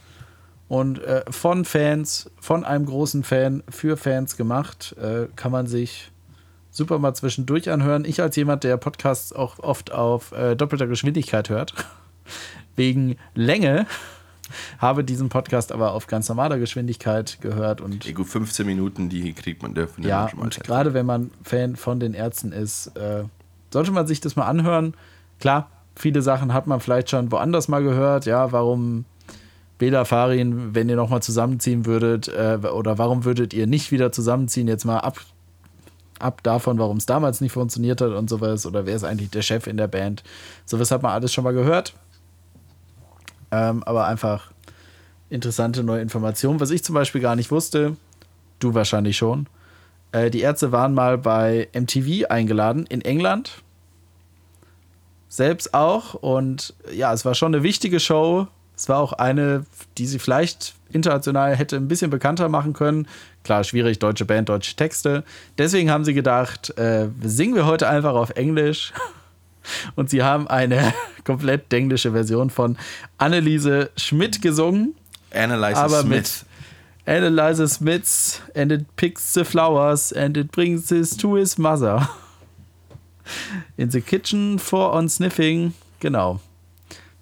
Und 0.70 1.04
äh, 1.04 1.24
von 1.30 1.66
Fans, 1.66 2.30
von 2.40 2.64
einem 2.64 2.86
großen 2.86 3.24
Fan, 3.24 3.64
für 3.70 3.98
Fans 3.98 4.38
gemacht, 4.38 4.96
äh, 5.02 5.26
kann 5.36 5.52
man 5.52 5.66
sich 5.66 6.12
super 6.70 7.00
mal 7.00 7.16
zwischendurch 7.16 7.72
anhören. 7.72 8.06
Ich 8.06 8.22
als 8.22 8.36
jemand, 8.36 8.64
der 8.64 8.78
Podcasts 8.78 9.34
auch 9.34 9.58
oft 9.60 9.92
auf 9.92 10.32
äh, 10.32 10.56
doppelter 10.56 10.86
Geschwindigkeit 10.86 11.50
hört, 11.50 11.74
wegen 12.76 13.18
Länge, 13.34 13.88
habe 14.78 15.04
diesen 15.04 15.30
Podcast 15.30 15.72
aber 15.72 15.94
auf 15.94 16.06
ganz 16.06 16.30
normaler 16.30 16.60
Geschwindigkeit 16.60 17.40
gehört 17.42 17.82
und 17.82 18.14
gut, 18.14 18.28
15 18.28 18.64
Minuten, 18.64 19.10
die 19.10 19.34
kriegt 19.34 19.64
man 19.64 19.74
dürfen. 19.74 20.04
ja, 20.04 20.30
und 20.38 20.64
gerade 20.64 20.94
wenn 20.94 21.08
man 21.08 21.32
Fan 21.44 21.78
von 21.78 22.00
den 22.00 22.14
Ärzten 22.14 22.52
ist, 22.52 22.96
äh, 22.96 23.24
sollte 23.72 23.92
man 23.92 24.06
sich 24.06 24.22
das 24.22 24.36
mal 24.36 24.46
anhören. 24.46 24.94
Klar, 25.40 25.72
viele 25.96 26.22
Sachen 26.22 26.54
hat 26.54 26.68
man 26.68 26.80
vielleicht 26.80 27.10
schon 27.10 27.32
woanders 27.32 27.68
mal 27.70 27.82
gehört. 27.82 28.26
Ja, 28.26 28.52
warum 28.52 29.06
Bela 29.80 30.06
Farin, 30.06 30.76
wenn 30.76 30.90
ihr 30.90 30.98
nochmal 30.98 31.24
zusammenziehen 31.24 31.86
würdet, 31.86 32.28
äh, 32.28 32.60
oder 32.72 32.98
warum 32.98 33.26
würdet 33.26 33.54
ihr 33.54 33.66
nicht 33.66 33.92
wieder 33.92 34.12
zusammenziehen? 34.12 34.68
Jetzt 34.68 34.86
mal 34.86 35.00
ab, 35.00 35.20
ab 36.20 36.44
davon, 36.44 36.78
warum 36.78 36.98
es 36.98 37.06
damals 37.06 37.42
nicht 37.42 37.54
funktioniert 37.54 38.02
hat 38.02 38.12
und 38.12 38.30
sowas. 38.30 38.66
Oder 38.66 38.86
wer 38.86 38.96
ist 38.96 39.06
eigentlich 39.06 39.32
der 39.32 39.42
Chef 39.42 39.66
in 39.66 39.78
der 39.78 39.88
Band? 39.88 40.24
Sowas 40.66 40.92
hat 40.92 41.02
man 41.02 41.14
alles 41.14 41.34
schon 41.34 41.46
mal 41.46 41.54
gehört. 41.54 41.94
Ähm, 43.52 43.82
aber 43.84 44.06
einfach 44.06 44.52
interessante 45.30 45.82
neue 45.82 46.02
Informationen. 46.02 46.60
Was 46.60 46.72
ich 46.72 46.84
zum 46.84 46.94
Beispiel 46.94 47.22
gar 47.22 47.38
nicht 47.38 47.50
wusste, 47.50 47.96
du 48.60 48.74
wahrscheinlich 48.74 49.18
schon. 49.18 49.48
Äh, 50.12 50.30
die 50.30 50.42
Ärzte 50.42 50.74
waren 50.74 50.94
mal 50.94 51.18
bei 51.18 51.70
MTV 51.74 52.28
eingeladen 52.30 52.86
in 52.88 53.02
England. 53.02 53.64
Selbst 55.30 55.74
auch. 55.74 56.16
Und 56.16 56.74
ja, 56.94 57.14
es 57.14 57.24
war 57.24 57.34
schon 57.34 57.54
eine 57.54 57.64
wichtige 57.64 58.02
Show. 58.02 58.48
Es 58.80 58.88
war 58.88 59.00
auch 59.00 59.12
eine, 59.12 59.66
die 59.98 60.08
sie 60.08 60.20
vielleicht 60.20 60.74
international 60.90 61.54
hätte 61.54 61.76
ein 61.76 61.90
bisschen 61.90 62.10
bekannter 62.10 62.48
machen 62.48 62.72
können. 62.72 63.10
Klar, 63.44 63.66
schwierig, 63.66 64.00
deutsche 64.00 64.24
Band, 64.24 64.48
deutsche 64.48 64.78
Texte. 64.78 65.26
Deswegen 65.58 65.92
haben 65.92 66.06
sie 66.06 66.14
gedacht, 66.14 66.70
äh, 66.78 67.10
singen 67.22 67.56
wir 67.56 67.66
heute 67.66 67.90
einfach 67.90 68.14
auf 68.14 68.30
Englisch. 68.32 68.94
Und 69.96 70.10
sie 70.10 70.24
haben 70.24 70.48
eine 70.48 70.94
komplett 71.26 71.74
englische 71.74 72.14
Version 72.14 72.50
von 72.50 72.78
Anneliese 73.18 73.92
Schmidt 73.98 74.42
gesungen. 74.42 74.96
Analyzer 75.34 75.80
aber 75.80 76.00
Smith. 76.00 76.46
mit 77.06 77.16
Analyzer 77.18 77.68
Smiths 77.68 78.42
and 78.56 78.72
it 78.72 78.96
picks 78.96 79.34
the 79.34 79.44
flowers 79.44 80.14
and 80.14 80.38
it 80.38 80.54
brings 80.54 80.88
this 80.88 81.18
to 81.18 81.36
his 81.36 81.58
mother. 81.58 82.08
In 83.76 83.92
the 83.92 84.00
kitchen 84.00 84.58
for 84.58 84.94
on 84.94 85.10
sniffing. 85.10 85.74
Genau. 86.00 86.40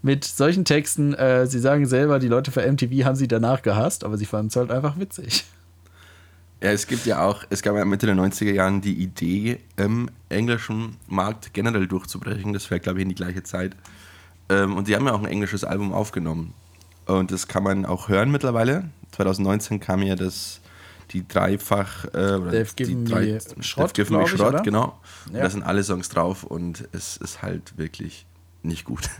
Mit 0.08 0.24
solchen 0.24 0.64
Texten, 0.64 1.14
äh, 1.16 1.48
sie 1.48 1.60
sagen 1.60 1.86
selber, 1.86 2.18
die 2.20 2.30
Leute 2.30 2.50
für 2.50 2.62
MTV 2.62 3.04
haben 3.04 3.18
sie 3.18 3.28
danach 3.28 3.62
gehasst, 3.62 4.06
aber 4.06 4.16
sie 4.16 4.26
fanden 4.26 4.48
es 4.48 4.56
halt 4.56 4.72
einfach 4.72 4.98
witzig. 4.98 5.44
Ja, 6.64 6.72
es 6.72 6.88
gibt 6.88 7.06
ja 7.06 7.26
auch, 7.26 7.44
es 7.50 7.62
gab 7.62 7.76
ja 7.76 7.84
Mitte 7.84 8.06
der 8.06 8.16
90er 8.16 8.54
Jahren 8.54 8.80
die 8.80 8.94
Idee, 8.94 9.60
im 9.76 10.10
englischen 10.30 10.96
Markt 11.08 11.54
generell 11.54 11.88
durchzubrechen. 11.88 12.54
Das 12.54 12.72
wäre, 12.72 12.80
glaube 12.80 13.00
ich, 13.00 13.04
in 13.04 13.10
die 13.10 13.16
gleiche 13.16 13.44
Zeit. 13.44 13.76
Ähm, 14.48 14.78
und 14.78 14.88
die 14.88 14.96
haben 14.96 15.06
ja 15.06 15.12
auch 15.12 15.20
ein 15.20 15.28
englisches 15.28 15.66
Album 15.66 15.92
aufgenommen. 15.92 16.54
Und 17.06 17.32
das 17.32 17.50
kann 17.50 17.64
man 17.64 17.86
auch 17.86 18.08
hören 18.08 18.32
mittlerweile. 18.32 18.86
2019 19.12 19.82
kam 19.82 20.02
ja 20.04 20.16
das, 20.16 20.62
die 21.12 21.28
dreifach, 21.28 22.06
äh, 22.14 22.36
oder 22.36 22.64
given 22.64 23.04
die 23.04 23.14
me 23.14 23.40
Schrott, 23.60 23.92
They've 23.92 23.94
given 24.06 24.18
me 24.18 24.24
ich, 24.24 24.30
Schrott, 24.30 24.54
oder? 24.54 24.62
genau. 24.62 24.98
Ja. 25.34 25.42
da 25.42 25.50
sind 25.50 25.64
alle 25.64 25.84
Songs 25.84 26.08
drauf 26.08 26.46
und 26.46 26.88
es 26.94 27.18
ist 27.18 27.42
halt 27.42 27.78
wirklich 27.78 28.26
nicht 28.68 28.86
gut. 28.86 29.10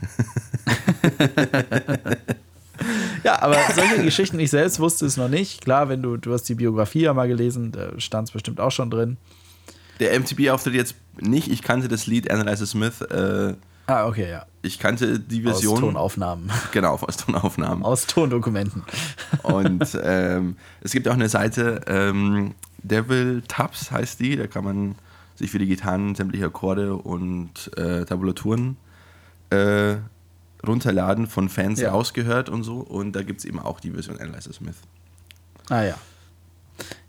Ja, 3.24 3.42
aber 3.42 3.56
solche 3.74 4.04
Geschichten, 4.04 4.38
ich 4.38 4.50
selbst 4.50 4.78
wusste 4.78 5.04
es 5.06 5.16
noch 5.16 5.28
nicht. 5.28 5.62
Klar, 5.62 5.88
wenn 5.88 6.00
du, 6.02 6.16
du 6.16 6.32
hast 6.32 6.44
die 6.44 6.54
Biografie 6.54 7.00
ja 7.00 7.14
mal 7.14 7.26
gelesen, 7.28 7.72
da 7.72 7.98
stand 7.98 8.28
es 8.28 8.32
bestimmt 8.32 8.60
auch 8.60 8.70
schon 8.70 8.90
drin. 8.90 9.16
Der 10.00 10.18
MTV-Auftritt 10.18 10.74
jetzt 10.74 10.94
nicht, 11.20 11.50
ich 11.50 11.62
kannte 11.62 11.88
das 11.88 12.06
Lied 12.06 12.30
Analyzer 12.30 12.66
Smith, 12.66 13.00
äh, 13.00 13.54
Ah, 13.88 14.06
okay, 14.06 14.30
ja. 14.30 14.44
ich 14.60 14.78
kannte 14.78 15.18
die 15.18 15.44
Aus 15.46 15.52
Version. 15.52 15.80
Tonaufnahmen. 15.80 16.50
Genau, 16.72 16.96
aus 16.96 17.16
Tonaufnahmen. 17.16 17.82
Aus 17.82 18.06
Tondokumenten. 18.06 18.84
Und 19.42 19.98
ähm, 20.02 20.56
es 20.82 20.92
gibt 20.92 21.08
auch 21.08 21.14
eine 21.14 21.30
Seite, 21.30 21.80
ähm, 21.86 22.54
Devil 22.82 23.42
Tabs 23.48 23.90
heißt 23.90 24.20
die, 24.20 24.36
da 24.36 24.46
kann 24.46 24.64
man 24.64 24.94
sich 25.36 25.50
für 25.50 25.58
die 25.58 25.66
Gitarren 25.66 26.14
sämtliche 26.14 26.44
Akkorde 26.46 26.94
und 26.96 27.70
äh, 27.78 28.04
Tabulaturen 28.04 28.76
äh, 29.50 29.96
runterladen, 30.66 31.26
von 31.26 31.48
Fans 31.48 31.80
Ja. 31.80 31.90
rausgehört 31.90 32.48
und 32.48 32.64
so. 32.64 32.78
Und 32.78 33.12
da 33.12 33.22
gibt 33.22 33.40
es 33.40 33.44
eben 33.44 33.58
auch 33.60 33.80
die 33.80 33.90
Version 33.92 34.18
Analyzer 34.20 34.52
Smith. 34.52 34.76
Ah 35.68 35.82
ja. 35.82 35.94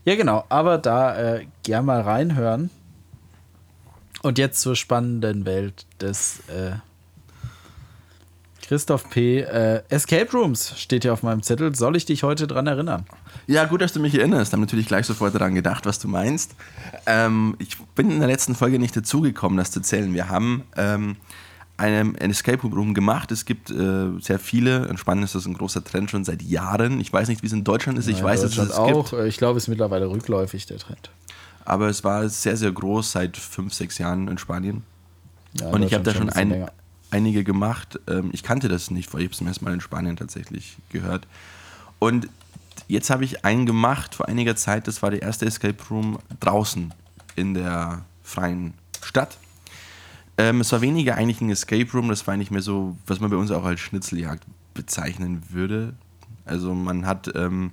Ja, 0.05 0.15
genau. 0.15 0.45
Aber 0.49 0.77
da 0.77 1.35
äh, 1.35 1.47
gern 1.63 1.85
mal 1.85 2.01
reinhören. 2.01 2.69
Und 4.21 4.37
jetzt 4.37 4.59
zur 4.61 4.75
spannenden 4.75 5.45
Welt 5.45 5.85
des 6.01 6.41
äh, 6.49 6.73
Christoph 8.61 9.09
P. 9.09 9.39
Äh, 9.39 9.81
Escape 9.89 10.31
Rooms 10.33 10.77
steht 10.79 11.03
hier 11.03 11.13
auf 11.13 11.23
meinem 11.23 11.41
Zettel. 11.41 11.73
Soll 11.75 11.95
ich 11.95 12.05
dich 12.05 12.23
heute 12.23 12.45
dran 12.45 12.67
erinnern? 12.67 13.05
Ja, 13.47 13.65
gut, 13.65 13.81
dass 13.81 13.93
du 13.93 13.99
mich 13.99 14.13
erinnerst. 14.15 14.53
Haben 14.53 14.59
natürlich 14.61 14.87
gleich 14.87 15.05
sofort 15.07 15.33
daran 15.33 15.55
gedacht, 15.55 15.85
was 15.85 15.97
du 15.99 16.07
meinst. 16.07 16.53
Ähm, 17.07 17.55
ich 17.57 17.77
bin 17.95 18.11
in 18.11 18.19
der 18.19 18.27
letzten 18.27 18.53
Folge 18.55 18.77
nicht 18.77 18.95
dazugekommen, 18.95 19.57
das 19.57 19.71
zu 19.71 19.81
zählen. 19.81 20.13
Wir 20.13 20.29
haben 20.29 20.63
ähm, 20.75 21.15
einen, 21.79 22.15
ein 22.17 22.31
Escape 22.31 22.67
Room 22.67 22.93
gemacht. 22.93 23.31
Es 23.31 23.45
gibt 23.45 23.71
äh, 23.71 24.09
sehr 24.19 24.39
viele. 24.39 24.87
Entspannen 24.87 25.23
ist 25.23 25.35
das 25.35 25.45
ein 25.45 25.53
großer 25.53 25.83
Trend 25.83 26.11
schon 26.11 26.23
seit 26.25 26.41
Jahren. 26.41 26.99
Ich 26.99 27.11
weiß 27.11 27.27
nicht, 27.29 27.41
wie 27.41 27.47
es 27.47 27.53
in 27.53 27.63
Deutschland 27.63 27.97
ist. 27.97 28.07
Ich 28.07 28.17
Ja, 28.17 28.19
in 28.19 28.25
weiß, 28.25 28.41
dass 28.41 28.57
es 28.57 28.71
auch. 28.71 29.09
gibt. 29.09 29.25
Ich 29.25 29.37
glaube, 29.37 29.57
es 29.57 29.63
ist 29.63 29.67
mittlerweile 29.69 30.09
rückläufig, 30.09 30.65
der 30.65 30.77
Trend. 30.77 31.09
Aber 31.65 31.87
es 31.87 32.03
war 32.03 32.27
sehr, 32.29 32.57
sehr 32.57 32.71
groß 32.71 33.11
seit 33.11 33.37
fünf, 33.37 33.73
sechs 33.73 33.97
Jahren 33.97 34.27
in 34.27 34.37
Spanien. 34.37 34.83
Ja, 35.59 35.69
Und 35.69 35.83
ich 35.83 35.93
habe 35.93 36.03
da 36.03 36.13
schon 36.13 36.29
ein 36.29 36.67
einige 37.11 37.43
gemacht. 37.43 37.99
Ähm, 38.07 38.29
ich 38.33 38.43
kannte 38.43 38.67
das 38.67 38.91
nicht, 38.91 39.13
weil 39.13 39.21
ich 39.21 39.25
habe 39.25 39.31
es 39.31 39.37
zum 39.39 39.47
ersten 39.47 39.65
Mal 39.65 39.73
in 39.73 39.81
Spanien 39.81 40.15
tatsächlich 40.15 40.77
gehört. 40.89 41.27
Und 41.97 42.27
jetzt 42.87 43.09
habe 43.09 43.23
ich 43.23 43.45
einen 43.45 43.65
gemacht 43.65 44.15
vor 44.15 44.27
einiger 44.27 44.55
Zeit. 44.55 44.87
Das 44.87 45.01
war 45.01 45.11
der 45.11 45.21
erste 45.21 45.45
Escape 45.45 45.77
Room 45.89 46.19
draußen 46.39 46.93
in 47.35 47.53
der 47.53 48.03
freien 48.23 48.73
Stadt. 49.01 49.37
Ähm, 50.39 50.61
es 50.61 50.71
war 50.71 50.79
weniger 50.79 51.15
eigentlich 51.15 51.41
ein 51.41 51.49
Escape 51.49 51.91
Room, 51.91 52.07
das 52.07 52.25
war 52.25 52.33
eigentlich 52.33 52.49
mehr 52.49 52.61
so, 52.61 52.95
was 53.05 53.19
man 53.19 53.29
bei 53.29 53.35
uns 53.35 53.51
auch 53.51 53.65
als 53.65 53.81
Schnitzeljagd 53.81 54.45
bezeichnen 54.73 55.43
würde. 55.49 55.95
Also 56.45 56.73
man 56.73 57.05
hat, 57.05 57.29
ähm, 57.35 57.71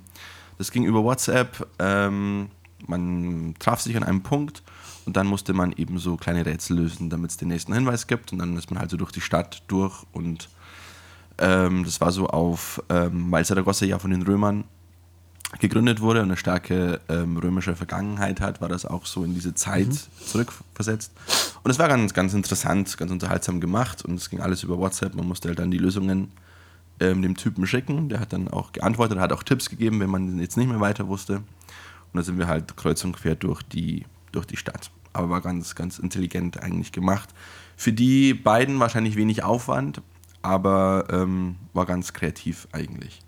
das 0.57 0.71
ging 0.71 0.83
über 0.83 1.01
WhatsApp, 1.01 1.65
ähm, 1.79 2.49
man 2.85 3.55
traf 3.59 3.79
sich 3.79 3.95
an 3.95 4.03
einem 4.03 4.21
Punkt 4.21 4.63
und 5.05 5.15
dann 5.15 5.27
musste 5.27 5.53
man 5.53 5.71
eben 5.77 5.97
so 5.97 6.17
kleine 6.17 6.45
Rätsel 6.45 6.75
lösen, 6.75 7.09
damit 7.09 7.31
es 7.31 7.37
den 7.37 7.47
nächsten 7.47 7.71
Hinweis 7.71 8.05
gibt 8.05 8.33
und 8.33 8.39
dann 8.39 8.57
ist 8.57 8.69
man 8.69 8.81
halt 8.81 8.91
so 8.91 8.97
durch 8.97 9.13
die 9.13 9.21
Stadt 9.21 9.63
durch 9.69 10.03
und 10.11 10.49
ähm, 11.37 11.85
das 11.85 12.01
war 12.01 12.11
so 12.11 12.27
auf, 12.27 12.83
ähm, 12.89 13.31
weil 13.31 13.45
Saragossa 13.45 13.85
ja 13.85 13.97
von 13.97 14.11
den 14.11 14.23
Römern 14.23 14.65
gegründet 15.59 16.01
wurde 16.01 16.19
und 16.19 16.25
eine 16.25 16.37
starke 16.37 16.99
ähm, 17.07 17.37
römische 17.37 17.75
Vergangenheit 17.75 18.41
hat, 18.41 18.59
war 18.59 18.67
das 18.67 18.85
auch 18.85 19.05
so 19.05 19.23
in 19.23 19.33
diese 19.33 19.53
Zeit 19.55 19.93
zurückversetzt. 20.25 21.11
Und 21.63 21.71
es 21.71 21.79
war 21.79 21.87
ganz, 21.87 22.13
ganz 22.13 22.33
interessant, 22.33 22.97
ganz 22.97 23.11
unterhaltsam 23.11 23.61
gemacht 23.61 24.03
und 24.03 24.15
es 24.15 24.29
ging 24.29 24.41
alles 24.41 24.63
über 24.63 24.77
WhatsApp. 24.77 25.15
Man 25.15 25.27
musste 25.27 25.47
halt 25.47 25.59
dann 25.59 25.71
die 25.71 25.77
Lösungen 25.77 26.31
ähm, 26.99 27.21
dem 27.21 27.37
Typen 27.37 27.65
schicken. 27.65 28.09
Der 28.09 28.19
hat 28.19 28.33
dann 28.33 28.47
auch 28.47 28.73
geantwortet, 28.73 29.19
hat 29.19 29.31
auch 29.31 29.43
Tipps 29.43 29.69
gegeben, 29.69 29.99
wenn 29.99 30.09
man 30.09 30.39
jetzt 30.39 30.57
nicht 30.57 30.67
mehr 30.67 30.81
weiter 30.81 31.07
wusste. 31.07 31.37
Und 31.37 31.45
dann 32.13 32.23
sind 32.23 32.37
wir 32.37 32.47
halt 32.47 32.75
kreuz 32.75 33.03
und 33.03 33.13
quer 33.13 33.35
durch 33.35 33.61
die, 33.63 34.05
durch 34.31 34.45
die 34.45 34.57
Stadt. 34.57 34.91
Aber 35.13 35.29
war 35.29 35.41
ganz, 35.41 35.75
ganz 35.75 35.99
intelligent 35.99 36.61
eigentlich 36.61 36.91
gemacht. 36.91 37.29
Für 37.75 37.93
die 37.93 38.33
beiden 38.33 38.79
wahrscheinlich 38.79 39.15
wenig 39.15 39.43
Aufwand, 39.43 40.01
aber 40.41 41.07
ähm, 41.11 41.55
war 41.73 41.85
ganz 41.85 42.13
kreativ 42.13 42.67
eigentlich. 42.71 43.21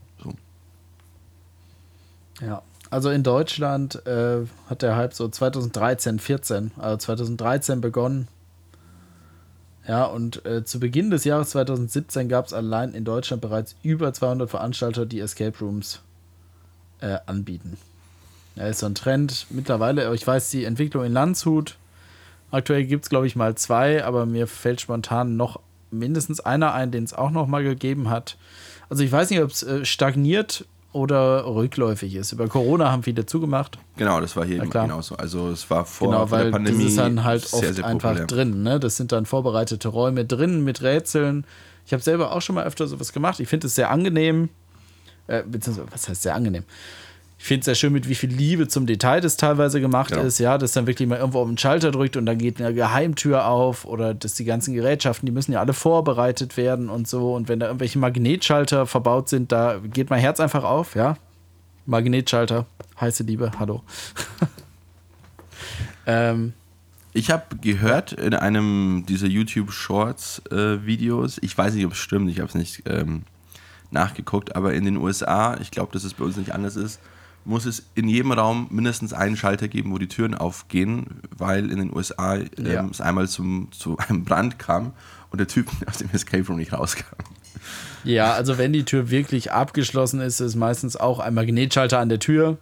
Ja. 2.41 2.61
Also 2.89 3.09
in 3.09 3.21
Deutschland 3.21 4.05
äh, 4.07 4.45
hat 4.67 4.81
der 4.81 4.95
Hype 4.95 5.13
so 5.13 5.27
2013, 5.27 6.19
14, 6.19 6.71
also 6.77 6.97
2013 6.97 7.81
begonnen. 7.81 8.27
Ja, 9.87 10.05
und 10.05 10.45
äh, 10.45 10.63
zu 10.63 10.79
Beginn 10.79 11.09
des 11.09 11.23
Jahres 11.23 11.51
2017 11.51 12.29
gab 12.29 12.47
es 12.47 12.53
allein 12.53 12.93
in 12.93 13.05
Deutschland 13.05 13.41
bereits 13.41 13.75
über 13.83 14.13
200 14.13 14.49
Veranstalter, 14.49 15.05
die 15.05 15.19
Escape 15.19 15.57
Rooms 15.59 16.01
äh, 17.01 17.17
anbieten. 17.25 17.77
Ja, 18.55 18.67
ist 18.67 18.79
so 18.79 18.87
ein 18.87 18.95
Trend. 18.95 19.47
Mittlerweile, 19.49 20.13
ich 20.13 20.25
weiß, 20.25 20.49
die 20.49 20.65
Entwicklung 20.65 21.05
in 21.05 21.13
Landshut, 21.13 21.77
aktuell 22.51 22.85
gibt 22.85 23.05
es, 23.05 23.09
glaube 23.09 23.27
ich, 23.27 23.35
mal 23.35 23.55
zwei, 23.55 24.03
aber 24.03 24.25
mir 24.25 24.47
fällt 24.47 24.81
spontan 24.81 25.37
noch 25.37 25.59
mindestens 25.91 26.39
einer 26.39 26.73
ein, 26.73 26.91
den 26.91 27.03
es 27.03 27.13
auch 27.13 27.31
noch 27.31 27.47
mal 27.47 27.63
gegeben 27.63 28.09
hat. 28.09 28.37
Also 28.89 29.03
ich 29.03 29.11
weiß 29.11 29.29
nicht, 29.29 29.41
ob 29.41 29.51
es 29.51 29.63
äh, 29.63 29.85
stagniert 29.85 30.65
oder 30.91 31.45
rückläufig 31.45 32.15
ist. 32.15 32.31
Über 32.31 32.47
Corona 32.47 32.91
haben 32.91 33.03
viele 33.03 33.25
zugemacht. 33.25 33.77
Genau, 33.97 34.19
das 34.19 34.35
war 34.35 34.45
hier 34.45 34.59
genauso. 34.59 35.15
Also 35.15 35.49
es 35.49 35.69
war 35.69 35.85
vor, 35.85 36.07
Genau, 36.09 36.25
vor 36.25 36.37
der 36.37 36.45
weil 36.45 36.51
Pandemie 36.51 36.83
das 36.83 36.91
ist 36.91 36.97
dann 36.97 37.23
halt 37.23 37.47
sehr, 37.47 37.69
oft 37.69 37.75
sehr 37.75 37.85
einfach 37.85 38.25
drin. 38.25 38.63
Ne? 38.63 38.79
Das 38.79 38.97
sind 38.97 39.11
dann 39.11 39.25
vorbereitete 39.25 39.87
Räume 39.87 40.25
drin 40.25 40.63
mit 40.63 40.81
Rätseln. 40.81 41.45
Ich 41.85 41.93
habe 41.93 42.01
selber 42.01 42.31
auch 42.31 42.41
schon 42.41 42.55
mal 42.55 42.65
öfter 42.65 42.87
sowas 42.87 43.13
gemacht. 43.13 43.39
Ich 43.39 43.49
finde 43.49 43.67
es 43.67 43.75
sehr 43.75 43.91
angenehm. 43.91 44.49
Äh, 45.27 45.43
beziehungsweise, 45.43 45.91
was 45.91 46.09
heißt 46.09 46.23
sehr 46.23 46.33
angenehm? 46.33 46.63
Ich 47.41 47.45
finde 47.45 47.59
es 47.61 47.65
sehr 47.65 47.75
schön, 47.75 47.93
mit 47.93 48.09
wie 48.09 48.15
viel 48.15 48.29
Liebe 48.29 48.67
zum 48.67 48.85
Detail 48.85 49.21
das 49.21 49.37
teilweise 49.37 49.79
gemacht 49.79 50.11
Genau. 50.11 50.23
ist. 50.23 50.39
Ja, 50.39 50.57
dass 50.57 50.73
dann 50.73 50.87
wirklich 50.87 51.07
mal 51.07 51.19
irgendwo 51.19 51.39
auf 51.39 51.47
den 51.47 51.57
Schalter 51.57 51.89
drückt 51.91 52.17
und 52.17 52.25
dann 52.25 52.37
geht 52.37 52.61
eine 52.61 52.73
Geheimtür 52.73 53.47
auf 53.47 53.85
oder 53.85 54.13
dass 54.13 54.33
die 54.33 54.43
ganzen 54.43 54.73
Gerätschaften, 54.73 55.25
die 55.25 55.31
müssen 55.31 55.53
ja 55.53 55.61
alle 55.61 55.71
vorbereitet 55.73 56.57
werden 56.57 56.89
und 56.89 57.07
so. 57.07 57.33
Und 57.33 57.47
wenn 57.47 57.61
da 57.61 57.67
irgendwelche 57.67 57.97
Magnetschalter 57.97 58.85
verbaut 58.85 59.29
sind, 59.29 59.53
da 59.53 59.79
geht 59.81 60.09
mein 60.09 60.19
Herz 60.19 60.41
einfach 60.41 60.65
auf. 60.65 60.95
Ja, 60.95 61.15
Magnetschalter, 61.85 62.65
heiße 62.99 63.23
Liebe, 63.23 63.51
hallo. 63.57 63.83
ähm, 66.05 66.53
Ich 67.13 67.31
habe 67.31 67.43
gehört 67.61 68.13
in 68.13 68.33
einem 68.33 69.05
dieser 69.07 69.27
YouTube 69.27 69.71
Shorts 69.71 70.41
äh, 70.51 70.85
Videos, 70.85 71.37
ich 71.41 71.57
weiß 71.57 71.73
nicht, 71.73 71.85
ob 71.85 71.93
es 71.93 71.97
stimmt, 71.99 72.29
ich 72.29 72.39
habe 72.39 72.49
es 72.49 72.55
nicht 72.55 72.83
ähm, 72.85 73.23
nachgeguckt, 73.91 74.55
aber 74.55 74.73
in 74.73 74.85
den 74.85 74.97
USA, 74.97 75.57
ich 75.61 75.71
glaube, 75.71 75.91
dass 75.93 76.03
es 76.03 76.13
bei 76.13 76.25
uns 76.25 76.37
nicht 76.37 76.53
anders 76.53 76.75
ist, 76.75 76.99
muss 77.49 77.65
es 77.65 77.83
in 77.95 78.07
jedem 78.07 78.31
Raum 78.31 78.67
mindestens 78.69 79.11
einen 79.13 79.35
Schalter 79.35 79.67
geben, 79.67 79.91
wo 79.91 79.97
die 79.97 80.07
Türen 80.07 80.35
aufgehen, 80.35 81.21
weil 81.37 81.69
in 81.71 81.77
den 81.79 81.93
USA 81.95 82.35
ähm, 82.35 82.47
Ja. 82.65 82.87
es 82.89 83.01
einmal 83.01 83.27
zum, 83.27 83.69
zu 83.71 83.97
einem 83.97 84.23
Brand 84.23 84.59
kam 84.59 84.93
und 85.31 85.39
der 85.39 85.47
Typ 85.47 85.67
aus 85.87 85.97
dem 85.97 86.09
Escape 86.13 86.45
Room 86.47 86.57
nicht 86.57 86.73
rauskam. 86.73 87.03
Ja, 88.03 88.33
also 88.33 88.57
wenn 88.57 88.71
die 88.71 88.85
Tür 88.85 89.09
wirklich 89.09 89.51
abgeschlossen 89.51 90.21
ist, 90.21 90.39
ist 90.39 90.55
meistens 90.55 90.95
auch 90.95 91.19
ein 91.19 91.33
Magnetschalter 91.33 91.99
an 91.99 92.09
der 92.09 92.19
Tür. 92.19 92.57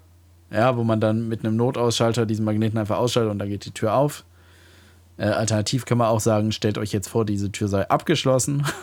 Ja, 0.49 0.77
wo 0.77 0.83
man 0.85 1.01
dann 1.01 1.27
mit 1.27 1.43
einem 1.43 1.57
Notausschalter 1.57 2.25
diesen 2.25 2.45
Magneten 2.45 2.77
einfach 2.79 2.97
ausschaltet 2.97 3.31
und 3.31 3.39
dann 3.39 3.49
geht 3.49 3.65
die 3.65 3.71
Tür 3.71 3.93
auf. 3.93 4.23
Äh, 5.17 5.25
alternativ 5.25 5.83
kann 5.85 5.97
man 5.97 6.07
auch 6.07 6.21
sagen, 6.21 6.51
stellt 6.53 6.77
euch 6.77 6.93
jetzt 6.93 7.09
vor, 7.09 7.25
diese 7.25 7.51
Tür 7.51 7.67
sei 7.67 7.87
abgeschlossen. 7.89 8.63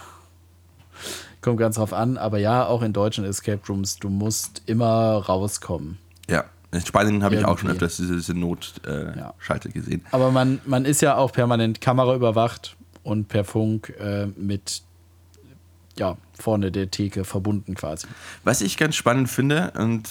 Kommt 1.45 1.59
ganz 1.59 1.77
drauf 1.77 1.93
an, 1.93 2.17
aber 2.17 2.39
ja, 2.39 2.67
auch 2.67 2.81
in 2.81 2.95
deutschen 2.95 3.27
Escape 3.27 3.61
Rooms, 3.69 3.99
du 3.99 4.09
musst 4.09 4.63
immer 4.65 5.17
rauskommen. 5.17 5.99
Ja, 6.27 6.45
in 6.73 6.81
Spanien 6.81 7.23
habe 7.23 7.35
ich 7.35 7.45
auch 7.45 7.59
schon 7.59 7.71
öfters 7.71 7.99
diese, 7.99 8.15
diese 8.15 8.33
Notschalter 8.33 8.89
äh, 8.89 9.19
Ja. 9.19 9.35
Gesehen. 9.71 10.01
Aber 10.11 10.31
man, 10.31 10.63
man 10.65 10.87
ist 10.87 11.03
ja 11.03 11.19
auch 11.19 11.33
permanent 11.33 11.83
Kamera 11.83 12.15
überwacht 12.15 12.77
und 13.03 13.29
per 13.29 13.45
Funk 13.45 13.93
äh, 14.01 14.25
mit 14.39 14.85
ja, 15.99 16.17
vorne 16.33 16.73
der 16.73 16.91
Theke 16.91 17.25
verbunden 17.25 17.75
quasi. 17.75 18.07
Was 18.43 18.63
ich 18.63 18.79
ganz 18.79 18.97
spannend 18.97 19.29
finde, 19.29 19.73
und 19.77 20.09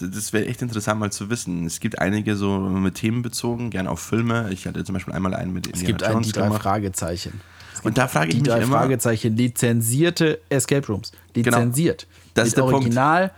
das 0.00 0.32
wäre 0.32 0.46
echt 0.46 0.62
interessant 0.62 0.98
mal 0.98 1.12
zu 1.12 1.30
wissen, 1.30 1.64
es 1.64 1.78
gibt 1.78 2.00
einige 2.00 2.34
so 2.34 2.58
mit 2.58 2.96
Themen 2.96 3.22
bezogen, 3.22 3.70
gerne 3.70 3.88
auf 3.88 4.00
Filme. 4.00 4.50
Ich 4.50 4.66
hatte 4.66 4.82
zum 4.82 4.94
Beispiel 4.94 5.14
einmal 5.14 5.32
einen 5.34 5.52
mit 5.52 5.68
Es 5.68 5.74
Indiana 5.74 5.86
gibt 5.86 6.02
einen, 6.02 6.22
die 6.22 6.32
drei. 6.32 6.50
Fragezeichen. 6.50 7.40
Und 7.82 7.98
da 7.98 8.08
frage 8.08 8.28
ich 8.28 8.36
Die 8.36 8.40
mich 8.42 8.50
drei 8.50 8.62
immer, 8.62 8.78
Fragezeichen, 8.78 9.36
lizenzierte 9.36 10.40
Escape 10.48 10.86
Rooms. 10.86 11.12
Lizenziert. 11.34 12.06
Das 12.34 12.48
ist 12.48 12.56
der 12.56 12.62
Punkt. 12.62 12.76
Original 12.76 13.32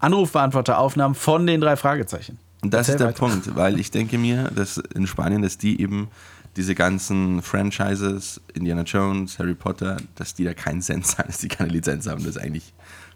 Anrufbeantworteraufnahmen 0.00 1.14
von 1.14 1.46
den 1.46 1.60
drei 1.60 1.76
Fragezeichen. 1.76 2.38
und 2.62 2.74
das 2.74 2.88
Erzähl 2.88 2.94
ist 2.94 3.00
der 3.00 3.08
weiter. 3.08 3.18
Punkt, 3.18 3.56
weil 3.56 3.80
ich 3.80 3.90
denke 3.90 4.18
mir, 4.18 4.50
dass 4.54 4.76
in 4.76 5.06
Spanien, 5.06 5.42
dass 5.42 5.56
die 5.58 5.80
eben 5.80 6.08
diese 6.56 6.74
ganzen 6.74 7.42
Franchises, 7.42 8.40
Indiana 8.52 8.82
Jones, 8.82 9.38
Harry 9.38 9.54
Potter, 9.54 9.96
dass 10.14 10.34
die 10.34 10.44
da 10.44 10.54
keinen 10.54 10.82
Cent 10.82 11.06
zahlen, 11.06 11.28
dass 11.28 11.38
die 11.38 11.48
keine 11.48 11.70
Lizenz 11.70 12.06
haben, 12.06 12.24
das 12.24 12.36
eigentlich 12.36 12.72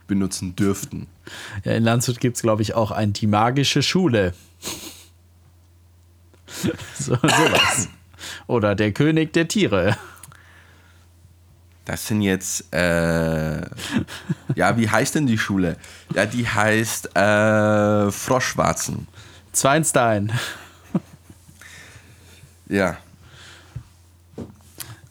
benutzen 0.07 0.57
dürften. 0.57 1.07
Ja, 1.65 1.73
in 1.73 1.85
Landshut 1.85 2.21
gibt 2.21 2.37
es, 2.37 2.43
glaube 2.43 2.63
ich, 2.63 2.75
auch 2.75 2.91
ein 2.91 3.13
Die 3.13 3.27
Magische 3.27 3.83
Schule. 3.83 4.33
so, 6.99 7.15
sowas. 7.15 7.89
Oder 8.47 8.75
der 8.75 8.93
König 8.93 9.33
der 9.35 9.49
Tiere. 9.49 9.97
Das 11.89 12.07
sind 12.07 12.21
jetzt, 12.21 12.71
äh, 12.75 13.63
ja, 14.55 14.77
wie 14.77 14.91
heißt 14.91 15.15
denn 15.15 15.27
die 15.27 15.39
Schule? 15.39 15.77
Ja, 16.15 16.27
die 16.27 16.47
heißt 16.47 17.17
äh, 17.17 18.11
Froschwarzen. 18.11 19.09
Zweinstein. 19.53 20.31
Ja, 22.69 22.99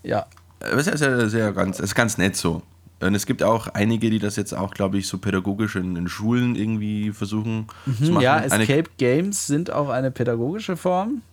Ja. 0.03 0.27
das 0.59 0.85
ist 0.85 1.01
ja 1.01 1.27
sehr 1.27 1.51
ganz, 1.51 1.79
ist 1.79 1.95
ganz 1.95 2.19
nett 2.19 2.35
so. 2.35 2.61
Und 2.99 3.15
es 3.15 3.25
gibt 3.25 3.41
auch 3.41 3.67
einige, 3.69 4.11
die 4.11 4.19
das 4.19 4.35
jetzt 4.35 4.53
auch, 4.53 4.71
glaube 4.75 4.99
ich, 4.99 5.07
so 5.07 5.17
pädagogisch 5.17 5.75
in, 5.75 5.95
in 5.95 6.07
Schulen 6.07 6.55
irgendwie 6.55 7.11
versuchen 7.11 7.67
zu 8.03 8.11
machen. 8.11 8.21
Ja, 8.23 8.35
Eine- 8.35 8.61
Escape 8.63 8.89
Games 8.99 9.47
sind 9.47 9.71
auch 9.71 9.89
eine 9.89 10.11
pädagogische 10.11 10.77
Form. 10.77 11.23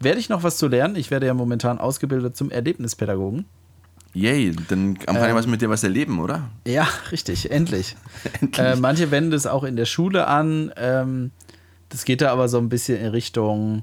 Werde 0.00 0.18
ich 0.18 0.30
noch 0.30 0.42
was 0.44 0.56
zu 0.56 0.66
lernen? 0.68 0.96
Ich 0.96 1.10
werde 1.10 1.26
ja 1.26 1.34
momentan 1.34 1.78
ausgebildet 1.78 2.38
zum 2.38 2.50
Erlebnispädagogen. 2.50 3.44
Yay, 4.20 4.52
dann 4.68 4.98
kann 4.98 5.16
Ähm, 5.16 5.22
ja 5.22 5.34
was 5.34 5.46
mit 5.46 5.62
dir 5.62 5.70
was 5.70 5.84
erleben, 5.84 6.18
oder? 6.20 6.50
Ja, 6.66 6.88
richtig, 7.12 7.50
endlich. 7.50 7.94
Äh, 8.56 8.76
manche 8.76 9.10
wenden 9.10 9.30
das 9.30 9.46
auch 9.46 9.64
in 9.64 9.76
der 9.76 9.84
Schule 9.84 10.26
an. 10.26 10.72
Ähm, 10.76 11.30
das 11.88 12.04
geht 12.04 12.20
da 12.20 12.32
aber 12.32 12.48
so 12.48 12.58
ein 12.58 12.68
bisschen 12.68 12.98
in 12.98 13.06
Richtung 13.08 13.82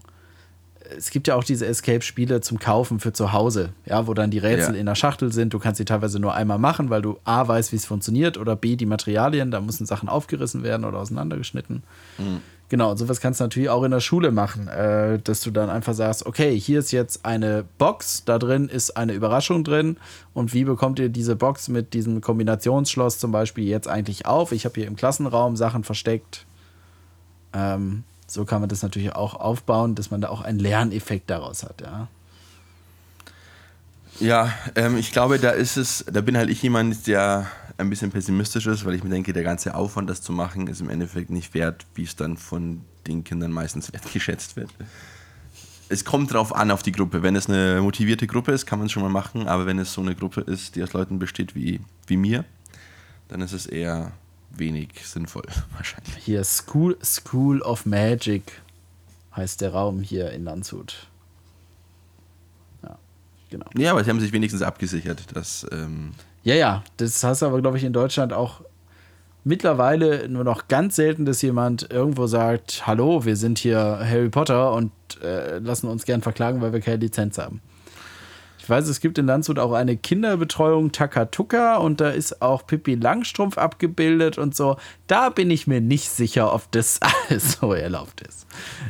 es 0.98 1.10
gibt 1.10 1.28
ja 1.28 1.36
auch 1.36 1.44
diese 1.44 1.66
Escape-Spiele 1.66 2.42
zum 2.42 2.60
Kaufen 2.60 3.00
für 3.00 3.12
zu 3.12 3.34
Hause, 3.34 3.70
ja, 3.86 4.06
wo 4.08 4.14
dann 4.14 4.30
die 4.30 4.38
Rätsel 4.38 4.76
Ja. 4.76 4.80
in 4.80 4.86
der 4.86 4.94
Schachtel 4.96 5.32
sind. 5.32 5.54
Du 5.54 5.60
kannst 5.60 5.78
sie 5.80 5.86
teilweise 5.86 6.20
nur 6.20 6.36
einmal 6.36 6.60
machen, 6.60 6.92
weil 6.92 7.02
du 7.02 7.18
A 7.24 7.48
weißt, 7.48 7.72
wie 7.72 7.76
es 7.78 7.86
funktioniert 7.86 8.38
oder 8.38 8.56
B 8.56 8.76
die 8.76 8.86
Materialien, 8.86 9.50
da 9.52 9.62
müssen 9.62 9.86
Sachen 9.88 10.10
aufgerissen 10.10 10.62
werden 10.64 10.86
oder 10.86 11.00
auseinandergeschnitten. 11.00 11.84
Genau, 12.68 12.92
und 12.92 12.98
sowas 12.98 13.22
kannst 13.22 13.40
du 13.40 13.44
natürlich 13.44 13.70
auch 13.70 13.84
in 13.84 13.92
der 13.92 14.00
Schule 14.00 14.32
machen, 14.32 14.68
äh, 14.68 15.20
dass 15.20 15.42
du 15.42 15.52
dann 15.52 15.70
einfach 15.70 15.94
sagst, 15.94 16.26
okay, 16.26 16.60
hier 16.60 16.80
ist 16.80 16.92
jetzt 16.92 17.24
eine 17.24 17.64
Box, 17.78 18.24
da 18.26 18.40
drin 18.40 18.70
ist 18.70 18.98
eine 18.98 19.14
Überraschung 19.14 19.64
drin 19.64 19.98
und 20.34 20.54
wie 20.54 20.64
bekommt 20.64 20.98
ihr 20.98 21.10
diese 21.10 21.36
Box 21.36 21.68
mit 21.68 21.94
diesem 21.94 22.22
Kombinationsschloss 22.22 23.20
zum 23.20 23.32
Beispiel 23.32 23.66
jetzt 23.66 23.88
eigentlich 23.88 24.26
auf? 24.26 24.52
Ich 24.52 24.66
habe 24.66 24.76
hier 24.76 24.88
im 24.88 24.96
Klassenraum 24.96 25.56
Sachen 25.56 25.84
versteckt. 25.84 26.48
Ähm, 27.54 28.04
so 28.26 28.46
kann 28.46 28.62
man 28.62 28.70
das 28.70 28.82
natürlich 28.82 29.14
auch 29.14 29.36
aufbauen, 29.36 29.94
dass 29.94 30.10
man 30.10 30.22
da 30.22 30.30
auch 30.30 30.42
einen 30.42 30.60
Lerneffekt 30.60 31.30
daraus 31.30 31.64
hat, 31.64 31.82
ja. 31.82 32.08
Ja, 34.20 34.52
ähm, 34.76 34.98
ich 34.98 35.12
glaube, 35.12 35.40
da 35.40 35.52
ist 35.52 35.78
es, 35.78 36.06
da 36.12 36.22
bin 36.22 36.38
halt 36.38 36.50
ich 36.50 36.64
jemand, 36.64 37.06
der 37.06 37.48
ein 37.78 37.90
bisschen 37.90 38.12
pessimistisch 38.12 38.68
ist, 38.68 38.86
weil 38.86 38.96
ich 38.96 39.04
mir 39.04 39.10
denke, 39.10 39.34
der 39.34 39.44
ganze 39.44 39.76
Aufwand, 39.76 40.10
das 40.10 40.22
zu 40.22 40.32
machen, 40.32 40.68
ist 40.68 40.82
im 40.82 40.90
Endeffekt 40.90 41.30
nicht 41.30 41.54
wert, 41.54 41.86
wie 41.96 42.04
es 42.04 42.16
dann 42.16 42.38
von 42.38 42.82
den 43.08 43.24
Kindern 43.24 43.52
meistens 43.52 43.92
wertgeschätzt 43.92 44.56
wird. 44.56 44.70
Es 45.88 46.04
kommt 46.04 46.34
drauf 46.34 46.56
an, 46.56 46.72
auf 46.72 46.82
die 46.82 46.92
Gruppe. 46.92 47.22
Wenn 47.22 47.36
es 47.36 47.48
eine 47.48 47.82
motivierte 47.82 48.26
Gruppe 48.28 48.54
ist, 48.54 48.66
kann 48.66 48.80
man 48.80 48.88
es 48.88 48.92
schon 48.92 49.04
mal 49.04 49.10
machen, 49.10 49.48
aber 49.48 49.66
wenn 49.66 49.78
es 49.78 49.94
so 49.94 50.02
eine 50.02 50.16
Gruppe 50.16 50.42
ist, 50.42 50.76
die 50.76 50.84
aus 50.84 50.94
Leuten 50.94 51.20
besteht 51.20 51.54
wie, 51.54 51.80
wie 52.08 52.18
mir, 52.18 52.46
dann 53.28 53.42
ist 53.42 53.52
es 53.52 53.66
eher 53.66 54.14
wenig 54.50 54.90
sinnvoll, 55.06 55.46
wahrscheinlich. 55.76 56.16
Hier 56.18 56.44
School, 56.44 56.98
School 57.04 57.62
of 57.62 57.86
Magic 57.86 58.62
heißt 59.36 59.62
der 59.62 59.74
Raum 59.74 60.02
hier 60.02 60.32
in 60.32 60.46
Landshut. 60.46 61.08
Ja, 62.82 62.98
genau. 63.50 63.66
Ja, 63.78 63.92
aber 63.92 64.04
sie 64.04 64.10
haben 64.10 64.22
sich 64.22 64.32
wenigstens 64.32 64.62
abgesichert, 64.62 65.36
dass. 65.36 65.68
Ähm, 65.72 66.14
Ja, 66.46 66.54
ja, 66.54 66.84
das 66.98 67.24
hast 67.24 67.42
du 67.42 67.48
aber, 67.48 67.60
glaube 67.60 67.78
ich, 67.78 67.84
in 67.84 67.92
Deutschland 67.92 68.32
auch 68.32 68.62
mittlerweile 69.44 70.30
nur 70.30 70.44
noch 70.44 70.68
ganz 70.68 70.96
selten, 70.96 71.26
dass 71.26 71.42
jemand 71.42 71.92
irgendwo 71.92 72.28
sagt, 72.28 72.86
hallo, 72.86 73.26
wir 73.26 73.36
sind 73.36 73.58
hier 73.58 74.00
Harry 74.00 74.30
Potter 74.30 74.72
und 74.74 74.92
äh, 75.24 75.58
lassen 75.58 75.88
uns 75.88 76.06
gern 76.06 76.22
verklagen, 76.22 76.62
weil 76.62 76.72
wir 76.72 76.82
keine 76.82 76.98
Lizenz 76.98 77.40
haben. 77.40 77.62
Ich 78.60 78.70
weiß, 78.70 78.88
es 78.88 79.00
gibt 79.00 79.18
in 79.18 79.26
Landshut 79.26 79.58
auch 79.58 79.74
eine 79.74 79.98
Kinderbetreuung 79.98 80.92
Takatuka 80.92 81.78
und 81.78 82.00
da 82.00 82.10
ist 82.10 82.44
auch 82.44 82.68
Pippi 82.68 82.94
Langstrumpf 82.94 83.58
abgebildet 83.58 84.38
und 84.38 84.56
so. 84.56 84.78
Da 85.08 85.30
bin 85.30 85.50
ich 85.50 85.66
mir 85.66 85.82
nicht 85.82 86.10
sicher, 86.10 86.54
ob 86.54 86.72
das 86.72 87.00
alles 87.30 87.54
so 87.54 87.74
erlaubt 87.74 88.22
ist. 88.22 88.46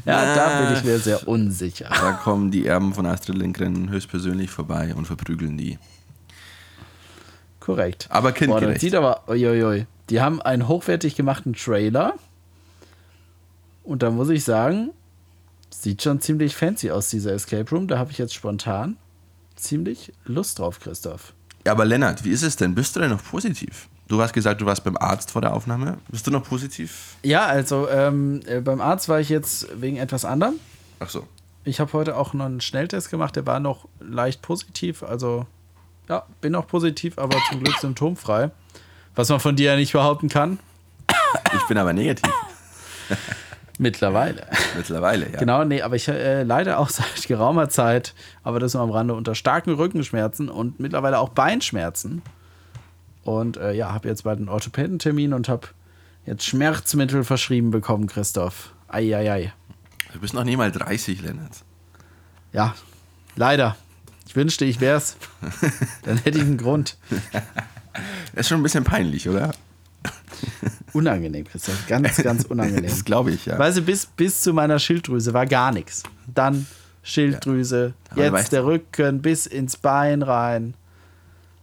Ja, 0.06 0.36
da 0.36 0.62
bin 0.62 0.78
ich 0.78 0.84
mir 0.84 1.00
sehr 1.00 1.26
unsicher. 1.26 1.88
da 1.90 2.12
kommen 2.12 2.52
die 2.52 2.66
Erben 2.66 2.94
von 2.94 3.06
Astrid 3.06 3.38
Lindgren 3.38 3.90
höchstpersönlich 3.90 4.52
vorbei 4.52 4.94
und 4.94 5.06
verprügeln 5.06 5.58
die. 5.58 5.78
Korrekt. 7.66 8.08
Aber 8.10 8.30
Boah, 8.30 8.32
das 8.32 8.38
kindgerecht. 8.38 8.82
sieht 8.82 8.94
aber, 8.94 9.24
uiuiui. 9.28 9.88
Die 10.12 10.22
haben 10.22 10.40
einen 10.40 10.68
hochwertig 10.68 11.16
gemachten 11.16 11.54
Trailer. 11.54 12.14
Und 13.84 14.04
da 14.04 14.12
muss 14.12 14.30
ich 14.30 14.44
sagen, 14.44 14.92
sieht 15.72 16.04
schon 16.04 16.22
ziemlich 16.22 16.56
fancy 16.56 16.92
aus, 16.92 17.10
dieser 17.10 17.34
Escape 17.34 17.68
Room. 17.72 17.88
Da 17.88 17.98
habe 17.98 18.12
ich 18.12 18.20
jetzt 18.20 18.36
spontan 18.36 18.98
ziemlich 19.56 20.14
Lust 20.26 20.60
drauf, 20.60 20.80
Christoph. 20.80 21.34
Ja, 21.66 21.72
aber 21.72 21.86
Lennart, 21.86 22.24
wie 22.24 22.30
ist 22.30 22.44
es 22.44 22.56
denn? 22.56 22.76
Bist 22.76 22.96
du 22.96 23.00
denn 23.00 23.10
noch 23.10 23.24
positiv? 23.24 23.90
Du 24.08 24.22
hast 24.22 24.34
gesagt, 24.34 24.62
du 24.62 24.68
warst 24.68 24.84
beim 24.84 24.98
Arzt 24.98 25.32
vor 25.32 25.42
der 25.42 25.54
Aufnahme. 25.54 25.98
Bist 26.10 26.28
du 26.28 26.32
noch 26.32 26.44
positiv? 26.44 27.16
Ja, 27.24 27.48
also 27.48 27.90
ähm, 27.90 28.42
äh, 28.46 28.62
beim 28.62 28.80
Arzt 28.80 29.10
war 29.10 29.20
ich 29.20 29.30
jetzt 29.30 29.68
wegen 29.82 29.98
etwas 29.98 30.24
anderem. 30.24 30.56
Ach 31.00 31.10
so. 31.10 31.26
Ich 31.64 31.80
habe 31.80 31.92
heute 31.94 32.16
auch 32.16 32.36
noch 32.36 32.46
einen 32.46 32.62
Schnelltest 32.62 33.10
gemacht, 33.10 33.36
der 33.36 33.48
war 33.48 33.60
noch 33.60 33.88
leicht 34.00 34.44
positiv. 34.44 35.02
Also, 35.02 35.48
ja, 36.10 36.26
bin 36.42 36.52
noch 36.52 36.68
positiv, 36.68 37.18
aber 37.18 37.38
zum 37.50 37.64
Glück 37.64 37.78
symptomfrei. 37.80 38.52
Was 39.16 39.30
man 39.30 39.40
von 39.40 39.56
dir 39.56 39.72
ja 39.72 39.76
nicht 39.76 39.94
behaupten 39.94 40.30
kann. 40.30 40.60
Ich 41.56 41.68
bin 41.68 41.78
aber 41.78 41.94
negativ. 41.94 42.32
Mittlerweile. 43.78 44.48
Mittlerweile, 44.78 45.32
ja. 45.32 45.40
Genau, 45.40 45.64
nee, 45.64 45.82
aber 45.82 45.96
ich 45.96 46.08
äh, 46.08 46.44
leide 46.44 46.78
auch 46.78 46.90
seit 46.90 47.28
geraumer 47.28 47.70
Zeit, 47.70 48.14
aber 48.44 48.60
das 48.60 48.74
nur 48.74 48.84
am 48.84 48.92
Rande, 48.92 49.14
unter 49.14 49.36
starken 49.36 49.74
Rückenschmerzen 49.74 50.50
und 50.50 50.80
mittlerweile 50.80 51.20
auch 51.20 51.30
Beinschmerzen. 51.30 52.22
Und 53.24 53.58
äh, 53.58 53.74
ja, 53.74 53.92
habe 53.92 54.08
jetzt 54.08 54.24
bald 54.24 54.38
einen 54.40 54.50
Orthopädentermin 54.50 55.34
und 55.34 55.50
habe 55.50 55.68
jetzt 56.26 56.46
Schmerzmittel 56.46 57.24
verschrieben 57.24 57.72
bekommen, 57.72 58.08
Christoph. 58.08 58.74
Eieiei. 58.88 59.52
Du 60.14 60.20
bist 60.20 60.34
noch 60.34 60.44
nie 60.44 60.56
mal 60.56 60.72
30, 60.72 61.22
Lennart. 61.22 61.64
Ja, 62.54 62.76
leider. 63.36 63.76
Ich 64.36 64.38
wünschte, 64.38 64.66
ich 64.66 64.82
wär's. 64.82 65.16
Dann 66.04 66.18
hätte 66.18 66.40
ich 66.40 66.44
einen 66.44 66.58
Grund. 66.58 66.98
Das 67.32 67.42
ist 68.34 68.50
schon 68.50 68.60
ein 68.60 68.64
bisschen 68.64 68.84
peinlich, 68.84 69.30
oder? 69.30 69.54
Unangenehm, 70.92 71.46
Christoph. 71.46 71.88
Ganz, 71.88 72.18
ganz 72.22 72.44
unangenehm. 72.44 72.90
Das 72.90 73.06
glaube 73.06 73.32
ich, 73.32 73.46
ja. 73.46 73.58
Weißt 73.58 73.78
du, 73.78 73.84
bis, 73.84 74.06
bis 74.06 74.42
zu 74.42 74.52
meiner 74.52 74.78
Schilddrüse 74.78 75.34
war 75.34 75.46
gar 75.46 75.72
nichts. 75.72 76.04
Dann 76.28 76.66
Schilddrüse, 77.02 77.94
Aber 78.10 78.26
jetzt 78.26 78.52
der 78.52 78.66
Rücken 78.66 79.22
bis 79.22 79.46
ins 79.46 79.78
Bein 79.78 80.22
rein. 80.22 80.74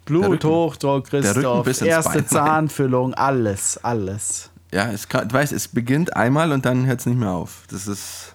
Bluthochdruck, 0.07 1.09
Christoph. 1.09 1.67
Erste 1.67 1.85
Bein 1.85 2.21
rein. 2.21 2.27
Zahnfüllung, 2.27 3.13
alles, 3.13 3.85
alles. 3.85 4.49
Ja, 4.73 4.91
es 4.91 5.11
kann, 5.11 5.29
du 5.29 5.35
weißt, 5.35 5.53
es 5.53 5.69
beginnt 5.69 6.17
einmal 6.17 6.53
und 6.53 6.65
dann 6.65 6.87
hört 6.87 7.01
es 7.01 7.05
nicht 7.05 7.19
mehr 7.19 7.33
auf. 7.33 7.65
Das 7.71 7.87
ist. 7.87 8.35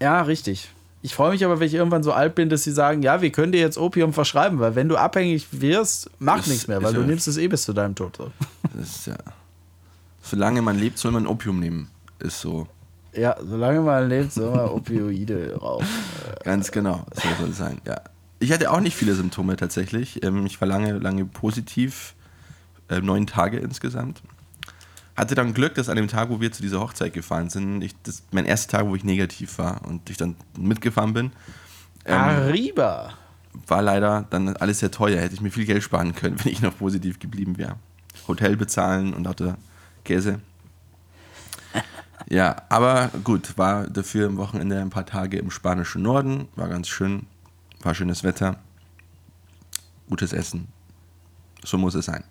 Ja, 0.00 0.22
richtig. 0.22 0.72
Ich 1.04 1.14
freue 1.14 1.32
mich 1.32 1.44
aber, 1.44 1.58
wenn 1.58 1.66
ich 1.66 1.74
irgendwann 1.74 2.04
so 2.04 2.12
alt 2.12 2.36
bin, 2.36 2.48
dass 2.48 2.62
sie 2.62 2.70
sagen, 2.70 3.02
ja, 3.02 3.20
wir 3.22 3.32
können 3.32 3.50
dir 3.52 3.60
jetzt 3.60 3.76
Opium 3.76 4.12
verschreiben, 4.12 4.60
weil 4.60 4.76
wenn 4.76 4.88
du 4.88 4.96
abhängig 4.96 5.48
wirst, 5.50 6.10
macht 6.20 6.46
nichts 6.46 6.68
mehr, 6.68 6.80
weil 6.82 6.94
du 6.94 7.00
ja- 7.00 7.06
nimmst 7.06 7.26
es 7.26 7.36
eh 7.38 7.48
bis 7.48 7.64
zu 7.64 7.72
deinem 7.72 7.94
Tod. 7.94 8.16
So. 8.16 8.30
Das 8.76 8.88
ist 8.88 9.06
ja. 9.08 9.16
Solange 10.22 10.62
man 10.62 10.78
lebt, 10.78 10.98
soll 10.98 11.10
man 11.12 11.26
Opium 11.26 11.58
nehmen. 11.58 11.90
Ist 12.20 12.40
so. 12.40 12.68
Ja, 13.14 13.36
solange 13.44 13.80
man 13.80 14.08
lebt, 14.08 14.32
soll 14.32 14.50
man 14.54 14.68
Opioide 14.68 15.56
rauchen. 15.60 15.86
Ganz 16.44 16.70
genau. 16.70 17.04
So 17.14 17.28
soll 17.40 17.50
es 17.50 17.58
sein, 17.58 17.78
ja. 17.86 18.00
Ich 18.38 18.52
hatte 18.52 18.70
auch 18.70 18.80
nicht 18.80 18.96
viele 18.96 19.14
Symptome 19.14 19.56
tatsächlich. 19.56 20.22
Ähm, 20.24 20.46
Ich 20.46 20.60
war 20.60 20.68
lange, 20.68 20.92
lange 20.98 21.24
positiv. 21.24 22.14
äh, 22.88 23.00
Neun 23.00 23.26
Tage 23.26 23.58
insgesamt. 23.58 24.22
Hatte 25.22 25.36
dann 25.36 25.54
Glück, 25.54 25.76
dass 25.76 25.88
an 25.88 25.94
dem 25.94 26.08
Tag, 26.08 26.30
wo 26.30 26.40
wir 26.40 26.50
zu 26.50 26.62
dieser 26.62 26.80
Hochzeit 26.80 27.12
gefahren 27.12 27.48
sind, 27.48 27.80
ich, 27.82 27.94
das 28.02 28.24
mein 28.32 28.44
erster 28.44 28.78
Tag, 28.78 28.88
wo 28.88 28.96
ich 28.96 29.04
negativ 29.04 29.56
war 29.56 29.86
und 29.86 30.10
ich 30.10 30.16
dann 30.16 30.34
mitgefahren 30.58 31.12
bin, 31.12 31.30
ähm, 32.04 32.18
Arriba. 32.18 33.12
war 33.68 33.82
leider 33.82 34.26
dann 34.30 34.56
alles 34.56 34.80
sehr 34.80 34.90
teuer. 34.90 35.20
Hätte 35.20 35.34
ich 35.34 35.40
mir 35.40 35.52
viel 35.52 35.64
Geld 35.64 35.84
sparen 35.84 36.12
können, 36.16 36.36
wenn 36.44 36.50
ich 36.50 36.60
noch 36.60 36.76
positiv 36.76 37.20
geblieben 37.20 37.56
wäre. 37.56 37.76
Hotel 38.26 38.56
bezahlen 38.56 39.14
und 39.14 39.28
hatte 39.28 39.56
Käse. 40.02 40.40
Ja, 42.28 42.56
aber 42.68 43.12
gut, 43.22 43.56
war 43.56 43.86
dafür 43.86 44.26
am 44.26 44.38
Wochenende 44.38 44.80
ein 44.80 44.90
paar 44.90 45.06
Tage 45.06 45.38
im 45.38 45.52
spanischen 45.52 46.02
Norden, 46.02 46.48
war 46.56 46.68
ganz 46.68 46.88
schön, 46.88 47.26
war 47.80 47.94
schönes 47.94 48.24
Wetter, 48.24 48.56
gutes 50.08 50.32
Essen. 50.32 50.66
So 51.64 51.78
muss 51.78 51.94
es 51.94 52.06
sein. 52.06 52.24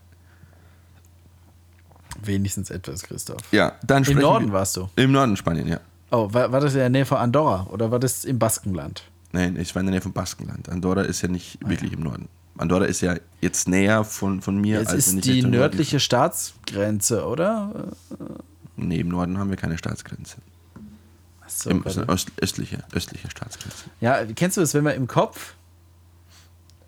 Wenigstens 2.23 2.69
etwas, 2.69 3.03
Christoph. 3.03 3.41
Ja, 3.51 3.73
dann 3.83 4.03
Im 4.03 4.19
Norden 4.19 4.51
warst 4.51 4.77
du. 4.77 4.89
Im 4.95 5.11
Norden 5.11 5.37
Spanien, 5.37 5.67
ja. 5.67 5.79
Oh, 6.11 6.27
war, 6.33 6.51
war 6.51 6.59
das 6.59 6.73
in 6.73 6.79
der 6.79 6.89
Nähe 6.89 7.05
von 7.05 7.17
Andorra 7.17 7.67
oder 7.71 7.89
war 7.89 7.99
das 7.99 8.25
im 8.25 8.37
Baskenland? 8.37 9.03
Nein, 9.31 9.55
ich 9.55 9.73
war 9.73 9.79
in 9.79 9.87
der 9.87 9.93
Nähe 9.93 10.01
von 10.01 10.11
Baskenland. 10.11 10.67
Andorra 10.69 11.03
ist 11.03 11.21
ja 11.21 11.29
nicht 11.29 11.57
wirklich 11.67 11.93
im 11.93 12.01
Norden. 12.01 12.27
Andorra 12.57 12.85
ist 12.85 13.01
ja 13.01 13.15
jetzt 13.39 13.67
näher 13.67 14.03
von, 14.03 14.41
von 14.41 14.59
mir, 14.59 14.81
Es 14.81 14.89
als 14.89 15.07
ist 15.07 15.25
die 15.25 15.31
Richtung 15.31 15.51
Norden 15.51 15.61
nördliche 15.61 15.99
Staatsgrenze, 15.99 17.25
oder? 17.25 17.93
Nee, 18.75 18.99
im 18.99 19.07
Norden 19.07 19.37
haben 19.37 19.49
wir 19.49 19.57
keine 19.57 19.77
Staatsgrenze. 19.77 20.37
Achso, 21.41 21.69
Im, 21.69 21.83
ist 21.83 21.97
eine 21.97 22.09
öst, 22.09 22.31
östliche, 22.41 22.83
östliche 22.93 23.29
Staatsgrenze. 23.29 23.85
ja, 24.01 24.25
kennst 24.35 24.57
du 24.57 24.61
es, 24.61 24.73
wenn 24.73 24.83
man 24.83 24.95
im 24.95 25.07
Kopf 25.07 25.55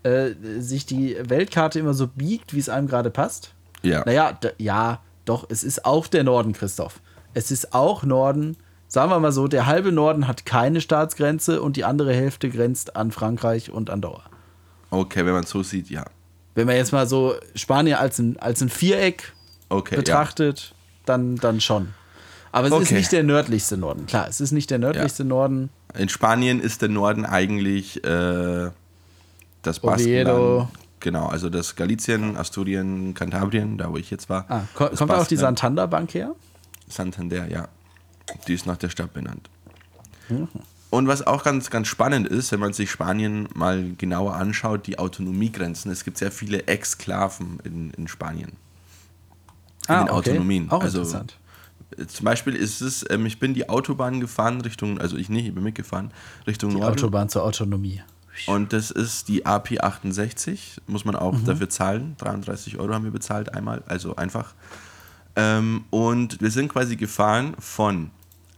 äh, 0.03 0.32
sich 0.59 0.86
die 0.86 1.17
Weltkarte 1.21 1.80
immer 1.80 1.93
so 1.93 2.07
biegt, 2.07 2.53
wie 2.53 2.59
es 2.59 2.69
einem 2.69 2.88
gerade 2.88 3.09
passt? 3.09 3.53
Ja. 3.82 4.03
Naja, 4.05 4.38
ja, 4.57 5.01
doch, 5.26 5.45
es 5.49 5.63
ist 5.63 5.86
auch 5.86 6.07
der 6.07 6.24
Norden, 6.24 6.53
Christoph. 6.53 6.99
Es 7.34 7.51
ist 7.51 7.74
auch 7.74 8.03
Norden. 8.03 8.57
Sagen 8.88 9.09
wir 9.09 9.19
mal 9.19 9.32
so, 9.32 9.47
der 9.47 9.65
halbe 9.65 9.91
Norden 9.91 10.28
hat 10.28 10.45
keine 10.45 10.80
Staatsgrenze 10.82 11.61
und 11.61 11.78
die 11.78 11.84
andere 11.86 12.13
Hälfte 12.13 12.49
grenzt 12.49 12.95
an 12.95 13.11
Frankreich 13.11 13.71
und 13.71 13.89
Andorra. 13.89 14.24
Okay, 14.91 15.26
wenn 15.26 15.34
man 15.34 15.43
es 15.43 15.49
so 15.49 15.63
sieht, 15.63 15.89
ja. 15.89 16.05
Wenn 16.55 16.67
man 16.67 16.76
jetzt 16.76 16.91
mal 16.91 17.07
so 17.07 17.34
Spanien 17.55 17.97
als 17.97 18.19
ein, 18.19 18.38
als 18.39 18.61
ein 18.61 18.69
Viereck 18.69 19.34
Okay, 19.69 19.95
betrachtet, 19.95 20.76
dann, 21.05 21.38
dann 21.38 21.59
schon. 21.61 21.95
Aber 22.51 22.67
es 22.67 22.74
ist 22.74 22.80
Okay. 22.89 22.93
nicht 22.95 23.11
der 23.11 23.24
nördlichste 23.24 23.78
Norden. 23.78 24.05
Klar, 24.05 24.28
es 24.30 24.39
ist 24.39 24.51
nicht 24.51 24.69
der 24.69 24.78
nördlichste 24.78 25.24
Norden. 25.24 25.71
ja. 25.95 25.99
In 26.01 26.09
Spanien 26.09 26.59
ist 26.61 26.84
der 26.84 26.89
Norden 26.89 27.26
eigentlich 27.26 28.03
äh, 28.03 28.69
das 29.63 29.84
Oviedo. 29.84 30.67
Genau, 31.04 31.28
also 31.28 31.49
das 31.49 31.76
Galicien, 31.76 32.38
Asturien, 32.38 33.14
Kantabrien, 33.14 33.78
da 33.78 33.91
wo 33.91 33.97
ich 33.97 34.10
jetzt 34.10 34.30
war. 34.30 34.45
Ah, 34.47 34.62
ko 34.74 34.88
kommt 34.88 35.12
da 35.12 35.20
auch 35.20 35.28
die. 35.28 35.36
Santander 35.36 35.86
Bank 35.86 36.14
her? 36.14 36.34
Santander, 36.88 37.45
ja. 37.49 37.68
Die 38.47 38.54
ist 38.54 38.66
nach 38.66 38.78
der 38.78 38.88
Stadt 38.89 39.12
benannt. 39.14 39.49
Und 40.89 41.08
was 41.08 41.28
auch 41.28 41.43
ganz, 41.43 41.70
ganz 41.70 41.89
spannend 41.89 42.26
ist, 42.30 42.54
wenn 42.54 42.62
man 42.62 42.72
sich 42.72 42.89
Spanien 42.89 43.49
mal 43.54 43.91
genauer 43.97 44.36
anschaut, 44.36 44.88
die 44.88 44.97
Autonomiegrenzen. 44.97 45.91
Es 45.91 46.06
gibt 46.06 46.18
sehr 46.18 46.32
viele 46.32 46.68
Exklaven 46.68 47.60
in, 47.66 47.91
in 47.91 48.08
Spanien. 48.08 48.54
In 49.89 49.95
Ah, 49.95 50.04
den 50.06 50.10
okay. 50.12 50.30
Autonomien. 50.32 50.72
Auch 50.72 50.82
also, 50.84 50.99
interessant. 50.99 51.38
äh, 51.97 52.06
Zum 52.08 52.24
Beispiel 52.24 52.56
ist 52.56 52.80
es, 52.80 53.06
ähm, 53.10 53.26
ich 53.26 53.39
bin 53.39 53.54
die 53.54 53.68
Autobahn 53.68 54.22
gefahren 54.22 54.62
Richtung, 54.62 54.99
also 54.99 55.18
ich 55.18 55.28
nicht, 55.28 55.47
ich 55.47 55.54
bin 55.54 55.64
mitgefahren, 55.66 56.12
Richtung 56.47 56.70
Die 56.70 56.78
Norden. 56.78 56.93
Autobahn 56.93 57.28
zur 57.28 57.43
Autonomie. 57.43 58.01
Und 58.48 58.74
das 58.74 58.90
ist 58.92 59.28
die 59.28 59.46
AP68, 59.46 60.80
muss 60.88 61.06
man 61.06 61.16
Mhm. 61.16 61.22
auch 61.22 61.36
dafür 61.46 61.70
zahlen. 61.70 62.16
33 62.18 62.80
Euro 62.80 62.94
haben 62.94 63.04
wir 63.04 63.12
bezahlt 63.12 63.54
einmal, 63.54 63.84
also 63.88 64.16
einfach. 64.16 64.54
Ähm, 65.36 65.86
und 65.90 66.42
wir 66.42 66.52
sind 66.52 66.70
quasi 66.70 66.96
gefahren 66.96 67.56
von 67.60 68.12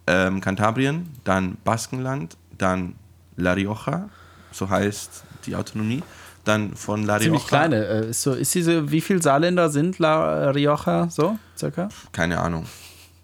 ähm, 0.07 0.41
Kantabrien, 0.41 1.09
dann 1.23 1.57
Baskenland, 1.63 2.37
dann 2.57 2.95
La 3.37 3.53
Rioja, 3.53 4.09
so 4.51 4.69
heißt 4.69 5.23
die 5.45 5.55
Autonomie, 5.55 6.03
dann 6.43 6.75
von 6.75 7.03
La 7.03 7.15
Rioja. 7.15 7.23
Ziemlich 7.25 7.47
kleine. 7.47 7.85
Äh, 7.85 8.09
Ist, 8.09 8.21
so, 8.21 8.33
ist 8.33 8.53
diese, 8.55 8.91
wie 8.91 9.01
viele 9.01 9.21
Saarländer 9.21 9.69
sind 9.69 9.99
La 9.99 10.51
Rioja 10.51 11.09
so, 11.09 11.37
circa? 11.57 11.89
Keine 12.11 12.39
Ahnung. 12.39 12.65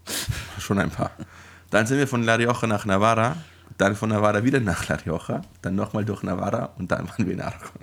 Schon 0.59 0.79
ein 0.79 0.89
paar. 0.89 1.11
Dann 1.69 1.85
sind 1.87 1.97
wir 1.97 2.07
von 2.07 2.23
La 2.23 2.35
Rioja 2.35 2.67
nach 2.67 2.85
Navarra, 2.85 3.35
dann 3.81 3.95
von 3.95 4.09
Navarra 4.09 4.43
wieder 4.43 4.59
nach 4.59 4.87
La 4.87 4.95
Rioja, 4.95 5.41
dann 5.63 5.75
nochmal 5.75 6.05
durch 6.05 6.21
Navarra 6.21 6.65
und 6.77 6.91
dann 6.91 7.09
waren 7.09 7.25
wir 7.25 7.33
in 7.33 7.41
Aragon. 7.41 7.81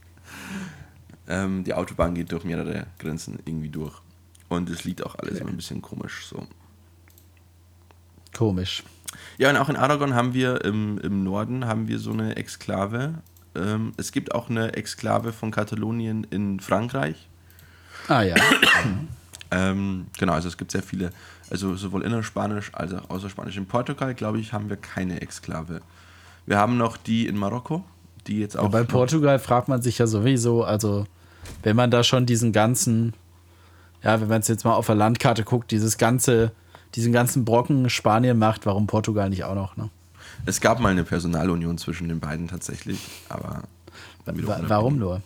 ähm, 1.28 1.64
die 1.64 1.74
Autobahn 1.74 2.14
geht 2.14 2.32
durch 2.32 2.44
mehrere 2.44 2.86
Grenzen 2.98 3.38
irgendwie 3.44 3.68
durch. 3.68 4.00
Und 4.48 4.70
es 4.70 4.84
liegt 4.84 5.04
auch 5.04 5.14
alles 5.16 5.38
immer 5.38 5.50
ein 5.50 5.56
bisschen 5.56 5.82
komisch 5.82 6.26
so. 6.26 6.46
Komisch. 8.34 8.82
Ja, 9.36 9.50
und 9.50 9.56
auch 9.58 9.68
in 9.68 9.76
Aragon 9.76 10.14
haben 10.14 10.32
wir 10.32 10.64
im, 10.64 10.98
im 10.98 11.22
Norden 11.22 11.66
haben 11.66 11.86
wir 11.86 11.98
so 11.98 12.12
eine 12.12 12.36
Exklave. 12.36 13.22
Ähm, 13.54 13.92
es 13.98 14.12
gibt 14.12 14.34
auch 14.34 14.48
eine 14.48 14.72
Exklave 14.74 15.32
von 15.32 15.50
Katalonien 15.50 16.24
in 16.30 16.60
Frankreich. 16.60 17.28
Ah 18.08 18.22
ja. 18.22 18.36
Ähm, 19.50 20.06
genau, 20.18 20.32
also 20.34 20.48
es 20.48 20.56
gibt 20.56 20.70
sehr 20.70 20.82
viele, 20.82 21.10
also 21.50 21.74
sowohl 21.74 22.02
innerspanisch 22.02 22.70
als 22.72 22.94
auch 22.94 23.10
außerspanisch. 23.10 23.56
In 23.56 23.66
Portugal, 23.66 24.14
glaube 24.14 24.38
ich, 24.38 24.52
haben 24.52 24.68
wir 24.68 24.76
keine 24.76 25.20
Exklave. 25.20 25.80
Wir 26.46 26.58
haben 26.58 26.76
noch 26.76 26.96
die 26.96 27.26
in 27.26 27.36
Marokko, 27.36 27.84
die 28.26 28.40
jetzt 28.40 28.56
auch. 28.56 28.70
bei 28.70 28.84
Portugal 28.84 29.38
fragt 29.38 29.68
man 29.68 29.82
sich 29.82 29.98
ja 29.98 30.06
sowieso, 30.06 30.64
also 30.64 31.06
wenn 31.62 31.76
man 31.76 31.90
da 31.90 32.04
schon 32.04 32.26
diesen 32.26 32.52
ganzen, 32.52 33.14
ja, 34.02 34.20
wenn 34.20 34.28
man 34.28 34.40
es 34.40 34.48
jetzt 34.48 34.64
mal 34.64 34.74
auf 34.74 34.86
der 34.86 34.94
Landkarte 34.94 35.44
guckt, 35.44 35.70
dieses 35.70 35.98
ganze, 35.98 36.52
diesen 36.94 37.12
ganzen 37.12 37.44
Brocken 37.44 37.90
Spanien 37.90 38.38
macht, 38.38 38.66
warum 38.66 38.86
Portugal 38.86 39.30
nicht 39.30 39.44
auch 39.44 39.54
noch, 39.54 39.76
ne? 39.76 39.90
Es 40.46 40.60
gab 40.60 40.80
mal 40.80 40.90
eine 40.90 41.04
Personalunion 41.04 41.76
zwischen 41.76 42.08
den 42.08 42.20
beiden 42.20 42.48
tatsächlich, 42.48 43.08
aber. 43.28 43.62
Wa 44.24 44.60
warum 44.68 44.98
nur? 44.98 45.22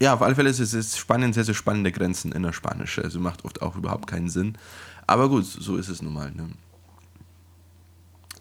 Ja, 0.00 0.14
auf 0.14 0.22
alle 0.22 0.34
Fälle 0.34 0.50
ist 0.50 0.60
es 0.60 0.74
ist 0.74 0.98
Spanien 0.98 1.32
sehr, 1.32 1.44
sehr 1.44 1.54
spannende 1.54 1.92
Grenzen 1.92 2.32
innerspanische. 2.32 3.02
Also 3.02 3.20
macht 3.20 3.44
oft 3.44 3.62
auch 3.62 3.76
überhaupt 3.76 4.06
keinen 4.06 4.28
Sinn. 4.28 4.58
Aber 5.06 5.28
gut, 5.28 5.44
so 5.44 5.76
ist 5.76 5.88
es 5.88 6.02
nun 6.02 6.14
mal. 6.14 6.30
Ne? 6.30 6.48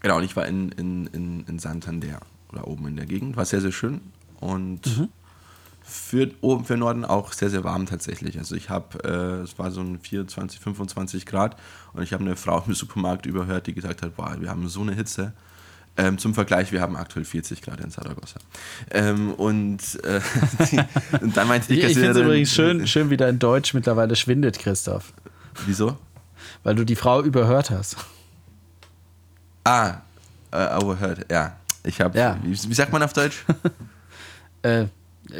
Genau, 0.02 0.18
und 0.18 0.24
ich 0.24 0.36
war 0.36 0.46
in, 0.48 0.70
in, 0.70 1.08
in, 1.08 1.46
in 1.46 1.60
Santander 1.60 2.20
oder 2.52 2.68
oben 2.68 2.88
in 2.88 2.96
der 2.96 3.06
Gegend. 3.06 3.38
War 3.38 3.46
sehr, 3.46 3.62
sehr 3.62 3.72
schön. 3.72 4.02
Und 4.40 5.10
für 5.84 6.32
oben 6.42 6.66
für 6.66 6.78
Norden 6.78 7.06
auch 7.06 7.34
sehr, 7.34 7.50
sehr 7.50 7.64
warm 7.64 7.86
tatsächlich. 7.86 8.38
Also 8.38 8.56
ich 8.56 8.70
habe, 8.70 9.04
äh, 9.04 9.44
es 9.44 9.60
war 9.60 9.70
so 9.70 9.82
ein 9.82 10.00
24, 10.00 10.60
25 10.60 11.26
Grad 11.26 11.58
und 11.94 12.02
ich 12.02 12.14
habe 12.14 12.24
eine 12.24 12.36
Frau 12.36 12.64
im 12.66 12.74
Supermarkt 12.74 13.26
überhört, 13.26 13.68
die 13.68 13.74
gesagt 13.74 14.02
hat, 14.02 14.16
boah, 14.16 14.36
wir 14.40 14.50
haben 14.50 14.68
so 14.70 14.82
eine 14.82 14.94
Hitze. 14.94 15.34
Ähm, 15.96 16.18
zum 16.18 16.34
Vergleich, 16.34 16.72
wir 16.72 16.82
haben 16.82 16.96
aktuell 16.96 17.24
40 17.24 17.62
Grad 17.62 17.80
in 17.80 17.92
Saragossa. 17.92 18.40
Ähm, 18.90 19.32
und, 19.36 19.80
äh, 20.04 20.22
und 21.22 21.38
dann 21.38 21.48
meinte 21.48 21.68
die 21.68 21.80
Ich, 21.80 21.86
ich 21.86 21.94
finde 21.94 22.10
es 22.10 22.18
Kassiererin- 22.18 22.24
übrigens 22.24 22.52
schön, 22.52 22.88
schön, 22.88 23.10
wie 23.12 23.18
dein 23.18 23.38
Deutsch 23.38 23.74
mittlerweile 23.76 24.16
schwindet, 24.16 24.58
Christoph. 24.58 25.14
Wieso? 25.68 25.98
Weil 26.64 26.74
du 26.76 26.84
die 26.84 26.96
Frau 26.96 27.22
überhört 27.22 27.70
hast. 27.70 27.98
Ah, 29.64 29.98
äh, 30.52 30.76
overheard, 30.78 31.32
ja. 31.32 31.58
Ich 31.84 32.02
habe, 32.02 32.18
Ja. 32.18 32.38
wie, 32.44 32.52
wie 32.52 32.74
sagt 32.74 32.92
man 32.92 33.04
auf 33.04 33.14
Deutsch? 33.14 33.46
Äh, 34.66 34.86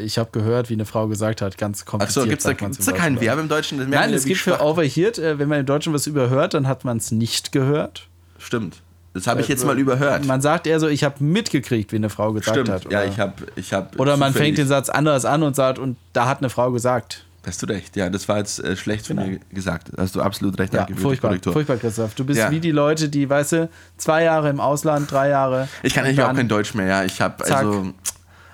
ich 0.04 0.18
habe 0.18 0.32
gehört, 0.32 0.70
wie 0.70 0.74
eine 0.74 0.84
Frau 0.86 1.08
gesagt 1.08 1.42
hat, 1.42 1.58
ganz 1.58 1.86
kompliziert. 1.86 2.18
Achso, 2.26 2.30
gibt 2.30 2.40
es 2.40 2.44
da, 2.44 2.52
gibt's 2.52 2.78
da 2.86 2.92
im 2.92 2.98
kein 2.98 3.14
Deutschen. 3.16 3.26
Verb 3.26 3.40
im 3.40 3.48
Deutschen? 3.48 3.90
Nein, 3.90 4.14
es 4.14 4.26
gibt 4.26 4.42
für 4.42 4.60
overheard, 4.60 5.18
äh, 5.18 5.40
wenn 5.40 5.48
man 5.48 5.62
im 5.62 5.66
Deutschen 5.66 5.94
was 5.94 6.08
überhört, 6.08 6.54
dann 6.56 6.68
hat 6.68 6.84
man 6.84 6.98
es 6.98 7.12
nicht 7.12 7.54
gehört. 7.54 8.10
Stimmt. 8.38 8.82
Das 9.14 9.28
habe 9.28 9.42
ich 9.42 9.48
jetzt 9.48 9.64
mal 9.66 9.78
überhört. 9.78 10.26
Man 10.26 10.42
sagt 10.42 10.66
eher 10.66 10.80
so, 10.80 10.88
ich 10.88 11.04
habe 11.04 11.24
mitgekriegt, 11.24 11.92
wie 11.92 11.98
eine 11.98 12.10
Frau 12.10 12.34
gesagt 12.34 12.58
Stimmt, 12.58 12.70
hat. 12.70 12.84
ja, 12.92 13.02
Oder, 13.02 13.06
ich 13.08 13.20
habe. 13.20 13.34
Ich 13.56 13.74
hab 13.74 14.00
oder 14.00 14.18
man 14.18 14.34
fängt 14.34 14.58
den 14.58 14.68
Satz 14.68 14.90
anders 14.90 15.24
an 15.26 15.44
und 15.44 15.56
sagt, 15.56 15.78
und 15.80 15.98
da 16.14 16.28
hat 16.28 16.40
eine 16.40 16.50
Frau 16.50 16.72
gesagt. 16.72 17.26
Hast 17.46 17.62
du 17.62 17.66
recht, 17.68 17.96
ja, 17.98 18.10
das 18.10 18.28
war 18.30 18.38
jetzt 18.38 18.64
äh, 18.64 18.76
schlecht 18.78 19.06
von 19.06 19.18
Genau. 19.18 19.28
mir 19.30 19.40
gesagt. 19.52 19.90
Hast 19.98 20.16
du 20.16 20.22
absolut 20.22 20.58
recht, 20.60 20.74
Ja, 20.74 20.80
danke 20.80 20.94
die 20.96 21.02
furchtbar, 21.02 21.28
Korrektur. 21.30 21.52
furchtbar, 21.54 21.76
Christoph. 21.78 22.16
Du 22.16 22.24
bist 22.24 22.40
Ja. 22.40 22.50
wie 22.52 22.62
die 22.62 22.72
Leute, 22.72 23.10
die, 23.10 23.30
weißt 23.30 23.52
du, 23.52 23.70
zwei 23.98 24.24
Jahre 24.24 24.50
im 24.50 24.62
Ausland, 24.62 25.12
drei 25.12 25.28
Jahre. 25.30 25.68
Ich 25.84 25.94
kann 25.94 26.06
eigentlich 26.06 26.22
auch 26.24 26.34
kein 26.34 26.48
Deutsch 26.48 26.74
mehr, 26.74 26.88
ja. 26.88 27.04
Ich 27.04 27.20
habe 27.22 27.44
also. 27.44 27.94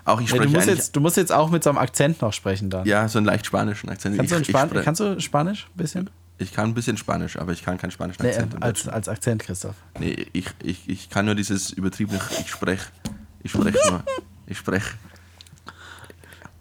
Auch 0.05 0.19
ich 0.19 0.29
Ja, 0.29 0.35
spreche 0.37 0.49
du, 0.49 0.55
musst 0.57 0.67
jetzt, 0.67 0.95
du 0.95 0.99
musst 1.01 1.17
jetzt 1.17 1.31
auch 1.31 1.51
mit 1.51 1.63
so 1.63 1.69
einem 1.69 1.77
Akzent 1.77 2.19
noch 2.23 2.33
sprechen 2.33 2.71
dann. 2.71 2.85
ja, 2.87 3.07
so 3.07 3.19
einen 3.19 3.27
leicht 3.27 3.45
spanischen 3.45 3.89
Akzent. 3.89 4.17
Kannst, 4.17 4.31
du 4.31 4.37
ich, 4.37 4.41
ich, 4.41 4.47
Span 4.49 4.69
kannst 4.83 4.99
du 5.01 5.19
Spanisch 5.21 5.67
ein 5.73 5.77
bisschen? 5.77 6.09
Ich 6.39 6.53
kann 6.53 6.69
ein 6.69 6.73
bisschen 6.73 6.97
Spanisch, 6.97 7.37
aber 7.37 7.51
ich 7.51 7.63
kann 7.63 7.77
keinen 7.77 7.91
spanischen 7.91 8.23
Nee, 8.23 8.29
Akzent. 8.29 8.63
als, 8.63 8.87
als 8.87 9.07
Akzent, 9.09 9.41
Christoph. 9.43 9.75
Nee, 9.99 10.27
ich, 10.33 10.47
ich, 10.63 10.87
ich 10.89 11.09
kann 11.09 11.25
nur 11.25 11.35
dieses 11.35 11.69
übertriebene, 11.71 12.19
ich 12.39 12.49
spreche. 12.49 12.85
Ich 13.43 13.51
spreche 13.51 13.77
nur. 13.89 14.03
Ich 14.47 14.57
spreche. 14.57 14.89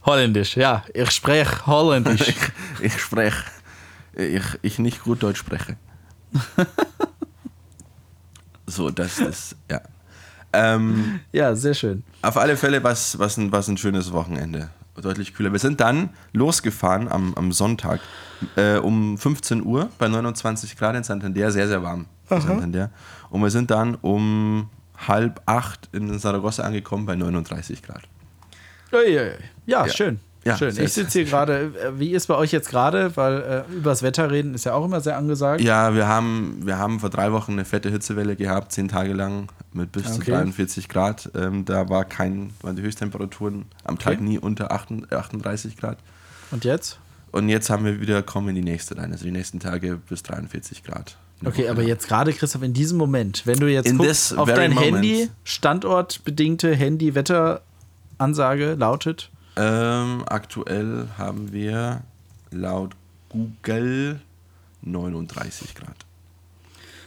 Holländisch, 0.04 0.56
ja. 0.56 0.84
Ich 0.94 1.10
spreche 1.10 1.66
Holländisch. 1.66 2.20
Ich, 2.80 2.84
ich 2.94 3.00
spreche. 3.00 3.42
Ich, 4.14 4.42
ich 4.62 4.78
nicht 4.78 5.02
gut 5.02 5.22
Deutsch 5.22 5.38
spreche. 5.38 5.76
so, 8.66 8.90
das 8.90 9.18
ist, 9.18 9.56
ja. 9.70 9.80
Ähm, 10.52 11.20
ja, 11.32 11.54
sehr 11.54 11.74
schön. 11.74 12.04
auf 12.22 12.36
alle 12.36 12.56
Fälle 12.56 12.82
was, 12.82 13.18
was, 13.18 13.36
ein, 13.36 13.52
was 13.52 13.68
ein 13.68 13.76
schönes 13.76 14.12
Wochenende. 14.12 14.70
Deutlich 15.02 15.34
kühler. 15.34 15.52
Wir 15.52 15.58
sind 15.58 15.80
dann 15.80 16.10
losgefahren 16.32 17.08
am, 17.08 17.34
am 17.34 17.52
Sonntag 17.52 18.00
äh, 18.56 18.76
um 18.78 19.16
15 19.18 19.64
Uhr 19.64 19.90
bei 19.98 20.08
29 20.08 20.76
Grad 20.76 20.96
in 20.96 21.04
Santander, 21.04 21.50
sehr, 21.50 21.68
sehr 21.68 21.82
warm 21.82 22.06
in 22.30 22.40
Santander. 22.40 22.90
Und 23.30 23.42
wir 23.42 23.50
sind 23.50 23.70
dann 23.70 23.94
um 23.96 24.68
halb 25.06 25.40
acht 25.46 25.88
in 25.92 26.18
Saragossa 26.18 26.62
angekommen 26.64 27.06
bei 27.06 27.14
39 27.16 27.82
Grad. 27.82 28.02
Uiuiui. 28.92 29.32
Ja, 29.66 29.86
Ja. 29.86 29.92
schön. 29.92 30.20
Ja, 30.48 30.56
schön. 30.58 30.76
Ich 30.78 30.92
sitze 30.92 31.20
hier 31.20 31.28
gerade. 31.28 31.72
äh, 31.82 31.98
Wie 31.98 32.12
ist 32.12 32.26
bei 32.26 32.34
euch 32.34 32.52
jetzt 32.52 32.68
gerade? 32.70 33.16
Weil 33.16 33.64
äh, 33.70 33.72
übers 33.74 34.02
Wetter 34.02 34.30
reden 34.30 34.54
ist 34.54 34.64
ja 34.64 34.74
auch 34.74 34.84
immer 34.84 35.00
sehr 35.00 35.16
angesagt. 35.16 35.60
Ja, 35.60 35.94
wir 35.94 36.08
haben, 36.08 36.60
wir 36.64 36.78
haben 36.78 37.00
vor 37.00 37.10
drei 37.10 37.32
Wochen 37.32 37.52
eine 37.52 37.64
fette 37.64 37.90
Hitzewelle 37.90 38.36
gehabt, 38.36 38.72
zehn 38.72 38.88
Tage 38.88 39.12
lang 39.12 39.48
mit 39.72 39.92
bis 39.92 40.04
zu 40.12 40.20
Okay. 40.20 40.32
43 40.32 40.88
Grad. 40.88 41.30
Ähm, 41.34 41.64
da 41.64 41.88
war 41.88 42.04
kein, 42.04 42.50
waren 42.62 42.76
die 42.76 42.82
Höchsttemperaturen 42.82 43.66
am 43.84 43.98
Tag 43.98 44.14
Okay. 44.14 44.22
nie 44.24 44.38
unter 44.38 44.72
8 44.72 45.12
38 45.12 45.76
Grad. 45.76 45.98
Und 46.50 46.64
jetzt? 46.64 46.98
Und 47.30 47.50
jetzt 47.50 47.68
haben 47.68 47.84
wir 47.84 48.00
wieder 48.00 48.22
kommen 48.22 48.48
in 48.48 48.54
die 48.54 48.62
nächste 48.62 48.96
rein, 48.96 49.12
also 49.12 49.24
die 49.24 49.30
nächsten 49.30 49.60
Tage 49.60 49.98
bis 50.08 50.22
43 50.22 50.82
Grad. 50.82 51.18
Okay, 51.44 51.62
Woche 51.64 51.70
aber 51.70 51.80
lang. 51.82 51.88
jetzt 51.88 52.08
gerade, 52.08 52.32
Christoph, 52.32 52.62
in 52.62 52.72
diesem 52.72 52.96
Moment, 52.98 53.46
wenn 53.46 53.60
du 53.60 53.70
jetzt 53.70 53.94
guckst, 53.96 54.36
auf 54.36 54.50
dein 54.52 54.72
moment. 54.72 54.94
Handy, 54.96 55.28
standortbedingte 55.44 56.74
Handy-Wetteransage 56.74 58.74
lautet. 58.74 59.30
Ähm, 59.58 60.22
aktuell 60.26 61.08
haben 61.18 61.52
wir 61.52 62.02
laut 62.52 62.92
Google 63.28 64.20
39 64.82 65.74
Grad. 65.74 65.96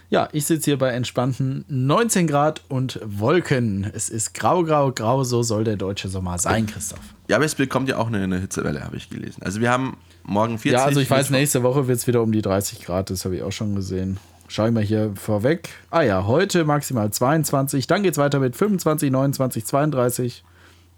Ja, 0.10 0.28
ich 0.34 0.46
sitze 0.46 0.66
hier 0.66 0.78
bei 0.78 0.90
entspannten 0.90 1.64
19 1.70 2.28
Grad 2.28 2.62
und 2.68 3.00
Wolken. 3.02 3.90
Es 3.94 4.10
ist 4.10 4.34
grau, 4.34 4.64
grau, 4.64 4.92
grau, 4.92 5.24
so 5.24 5.42
soll 5.42 5.64
der 5.64 5.78
deutsche 5.78 6.10
Sommer 6.10 6.38
sein, 6.38 6.66
Christoph. 6.68 7.00
Ja, 7.30 7.38
aber 7.38 7.46
es 7.46 7.56
bekommt 7.56 7.88
ja 7.88 7.96
auch 7.96 8.08
eine, 8.08 8.22
eine 8.22 8.40
Hitzewelle, 8.40 8.84
habe 8.84 8.98
ich 8.98 9.10
gelesen. 9.10 9.42
Also 9.44 9.62
wir 9.62 9.72
haben 9.72 9.96
morgen 10.24 10.58
40 10.58 10.72
Ja, 10.74 10.84
also 10.84 11.00
ich 11.00 11.10
weiß, 11.10 11.30
nächste 11.30 11.64
Woche 11.64 11.88
wird 11.88 11.98
es 11.98 12.08
wieder 12.08 12.22
um 12.22 12.34
die 12.34 12.42
30 12.42 12.84
Grad, 12.84 13.10
das 13.10 13.24
habe 13.24 13.38
ich 13.38 13.44
auch 13.44 13.54
schon 13.54 13.74
gesehen. 13.74 14.18
Schau 14.50 14.66
ich 14.66 14.74
mal 14.74 14.84
hier 14.84 15.14
vorweg. 15.16 15.70
Ah 15.92 16.02
ja, 16.02 16.26
heute 16.26 16.66
maximal 16.66 17.10
22, 17.10 17.88
dann 17.88 18.04
geht 18.04 18.12
es 18.12 18.18
weiter 18.18 18.42
mit 18.42 18.58
25, 18.58 19.10
29, 19.10 19.66
32, 19.66 20.44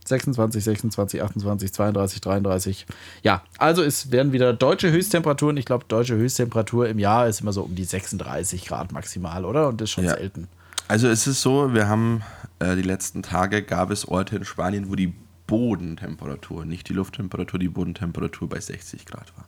26, 0.08 0.64
26, 0.64 1.22
28, 1.24 1.74
32, 1.74 2.22
33. 2.22 2.86
Ja, 3.24 3.44
also 3.58 3.82
es 3.84 4.12
werden 4.12 4.32
wieder 4.34 4.54
deutsche 4.54 4.92
Höchsttemperaturen. 4.92 5.58
Ich 5.58 5.66
glaube, 5.66 5.86
deutsche 5.88 6.16
Höchsttemperatur 6.16 6.88
im 6.90 7.00
Jahr 7.00 7.28
ist 7.28 7.42
immer 7.42 7.54
so 7.54 7.64
um 7.64 7.76
die 7.76 7.86
36 7.86 8.66
Grad 8.66 8.92
maximal, 8.92 9.46
oder? 9.46 9.68
Und 9.70 9.82
das 9.82 9.86
ist 9.90 9.92
schon 9.92 10.06
Ja. 10.06 10.16
selten. 10.16 10.48
Also 10.88 11.08
es 11.08 11.28
ist 11.28 11.42
so, 11.42 11.74
wir 11.74 11.88
haben 11.88 12.24
äh, 12.60 12.76
die 12.76 12.82
letzten 12.82 13.24
Tage 13.24 13.64
gab 13.64 13.90
es 13.90 14.08
Orte 14.08 14.36
in 14.36 14.46
Spanien, 14.46 14.90
wo 14.90 14.96
die 14.96 15.14
Bodentemperatur, 15.48 16.66
nicht 16.66 16.90
die 16.90 16.94
Lufttemperatur, 16.94 17.60
die 17.60 17.70
Bodentemperatur 17.70 18.50
bei 18.50 18.60
60 18.60 19.06
Grad 19.06 19.32
war. 19.38 19.46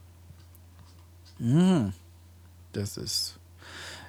Das 2.73 2.97
ist. 2.97 3.37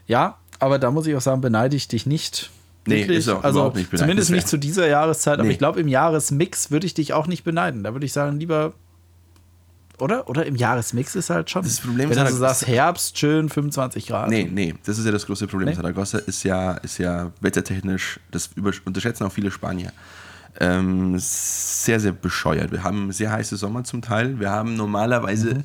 Ja, 0.07 0.39
Aber 0.59 0.79
da 0.79 0.91
muss 0.91 1.07
ich 1.07 1.15
auch 1.17 1.21
sagen, 1.21 1.41
beneide 1.41 1.77
ich 1.77 1.87
dich 1.89 2.07
nicht. 2.07 2.51
Nee, 2.87 3.01
Wirklich. 3.01 3.19
ist 3.19 3.29
auch 3.29 3.43
also 3.45 3.59
überhaupt 3.61 3.77
nicht 3.77 3.97
zumindest 3.99 4.31
nicht 4.31 4.47
zu 4.49 4.57
dieser 4.59 4.87
Jahreszeit, 4.89 5.35
aber 5.35 5.45
Nee. 5.49 5.53
ich 5.53 5.59
glaube, 5.59 5.81
im 5.81 5.89
Jahresmix 5.89 6.71
würde 6.71 6.87
ich 6.87 6.95
dich 6.95 7.13
auch 7.13 7.27
nicht 7.27 7.43
beneiden. 7.45 7.83
Da 7.85 7.93
würde 7.95 8.07
ich 8.07 8.13
sagen, 8.13 8.39
lieber. 8.39 8.73
Oder? 9.99 10.29
Oder 10.29 10.45
im 10.45 10.57
Jahresmix 10.57 11.15
ist 11.17 11.31
halt 11.31 11.49
schon. 11.51 11.63
Das 11.63 11.81
Problem 11.81 12.11
wenn 12.11 12.11
ist 12.11 12.17
du 12.19 12.23
halt- 12.23 12.33
so 12.33 12.39
sagst, 12.39 12.67
Herbst, 12.67 13.19
schön, 13.19 13.49
25 13.49 14.07
Grad. 14.07 14.29
Nee, 14.29 14.45
nee, 14.53 14.75
das 14.85 14.99
ist 14.99 15.07
ja 15.07 15.11
das 15.13 15.25
große 15.27 15.47
Problem. 15.47 15.71
Nee? 15.71 15.75
Saragossa 15.75 16.19
ist 16.19 16.43
ja, 16.45 16.73
ist 16.73 16.99
ja 16.99 17.33
wettertechnisch, 17.41 18.21
das 18.31 18.51
unterschätzen 18.85 19.25
auch 19.25 19.33
viele 19.33 19.51
Spanier, 19.51 19.93
ähm, 20.61 21.17
sehr, 21.19 21.99
sehr 21.99 22.13
bescheuert. 22.13 22.73
Wir 22.73 22.85
haben 22.85 23.11
sehr 23.11 23.31
heiße 23.33 23.57
Sommer 23.57 23.85
zum 23.85 24.03
Teil. 24.03 24.39
Wir 24.39 24.51
haben 24.51 24.77
normalerweise 24.77 25.55
Mhm. 25.55 25.65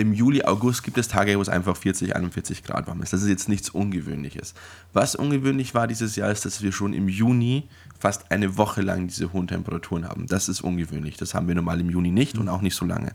Im 0.00 0.12
Juli, 0.14 0.42
August 0.42 0.82
gibt 0.82 0.98
es 0.98 1.08
Tage, 1.08 1.36
wo 1.36 1.42
es 1.42 1.48
einfach 1.48 1.76
40, 1.76 2.16
41 2.16 2.64
Grad 2.64 2.86
warm 2.86 3.02
ist. 3.02 3.12
Das 3.12 3.22
ist 3.22 3.28
jetzt 3.28 3.48
nichts 3.48 3.70
Ungewöhnliches. 3.70 4.54
Was 4.92 5.14
ungewöhnlich 5.14 5.74
war 5.74 5.86
dieses 5.86 6.16
Jahr, 6.16 6.30
ist, 6.30 6.44
dass 6.44 6.62
wir 6.62 6.72
schon 6.72 6.92
im 6.94 7.08
Juni 7.08 7.68
fast 7.98 8.32
eine 8.32 8.56
Woche 8.56 8.80
lang 8.80 9.08
diese 9.08 9.32
hohen 9.32 9.46
Temperaturen 9.46 10.08
haben. 10.08 10.26
Das 10.26 10.48
ist 10.48 10.62
ungewöhnlich. 10.62 11.16
Das 11.16 11.34
haben 11.34 11.48
wir 11.48 11.54
normal 11.54 11.80
im 11.80 11.90
Juni 11.90 12.10
nicht 12.10 12.38
und 12.38 12.48
auch 12.48 12.62
nicht 12.62 12.74
so 12.74 12.86
lange. 12.86 13.12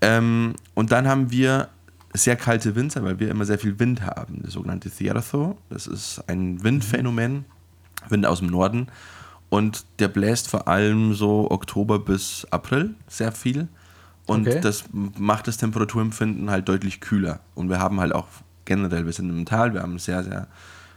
Ähm, 0.00 0.54
und 0.74 0.92
dann 0.92 1.08
haben 1.08 1.30
wir 1.30 1.68
sehr 2.12 2.36
kalte 2.36 2.76
Winter, 2.76 3.02
weil 3.02 3.18
wir 3.18 3.30
immer 3.30 3.44
sehr 3.44 3.58
viel 3.58 3.78
Wind 3.80 4.02
haben. 4.02 4.40
Das 4.42 4.52
sogenannte 4.52 4.90
Cierzo. 4.90 5.58
Das 5.68 5.88
ist 5.88 6.22
ein 6.28 6.62
Windphänomen, 6.62 7.44
Wind 8.08 8.26
aus 8.26 8.38
dem 8.38 8.48
Norden. 8.48 8.86
Und 9.48 9.84
der 9.98 10.08
bläst 10.08 10.48
vor 10.48 10.68
allem 10.68 11.14
so 11.14 11.50
Oktober 11.50 11.98
bis 11.98 12.46
April 12.50 12.94
sehr 13.08 13.32
viel. 13.32 13.68
Und 14.26 14.48
Okay. 14.48 14.60
das 14.60 14.84
macht 14.92 15.46
das 15.48 15.56
Temperaturempfinden 15.58 16.50
halt 16.50 16.68
deutlich 16.68 17.00
kühler. 17.00 17.40
Und 17.54 17.68
wir 17.68 17.78
haben 17.78 18.00
halt 18.00 18.14
auch 18.14 18.26
generell, 18.64 19.04
wir 19.04 19.12
sind 19.12 19.28
im 19.30 19.44
Tal, 19.44 19.74
wir 19.74 19.82
haben 19.82 19.98
sehr, 19.98 20.24
sehr 20.24 20.46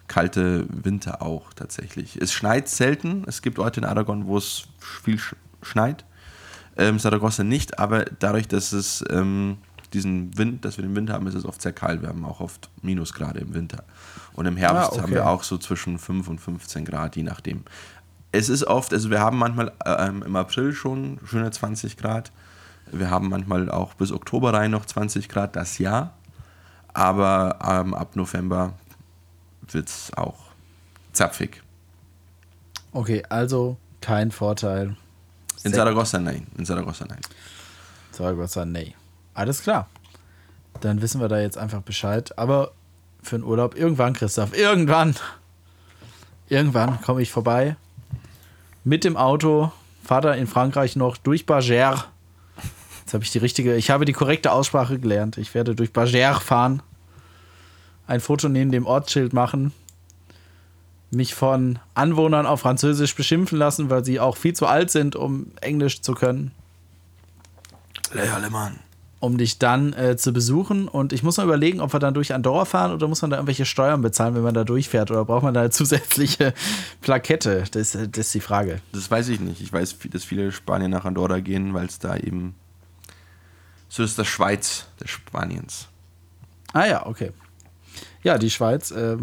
kalte 0.08 0.66
Winter 0.70 1.22
auch 1.22 1.52
tatsächlich. 1.54 2.18
Es 2.22 2.32
schneit 2.32 2.70
selten. 2.70 3.26
Es 3.28 3.42
gibt 3.42 3.60
Orte 3.60 3.82
in 3.82 3.86
Aragon, 3.86 4.26
wo 4.28 4.38
es 4.38 4.64
viel 4.80 5.18
sch 5.20 5.36
schneit. 5.62 6.06
Ähm, 6.78 7.00
Saragossa 7.00 7.44
nicht, 7.44 7.80
aber 7.80 8.06
dadurch, 8.06 8.48
dass 8.48 8.72
es 8.72 9.04
ähm, 9.10 9.58
diesen 9.94 10.38
Wind, 10.38 10.64
dass 10.64 10.78
wir 10.78 10.84
den 10.84 10.96
Wind 10.96 11.10
haben, 11.10 11.28
ist 11.28 11.34
es 11.34 11.44
oft 11.44 11.62
sehr 11.62 11.74
kalt. 11.74 12.02
Wir 12.04 12.10
haben 12.10 12.24
auch 12.24 12.40
oft 12.40 12.70
Minusgrade 12.82 13.40
im 13.40 13.54
Winter. 13.54 13.84
Und 14.34 14.46
im 14.46 14.56
Herbst 14.56 14.92
Ah, 14.92 14.94
okay. 14.94 15.02
haben 15.02 15.14
wir 15.14 15.28
auch 15.28 15.44
so 15.44 15.58
zwischen 15.58 15.98
5 15.98 16.28
und 16.30 16.40
15 16.40 16.86
Grad, 16.86 17.16
je 17.18 17.24
nachdem. 17.24 17.64
Es 18.32 18.48
ist 18.48 18.64
oft, 18.66 18.94
also 18.94 19.10
wir 19.10 19.20
haben 19.20 19.38
manchmal 19.38 19.74
ähm, 19.86 20.22
im 20.24 20.36
April 20.36 20.74
schon 20.74 21.20
schöne 21.26 21.50
20 21.52 21.98
Grad. 21.98 22.32
Wir 22.92 23.10
haben 23.10 23.30
manchmal 23.30 23.70
auch 23.70 23.94
bis 23.94 24.12
Oktober 24.12 24.54
rein 24.54 24.72
noch 24.72 24.86
20 24.86 25.30
Grad 25.30 25.56
das 25.56 25.78
Jahr. 25.78 26.14
Aber 26.94 27.60
ähm, 27.64 27.94
ab 27.94 28.16
November 28.16 28.74
wird 29.70 29.88
es 29.88 30.12
auch 30.16 30.38
zapfig. 31.14 31.62
Okay, 32.92 33.24
also 33.30 33.78
kein 34.02 34.32
Vorteil. 34.32 34.96
In 35.64 35.74
Saragossa 35.74 36.20
nein. 36.20 36.48
In 36.58 36.66
Saragossa 36.66 37.06
nein. 37.06 37.20
Zaragoza, 38.18 38.66
nee. 38.66 38.96
Alles 39.34 39.62
klar. 39.62 39.88
Dann 40.82 41.02
wissen 41.02 41.22
wir 41.22 41.28
da 41.28 41.40
jetzt 41.40 41.58
einfach 41.58 41.82
Bescheid. 41.82 42.38
Aber 42.38 42.72
für 43.22 43.38
den 43.38 43.44
Urlaub, 43.44 43.76
irgendwann, 43.76 44.14
Christoph, 44.14 44.58
irgendwann, 44.58 45.16
irgendwann 46.50 47.00
komme 47.02 47.22
ich 47.22 47.32
vorbei. 47.32 47.76
Mit 48.84 49.04
dem 49.04 49.18
Auto, 49.18 49.72
da 50.08 50.34
in 50.34 50.48
Frankreich 50.48 50.96
noch 50.96 51.18
durch 51.18 51.44
Bagère. 51.44 52.06
Jetzt 53.08 53.14
habe 53.14 53.24
ich 53.24 53.32
die 53.32 53.38
richtige, 53.38 53.74
ich 53.78 53.90
habe 53.90 54.04
die 54.04 54.12
korrekte 54.12 54.52
Aussprache 54.52 55.00
gelernt. 55.00 55.38
Ich 55.38 55.54
werde 55.54 55.76
durch 55.76 55.92
Bagère 55.92 56.42
fahren, 56.42 56.82
ein 58.06 58.20
Foto 58.20 58.50
neben 58.50 58.70
dem 58.70 58.86
Ortsschild 58.86 59.32
machen, 59.32 59.72
mich 61.10 61.34
von 61.34 61.80
Anwohnern 61.94 62.46
auf 62.46 62.60
Französisch 62.60 63.16
beschimpfen 63.16 63.58
lassen, 63.58 63.90
weil 63.90 64.04
sie 64.04 64.20
auch 64.20 64.36
viel 64.36 64.54
zu 64.54 64.66
alt 64.66 64.92
sind, 64.92 65.16
um 65.16 65.54
Englisch 65.62 66.02
zu 66.02 66.16
können 66.16 66.52
Le 68.12 68.30
Allemand. 68.30 68.76
um 69.22 69.38
dich 69.38 69.58
dann 69.58 69.94
äh, 69.94 70.18
zu 70.18 70.34
besuchen. 70.34 70.90
Und 70.90 71.14
ich 71.14 71.24
muss 71.24 71.38
mal 71.38 71.46
überlegen, 71.46 71.80
ob 71.80 71.94
wir 71.94 72.02
dann 72.02 72.14
durch 72.14 72.34
Andorra 72.34 72.66
fahren 72.66 72.92
oder 72.92 73.08
muss 73.08 73.22
man 73.22 73.32
da 73.32 73.38
irgendwelche 73.38 73.64
Steuern 73.64 74.02
bezahlen, 74.02 74.36
wenn 74.36 74.44
man 74.44 74.54
da 74.54 74.66
durchfährt? 74.66 75.12
Oder 75.12 75.24
braucht 75.24 75.44
man 75.44 75.54
da 75.54 75.62
eine 75.62 75.70
zusätzliche 75.70 76.54
Plakette? 77.00 77.64
Das, 77.72 77.96
äh, 77.96 78.10
das 78.10 78.26
ist 78.26 78.36
die 78.36 78.42
Frage. 78.42 78.82
Das 78.92 79.10
weiß 79.10 79.30
ich 79.30 79.40
nicht. 79.40 79.62
Ich 79.62 79.72
weiß, 79.72 79.96
dass 80.12 80.26
viele 80.26 80.52
Spanier 80.52 80.90
nach 80.90 81.06
Andorra 81.06 81.40
gehen, 81.40 81.74
weil 81.74 81.86
es 81.86 82.00
da 82.00 82.18
eben 82.18 82.54
so 83.98 84.04
ist 84.04 84.20
das 84.20 84.28
Schweiz 84.28 84.86
des 85.02 85.10
Spaniens. 85.10 85.88
Ah 86.72 86.86
ja, 86.86 87.06
okay. 87.08 87.32
Ja, 88.22 88.38
die 88.38 88.52
Schweiz. 88.52 88.92
Äh, 88.92 89.18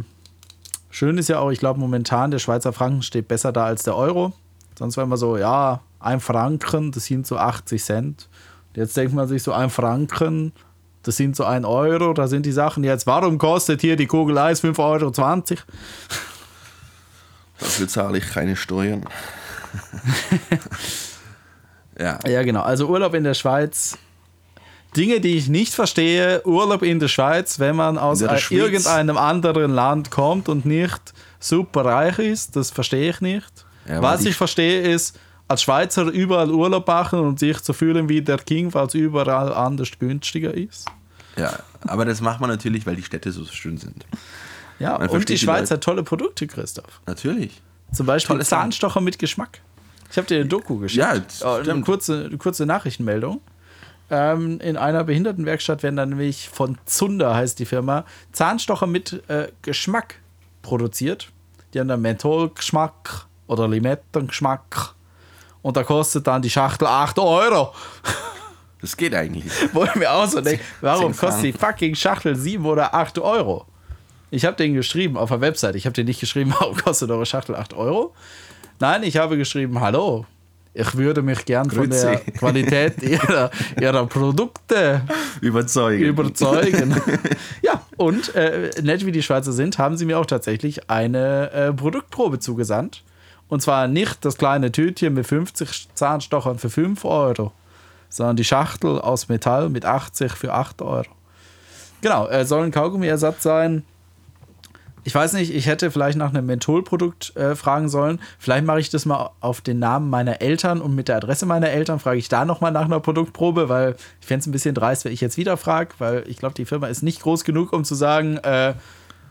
schön 0.91 1.16
ist 1.16 1.29
ja 1.29 1.39
auch, 1.39 1.51
ich 1.51 1.61
glaube 1.61 1.79
momentan, 1.79 2.33
der 2.33 2.41
Schweizer 2.41 2.72
Franken 2.72 3.03
steht 3.03 3.29
besser 3.29 3.53
da 3.53 3.66
als 3.66 3.85
der 3.85 3.97
Euro. 3.97 4.33
Sonst 4.77 4.97
war 4.97 5.05
immer 5.05 5.16
so, 5.16 5.37
ja, 5.37 5.81
ein 6.01 6.18
Franken, 6.18 6.91
das 6.91 7.05
sind 7.05 7.25
so 7.25 7.39
80 7.39 7.85
Cent. 7.85 8.29
Und 8.70 8.77
Jetzt 8.77 8.97
denkt 8.97 9.14
man 9.14 9.29
sich 9.29 9.45
so, 9.45 9.53
ein 9.53 9.70
Franken, 9.70 10.53
das 11.05 11.16
sind 11.16 11.37
so 11.37 11.45
ein 11.45 11.64
Euro. 11.64 12.12
Da 12.12 12.27
sind 12.27 12.45
die 12.45 12.53
Sachen 12.53 12.83
jetzt, 12.83 13.07
warum 13.07 13.39
kostet 13.39 13.81
hier 13.81 13.95
die 13.95 14.09
Kugel 14.09 14.37
Eis 14.39 14.64
5,20 14.64 14.81
Euro? 14.81 15.11
Dafür 17.61 17.87
zahle 17.87 18.18
ich 18.18 18.29
keine 18.29 18.57
Steuern. 18.57 19.05
ja. 21.97 22.18
Ja, 22.27 22.43
genau. 22.43 22.62
Also 22.62 22.89
Urlaub 22.89 23.14
in 23.14 23.22
der 23.22 23.35
Schweiz. 23.35 23.99
Dinge, 24.97 25.20
die 25.20 25.36
ich 25.36 25.49
nicht 25.49 25.74
verstehe. 25.74 26.42
Urlaub 26.47 26.82
in 26.82 26.99
der 27.01 27.09
Schweiz, 27.09 27.59
wenn 27.59 27.76
man 27.76 27.99
aus 27.99 28.20
irgendeinem 28.22 29.16
anderen 29.18 29.72
Land 29.72 30.11
kommt 30.11 30.49
und 30.49 30.64
nicht 30.64 31.12
super 31.40 31.84
reich 31.84 32.18
ist, 32.18 32.57
das 32.57 32.70
verstehe 32.70 33.11
ich 33.11 33.20
nicht. 33.20 33.53
Ja, 33.88 34.01
Was 34.03 34.22
ich 34.22 34.28
ich- 34.30 34.36
verstehe 34.36 34.80
ist, 34.82 35.18
als 35.47 35.62
Schweizer 35.62 36.05
überall 36.07 36.51
Urlaub 36.51 36.86
machen 36.86 37.18
und 37.20 37.38
sich 37.38 37.61
zu 37.61 37.72
fühlen 37.74 38.09
wie 38.09 38.22
der 38.22 38.38
King, 38.38 38.72
weil 38.72 38.86
es 38.86 38.95
überall 38.95 39.53
anders 39.53 39.90
günstiger 39.99 40.55
ist. 40.55 40.86
ja. 41.36 41.53
Aber 41.86 42.07
das 42.07 42.22
macht 42.22 42.40
man 42.40 42.49
natürlich, 42.49 42.86
weil 42.86 42.97
die 42.97 43.03
Städte 43.03 43.30
so 43.30 43.45
schön 43.45 43.76
sind. 43.76 44.07
Ja, 44.78 44.99
Man 44.99 45.11
und 45.11 45.28
die 45.28 45.34
die 45.34 45.38
Schweiz 45.38 45.61
Leute. 45.68 45.74
hat 45.74 45.84
tolle 45.84 46.03
Produkte, 46.03 46.47
Christoph. 46.47 47.01
Natürlich. 47.07 47.61
Zum 47.92 48.07
Beispiel 48.07 48.36
Tolle. 48.36 48.45
Zahnstocher 48.47 49.03
mit 49.03 49.18
Geschmack. 49.18 49.61
Ich 50.11 50.16
habe 50.16 50.26
dir 50.26 50.36
eine 50.36 50.47
Doku 50.47 50.78
geschickt. 50.78 50.99
Ja, 51.05 51.18
das 51.18 51.45
Oh, 51.45 51.49
eine, 51.57 51.64
stimmt. 51.64 51.84
kurze, 51.84 52.24
eine 52.24 52.38
kurze 52.38 52.64
Nachrichtenmeldung. 52.64 53.42
Ähm, 54.14 54.60
in 54.60 54.76
einer 54.76 55.02
Behindertenwerkstatt 55.02 55.82
werden 55.82 55.96
dann 55.96 56.10
nämlich 56.10 56.48
von 56.48 56.78
Zunder, 56.84 57.34
heißt 57.34 57.58
die 57.58 57.64
Firma, 57.64 58.04
Zahnstocher 58.30 58.86
mit 58.86 59.28
äh, 59.28 59.48
Geschmack 59.62 60.20
produziert. 60.62 61.32
Die 61.72 61.80
haben 61.80 61.88
dann 61.88 62.00
Mentholgeschmack 62.00 63.26
oder 63.48 63.66
Limettengeschmack. 63.66 64.94
Und 65.62 65.76
da 65.76 65.82
kostet 65.82 66.28
dann 66.28 66.42
die 66.42 66.50
Schachtel 66.50 66.86
8 66.86 67.18
Euro. 67.18 67.72
Das 68.80 68.98
geht 68.98 69.14
eigentlich. 69.14 69.50
Wo 69.72 69.84
ich 69.84 69.94
mir 69.94 70.12
auch 70.12 70.26
so 70.26 70.42
denke, 70.42 70.62
warum 70.82 71.16
kostet 71.16 71.44
die 71.44 71.52
fucking 71.54 71.94
Schachtel 71.94 72.36
7 72.36 72.66
oder 72.66 72.94
8 72.94 73.18
Euro? 73.18 73.64
Ich 74.30 74.44
habe 74.44 74.58
den 74.58 74.74
geschrieben 74.74 75.16
auf 75.16 75.30
der 75.30 75.40
Website. 75.40 75.74
Ich 75.74 75.86
habe 75.86 75.94
den 75.94 76.04
nicht 76.04 76.20
geschrieben, 76.20 76.52
warum 76.58 76.76
kostet 76.76 77.10
eure 77.10 77.24
Schachtel 77.24 77.56
8 77.56 77.72
Euro? 77.72 78.14
Nein, 78.80 79.02
ich 79.02 79.16
habe 79.16 79.38
geschrieben, 79.38 79.80
hallo. 79.80 80.26
Ich 80.77 80.97
würde 80.97 81.22
mich 81.22 81.45
gern 81.45 81.70
von 81.70 81.89
der 81.89 82.16
Qualität 82.39 83.01
ihrer, 83.01 83.51
ihrer 83.81 84.07
Produkte 84.07 85.03
Überzeugen. 85.41 86.03
überzeugen. 86.03 87.01
ja, 87.62 87.81
und 87.97 88.35
äh, 88.35 88.70
nett 88.83 89.07
wie 89.07 89.12
die 89.12 89.22
Schweizer 89.22 89.53
sind, 89.53 89.79
haben 89.79 89.97
sie 89.97 90.05
mir 90.05 90.18
auch 90.18 90.27
tatsächlich 90.27 90.91
eine 90.91 91.53
äh, 91.53 91.72
Produktprobe 91.72 92.41
zugesandt. 92.41 93.05
Und 93.49 93.62
zwar 93.62 93.87
nicht 93.87 94.25
das 94.25 94.37
kleine 94.37 94.72
Tütchen 94.72 95.14
mit 95.14 95.27
50 95.27 95.91
Zahnstochern 95.95 96.59
für 96.59 96.70
5 96.70 97.05
Euro, 97.05 97.53
sondern 98.09 98.35
die 98.35 98.45
Schachtel 98.45 99.01
aus 99.01 99.29
Metall 99.29 99.68
mit 99.68 99.85
80 99.85 100.33
für 100.33 100.55
8 100.55 100.83
Euro. 100.83 101.11
Genau, 102.01 102.27
äh, 102.27 102.45
soll 102.45 102.64
ein 102.64 102.72
Kaugummiersatz 102.72 103.45
sein. 103.45 103.85
Ich 105.07 105.14
weiß 105.14 105.34
nicht, 105.34 105.55
ich 105.55 105.66
hätte 105.66 105.90
vielleicht 105.90 106.16
nach 106.16 106.30
einem 106.30 106.46
Mentholprodukt 106.46 107.36
äh, 107.36 107.55
fragen 107.55 107.90
sollen. 107.90 108.20
Vielleicht 108.38 108.64
mache 108.64 108.80
ich 108.80 108.88
das 108.88 109.05
mal 109.05 109.30
auf 109.40 109.61
den 109.61 109.78
Namen 109.78 110.09
meiner 110.09 110.40
Eltern 110.40 110.80
und 110.80 110.94
mit 110.94 111.09
der 111.09 111.16
Adresse 111.16 111.44
meiner 111.44 111.68
Eltern 111.68 112.00
frage 112.00 112.18
ich 112.18 112.30
da 112.30 112.46
nochmal 112.46 112.72
nach 112.72 112.86
einer 112.86 113.00
Produktprobe, 113.00 113.68
weil 113.68 113.96
ich 114.20 114.26
fände 114.26 114.40
es 114.40 114.46
ein 114.46 114.52
bisschen 114.52 114.74
dreist, 114.74 115.05
wenn 115.05 115.12
ich 115.12 115.20
jetzt 115.20 115.36
wieder 115.36 115.59
frage, 115.59 115.94
weil 115.98 116.24
ich 116.26 116.38
glaube, 116.38 116.55
die 116.55 116.64
Firma 116.64 116.86
ist 116.86 117.02
nicht 117.02 117.20
groß 117.20 117.44
genug, 117.44 117.74
um 117.74 117.84
zu 117.84 117.94
sagen, 117.94 118.38
äh, 118.38 118.72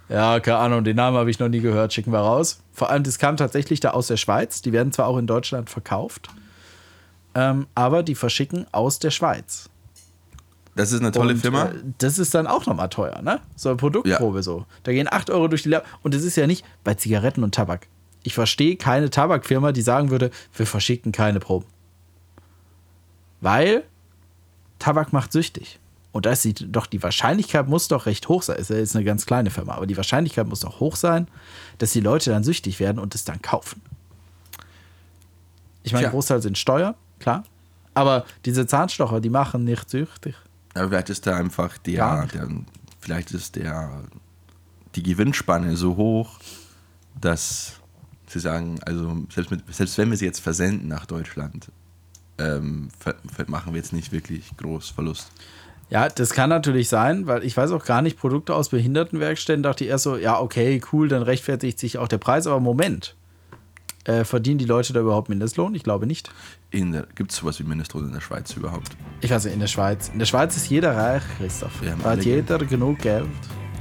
ja, 0.09 0.39
keine 0.39 0.57
Ahnung, 0.57 0.83
den 0.83 0.95
Namen 0.95 1.17
habe 1.17 1.31
ich 1.31 1.39
noch 1.39 1.49
nie 1.49 1.61
gehört, 1.61 1.91
schicken 1.91 2.11
wir 2.11 2.19
raus. 2.19 2.61
Vor 2.71 2.91
allem, 2.91 3.01
das 3.01 3.17
kam 3.17 3.35
tatsächlich 3.35 3.79
da 3.79 3.91
aus 3.91 4.07
der 4.07 4.17
Schweiz. 4.17 4.61
Die 4.61 4.73
werden 4.73 4.91
zwar 4.91 5.07
auch 5.07 5.17
in 5.17 5.25
Deutschland 5.25 5.71
verkauft, 5.71 6.29
ähm, 7.33 7.65
aber 7.73 8.03
die 8.03 8.15
verschicken 8.15 8.67
aus 8.71 8.99
der 8.99 9.09
Schweiz. 9.09 9.71
Das 10.75 10.91
ist 10.91 11.01
eine 11.01 11.11
tolle 11.11 11.33
Und, 11.33 11.39
Firma. 11.39 11.65
Äh, 11.65 11.83
das 11.99 12.17
ist 12.19 12.33
dann 12.33 12.47
auch 12.47 12.65
nochmal 12.65 12.89
teuer, 12.89 13.21
ne? 13.21 13.39
So 13.55 13.69
eine 13.69 13.77
Produktprobe 13.77 14.41
so. 14.41 14.65
Da 14.83 14.91
gehen 14.91 15.07
8 15.11 15.29
Euro 15.29 15.47
durch 15.47 15.63
die 15.63 15.69
Lampe. 15.69 15.87
Und 16.01 16.13
das 16.13 16.23
ist 16.23 16.35
ja 16.35 16.47
nicht 16.47 16.65
bei 16.83 16.95
Zigaretten 16.95 17.43
und 17.43 17.53
Tabak. 17.53 17.87
Ich 18.23 18.33
verstehe 18.33 18.75
keine 18.75 19.09
Tabakfirma, 19.09 19.71
die 19.71 19.81
sagen 19.81 20.09
würde, 20.09 20.31
wir 20.55 20.65
verschicken 20.65 21.11
keine 21.11 21.39
Proben. 21.39 21.65
Weil 23.41 23.83
Tabak 24.79 25.13
macht 25.13 25.31
süchtig. 25.31 25.79
Und 26.13 26.25
da 26.27 26.35
sieht 26.35 26.67
doch 26.69 26.85
die 26.85 27.01
Wahrscheinlichkeit 27.01 27.67
muss 27.67 27.87
doch 27.87 28.05
recht 28.05 28.29
hoch 28.29 28.43
sein. 28.43 28.57
Ist 28.57 28.69
ja 28.69 28.77
jetzt 28.77 28.95
eine 28.95 29.03
ganz 29.03 29.25
kleine 29.25 29.49
Firma, 29.49 29.73
aber 29.73 29.87
die 29.87 29.97
Wahrscheinlichkeit 29.97 30.47
muss 30.47 30.59
doch 30.59 30.79
hoch 30.79 30.95
sein, 30.95 31.27
dass 31.79 31.91
die 31.91 32.01
Leute 32.01 32.29
dann 32.29 32.43
süchtig 32.43 32.79
werden 32.79 32.99
und 32.99 33.15
es 33.15 33.25
dann 33.25 33.41
kaufen. 33.41 33.81
Ich 35.81 35.91
meine. 35.91 36.09
Großteil 36.09 36.41
sind 36.41 36.57
Steuer, 36.57 36.95
klar. 37.19 37.43
Aber 37.95 38.25
diese 38.45 38.65
Zahnstocher, 38.67 39.21
die 39.21 39.29
machen 39.29 39.63
nicht 39.63 39.89
süchtig. 39.89 40.35
Aber 40.73 40.89
vielleicht 40.89 41.09
ist 41.09 41.27
da 41.27 41.35
einfach 41.35 41.77
der, 41.77 42.27
der 42.33 42.47
vielleicht 42.99 43.31
ist 43.31 43.55
der 43.55 44.03
die 44.95 45.03
Gewinnspanne 45.03 45.75
so 45.75 45.95
hoch, 45.97 46.39
dass 47.19 47.73
sie 48.27 48.39
sagen, 48.39 48.79
also 48.85 49.17
selbst, 49.33 49.51
mit, 49.51 49.61
selbst 49.73 49.97
wenn 49.97 50.09
wir 50.09 50.17
sie 50.17 50.25
jetzt 50.25 50.39
versenden 50.39 50.87
nach 50.87 51.05
Deutschland, 51.05 51.67
ähm, 52.37 52.89
machen 53.47 53.73
wir 53.73 53.77
jetzt 53.77 53.93
nicht 53.93 54.11
wirklich 54.11 54.55
groß 54.57 54.89
Verlust. 54.89 55.31
Ja, 55.89 56.09
das 56.09 56.31
kann 56.31 56.49
natürlich 56.49 56.89
sein, 56.89 57.27
weil 57.27 57.43
ich 57.43 57.55
weiß 57.55 57.71
auch 57.71 57.85
gar 57.85 58.01
nicht, 58.01 58.17
Produkte 58.17 58.55
aus 58.55 58.69
Behindertenwerkstätten, 58.69 59.61
dachte 59.61 59.83
ich 59.83 59.89
erst 59.91 60.05
so, 60.05 60.17
ja, 60.17 60.39
okay, 60.39 60.81
cool, 60.91 61.07
dann 61.07 61.21
rechtfertigt 61.21 61.77
sich 61.77 61.97
auch 61.97 62.07
der 62.07 62.17
Preis, 62.17 62.47
aber 62.47 62.59
Moment. 62.59 63.15
Äh, 64.05 64.25
verdienen 64.25 64.57
die 64.57 64.65
Leute 64.65 64.91
da 64.91 64.99
überhaupt 64.99 65.29
Mindestlohn? 65.29 65.75
Ich 65.75 65.83
glaube 65.83 66.07
nicht. 66.07 66.31
Gibt 66.73 67.31
es 67.31 67.37
sowas 67.37 67.59
wie 67.59 67.63
Mindestlohn 67.63 68.05
in 68.07 68.13
der 68.13 68.19
Schweiz 68.21 68.51
überhaupt? 68.55 68.97
Ich 69.21 69.29
weiß 69.29 69.45
nicht, 69.45 69.53
in 69.53 69.59
der 69.59 69.67
Schweiz. 69.67 70.09
In 70.11 70.17
der 70.17 70.25
Schweiz 70.25 70.55
ist 70.57 70.69
jeder 70.69 70.97
reich, 70.97 71.21
Christoph. 71.37 71.71
Haben 71.81 72.01
Da 72.03 72.11
hat 72.11 72.25
jeder 72.25 72.57
genug 72.57 72.97
Geld. 72.99 73.27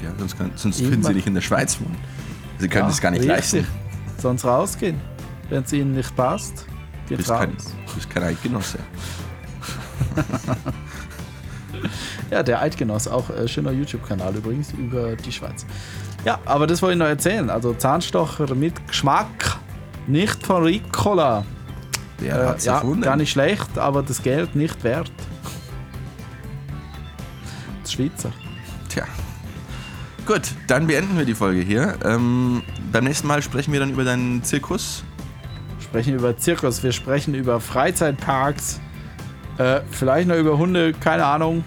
Ja, 0.02 0.10
sonst, 0.18 0.36
kann, 0.36 0.50
sonst 0.56 0.78
können 0.80 1.02
sie 1.02 1.14
nicht 1.14 1.26
in 1.26 1.32
der 1.34 1.40
Schweiz 1.40 1.80
wohnen. 1.80 1.96
Sie 2.58 2.68
können 2.68 2.84
Ja, 2.84 2.90
es 2.90 3.00
gar 3.00 3.10
nicht 3.12 3.20
richtig. 3.20 3.62
leisten. 3.62 3.66
Sonst 4.18 4.44
rausgehen. 4.44 5.00
Wenn 5.48 5.62
es 5.62 5.72
ihnen 5.72 5.92
nicht 5.94 6.14
passt, 6.14 6.66
Du 7.08 7.16
bist 7.16 7.30
raus. 7.30 7.38
kein, 7.40 7.56
du 7.56 7.94
bist 7.94 8.10
kein 8.10 8.22
Eidgenosse. 8.24 8.78
Ja, 12.30 12.42
der 12.42 12.60
Eidgenoss, 12.62 13.08
auch 13.08 13.28
äh, 13.30 13.46
schöner 13.48 13.72
YouTube-Kanal 13.72 14.34
übrigens 14.36 14.72
über 14.72 15.16
die 15.16 15.32
Schweiz. 15.32 15.66
Ja, 16.24 16.38
aber 16.44 16.66
das 16.66 16.80
wollte 16.80 16.94
ich 16.94 16.98
noch 16.98 17.06
erzählen. 17.06 17.50
Also 17.50 17.74
Zahnstocher 17.74 18.54
mit 18.54 18.86
Geschmack, 18.88 19.58
nicht 20.06 20.46
von 20.46 20.62
Ricola. 20.64 21.44
Der 22.22 22.42
Äh, 22.42 22.46
hat's 22.48 22.64
ja, 22.64 22.74
erfunden. 22.74 23.02
gar 23.02 23.16
nicht 23.16 23.30
schlecht, 23.30 23.76
aber 23.78 24.02
das 24.02 24.22
Geld 24.22 24.54
nicht 24.54 24.82
wert. 24.84 25.10
Das 27.82 27.92
Schweizer. 27.92 28.30
Tja. 28.88 29.04
Gut, 30.26 30.42
dann 30.68 30.86
beenden 30.86 31.18
wir 31.18 31.24
die 31.24 31.34
Folge 31.34 31.60
hier. 31.60 31.96
Ähm, 32.04 32.62
beim 32.92 33.04
nächsten 33.04 33.26
Mal 33.26 33.42
sprechen 33.42 33.72
wir 33.72 33.80
dann 33.80 33.90
über 33.90 34.04
deinen 34.04 34.42
Zirkus. 34.44 35.02
sprechen 35.82 36.14
über 36.14 36.36
Zirkus, 36.36 36.82
wir 36.82 36.92
sprechen 36.92 37.34
über 37.34 37.60
Freizeitparks, 37.60 38.80
äh, 39.58 39.80
vielleicht 39.90 40.28
noch 40.28 40.36
über 40.36 40.56
Hunde, 40.58 40.92
keine 40.92 41.24
Ahnung. 41.26 41.64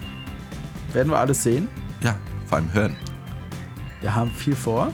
Werden 0.94 1.12
wir 1.12 1.20
alles 1.20 1.44
sehen. 1.44 1.68
Ja, 2.02 2.16
vor 2.48 2.58
allem 2.60 2.74
hören. 2.74 2.96
Wir 4.02 4.16
haben 4.16 4.32
viel 4.32 4.56
vor 4.56 4.92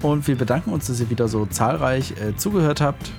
und 0.00 0.26
wir 0.26 0.36
bedanken 0.36 0.70
uns, 0.72 0.86
dass 0.86 0.98
ihr 1.00 1.10
wieder 1.10 1.28
so 1.28 1.44
zahlreich 1.46 2.12
äh, 2.20 2.34
zugehört 2.36 2.80
habt 2.80 3.12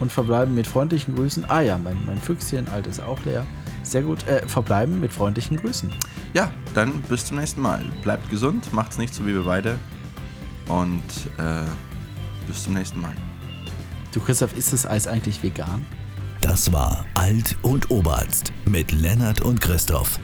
und 0.00 0.10
verbleiben 0.10 0.54
mit 0.54 0.66
freundlichen 0.66 1.14
Grüßen. 1.14 1.48
Ah 1.48 1.60
ja, 1.60 1.78
mein, 1.78 1.98
mein 2.06 2.20
Füchschen, 2.20 2.68
alt 2.68 2.86
ist 2.86 3.00
auch 3.00 3.22
leer. 3.24 3.46
Sehr 3.82 4.02
gut. 4.02 4.26
Äh, 4.26 4.46
verbleiben 4.48 5.00
mit 5.00 5.12
freundlichen 5.12 5.56
Grüßen. 5.58 5.92
Ja, 6.34 6.50
dann 6.74 7.00
bis 7.02 7.26
zum 7.26 7.38
nächsten 7.38 7.60
Mal. 7.60 7.84
Bleibt 8.02 8.28
gesund, 8.30 8.72
macht's 8.72 8.98
nicht 8.98 9.14
so 9.14 9.24
wie 9.26 9.34
wir 9.34 9.44
beide. 9.44 9.78
Und 10.68 11.02
äh, 11.38 11.62
bis 12.46 12.64
zum 12.64 12.74
nächsten 12.74 13.00
Mal. 13.00 13.14
Du, 14.12 14.20
Christoph, 14.20 14.56
ist 14.56 14.72
das 14.72 14.86
Eis 14.86 15.06
eigentlich 15.06 15.42
vegan? 15.42 15.84
Das 16.40 16.72
war 16.72 17.04
Alt 17.14 17.56
und 17.62 17.90
Oberarzt 17.90 18.52
mit 18.64 18.92
Lennart 18.92 19.40
und 19.40 19.60
Christoph. 19.60 20.18